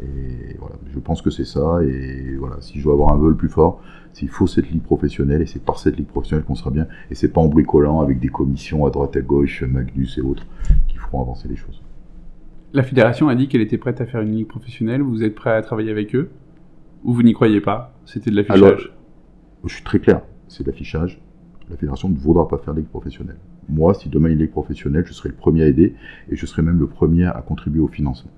Et 0.02 0.58
voilà, 0.60 0.76
je 0.92 1.00
pense 1.00 1.22
que 1.22 1.30
c'est 1.30 1.46
ça, 1.46 1.80
et 1.84 2.36
voilà, 2.38 2.58
si 2.60 2.80
je 2.80 2.84
dois 2.84 2.94
avoir 2.94 3.14
un 3.14 3.18
vol 3.18 3.38
plus 3.38 3.50
fort, 3.50 3.82
il 4.22 4.30
faut 4.30 4.48
cette 4.48 4.70
ligue 4.70 4.84
professionnelle 4.84 5.42
et 5.42 5.46
c'est 5.46 5.64
par 5.64 5.80
cette 5.80 5.98
ligue 5.98 6.08
professionnelle 6.08 6.46
qu'on 6.46 6.56
sera 6.56 6.70
bien 6.70 6.88
et 7.10 7.16
c'est 7.16 7.30
pas 7.30 7.42
en 7.42 7.48
bricolant 7.48 8.00
avec 8.00 8.20
des 8.20 8.28
commissions 8.28 8.86
à 8.86 8.92
droite 8.92 9.16
à 9.18 9.22
gauche, 9.22 9.64
Magnus 9.64 10.18
et 10.18 10.22
autres 10.22 10.46
qui 10.88 10.98
feront 10.98 11.22
avancer 11.22 11.48
les 11.48 11.56
choses. 11.56 11.82
La 12.74 12.84
fédération 12.84 13.28
a 13.28 13.36
dit 13.36 13.48
qu'elle 13.48 13.62
était 13.62 13.78
prête 13.78 14.02
à 14.02 14.06
faire 14.06 14.22
une 14.22 14.36
ligue 14.36 14.48
professionnelle. 14.48 15.02
Vous 15.02 15.24
êtes 15.24 15.36
prêt 15.36 15.52
à 15.52 15.62
travailler 15.62 15.92
avec 15.92 16.16
eux? 16.16 16.30
Ou 17.04 17.14
vous 17.14 17.24
n'y 17.24 17.34
croyez 17.34 17.60
pas? 17.60 17.94
C'était 18.06 18.30
de 18.30 18.36
l'affichage. 18.36 18.62
Alors, 18.62 18.80
je 19.66 19.74
suis 19.74 19.84
très 19.84 20.00
clair, 20.00 20.22
c'est 20.48 20.64
de 20.64 20.72
l'affichage. 20.72 21.20
La 21.70 21.76
fédération 21.76 22.08
ne 22.08 22.16
voudra 22.16 22.48
pas 22.48 22.60
faire 22.60 22.74
de 22.74 22.80
ligue 22.80 22.90
professionnelle. 22.90 23.38
Moi, 23.70 23.94
si 23.94 24.10
demain 24.10 24.30
il 24.30 24.38
ligue 24.38 24.52
professionnelle, 24.52 25.06
je 25.06 25.14
serai 25.14 25.30
le 25.30 25.36
premier 25.36 25.64
à 25.64 25.68
aider 25.68 25.96
et 26.30 26.36
je 26.36 26.46
serai 26.46 26.62
même 26.62 26.80
le 26.80 26.88
premier 26.88 27.26
à 27.26 27.42
contribuer 27.42 27.82
au 27.82 27.88
financement. 27.88 28.32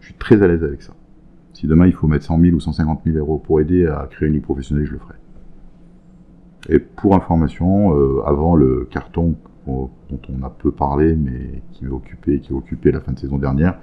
Je 0.00 0.06
suis 0.06 0.14
très 0.14 0.42
à 0.42 0.48
l'aise 0.48 0.62
avec 0.62 0.82
ça. 0.82 0.94
Si 1.54 1.66
demain 1.66 1.86
il 1.86 1.92
faut 1.92 2.08
mettre 2.08 2.24
100 2.24 2.40
000 2.40 2.56
ou 2.56 2.60
150 2.60 3.02
000 3.04 3.16
euros 3.16 3.38
pour 3.38 3.60
aider 3.60 3.86
à 3.86 4.06
créer 4.10 4.28
une 4.28 4.34
ligue 4.34 4.42
professionnelle, 4.42 4.86
je 4.86 4.92
le 4.92 4.98
ferai. 4.98 5.14
Et 6.68 6.78
pour 6.78 7.14
information, 7.14 7.96
euh, 7.96 8.22
avant 8.26 8.56
le 8.56 8.88
carton 8.90 9.36
dont 9.66 9.90
on 10.10 10.42
a 10.42 10.50
peu 10.50 10.70
parlé, 10.70 11.16
mais 11.16 11.62
qui 11.72 11.86
occupé, 11.86 12.40
occupé 12.50 12.92
la 12.92 13.00
fin 13.00 13.12
de 13.12 13.18
saison 13.18 13.38
dernière, 13.38 13.78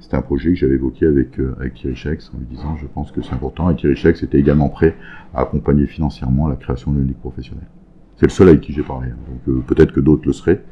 c'était 0.00 0.16
un 0.16 0.22
projet 0.22 0.50
que 0.50 0.56
j'avais 0.56 0.74
évoqué 0.74 1.06
avec, 1.06 1.38
euh, 1.40 1.56
avec 1.58 1.74
Thierry 1.74 1.98
en 2.34 2.38
lui 2.38 2.46
disant 2.46 2.76
je 2.76 2.86
pense 2.86 3.12
que 3.12 3.22
c'est 3.22 3.32
important. 3.32 3.70
Et 3.70 3.76
Thierry 3.76 3.96
était 4.08 4.38
également 4.38 4.68
prêt 4.68 4.94
à 5.34 5.42
accompagner 5.42 5.86
financièrement 5.86 6.48
la 6.48 6.56
création 6.56 6.92
d'une 6.92 7.06
ligue 7.06 7.16
professionnelle. 7.16 7.68
C'est 8.16 8.26
le 8.26 8.30
seul 8.30 8.48
avec 8.48 8.60
qui 8.60 8.72
j'ai 8.72 8.82
parlé. 8.82 9.08
Hein. 9.08 9.16
Donc 9.28 9.56
euh, 9.56 9.62
peut-être 9.66 9.92
que 9.92 10.00
d'autres 10.00 10.26
le 10.26 10.32
seraient 10.32 10.62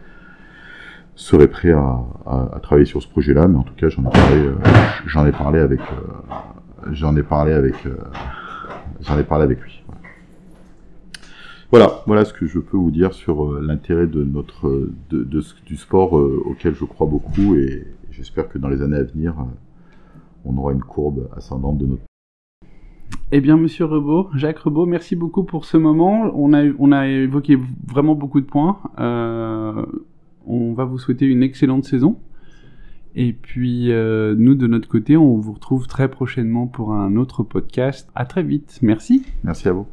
seraient 1.17 1.49
prêts 1.49 1.71
à, 1.71 2.01
à, 2.27 2.59
travailler 2.61 2.87
sur 2.87 3.01
ce 3.01 3.07
projet-là, 3.09 3.47
mais 3.47 3.57
en 3.57 3.63
tout 3.63 3.75
cas 3.75 3.89
j'en 3.89 4.03
ai 4.03 4.11
parlé, 4.11 4.51
j'en 5.07 5.25
ai 5.25 5.31
parlé 5.31 5.61
avec, 5.61 5.81
j'en 6.93 7.17
ai 7.17 7.23
parlé 7.23 7.53
avec, 7.53 7.75
euh, 7.87 7.97
j'en 9.01 9.19
ai 9.19 9.25
parlé 9.25 9.45
avec 9.45 9.61
lui. 9.61 9.83
Voilà, 11.71 12.03
voilà 12.07 12.25
ce 12.25 12.33
que 12.33 12.47
je 12.47 12.59
peux 12.59 12.77
vous 12.77 12.91
dire 12.91 13.13
sur 13.15 13.45
euh, 13.45 13.61
l'intérêt 13.61 14.07
de 14.07 14.23
notre, 14.23 14.89
de, 15.11 15.43
du 15.67 15.77
sport 15.77 16.19
euh, 16.19 16.43
auquel 16.47 16.75
je 16.75 16.85
crois 16.85 17.07
beaucoup 17.07 17.57
et 17.57 17.87
j'espère 18.11 18.49
que 18.49 18.59
dans 18.59 18.69
les 18.69 18.83
années 18.83 18.99
à 18.99 19.03
venir, 19.03 19.35
on 20.45 20.57
aura 20.57 20.73
une 20.73 20.85
courbe 20.85 21.29
ascendante 21.37 21.79
de 21.79 21.87
notre 21.87 22.03
eh 23.33 23.41
bien, 23.41 23.57
Monsieur 23.57 23.85
Rebaud, 23.85 24.29
Jacques 24.35 24.61
Rebaud, 24.61 24.87
merci 24.87 25.17
beaucoup 25.17 25.45
pour 25.45 25.65
ce 25.65 25.77
moment. 25.77 26.31
On 26.35 26.53
a, 26.53 27.09
évoqué 27.09 27.59
vraiment 27.87 28.15
beaucoup 28.15 28.41
de 28.41 28.47
points. 28.47 28.79
on 28.99 30.73
va 30.75 30.85
vous 30.85 30.99
souhaiter 30.99 31.27
une 31.27 31.43
excellente 31.43 31.85
saison. 31.85 32.19
Et 33.17 33.33
puis, 33.33 33.93
euh, 33.93 34.35
nous, 34.37 34.55
de 34.55 34.67
notre 34.67 34.89
côté, 34.89 35.17
on 35.17 35.37
vous 35.37 35.53
retrouve 35.53 35.87
très 35.87 36.09
prochainement 36.09 36.67
pour 36.67 36.93
un 36.93 37.17
autre 37.17 37.43
podcast. 37.43 38.11
À 38.15 38.25
très 38.25 38.43
vite. 38.43 38.79
Merci. 38.83 39.25
Merci 39.45 39.69
à 39.69 39.73
vous. 39.73 39.87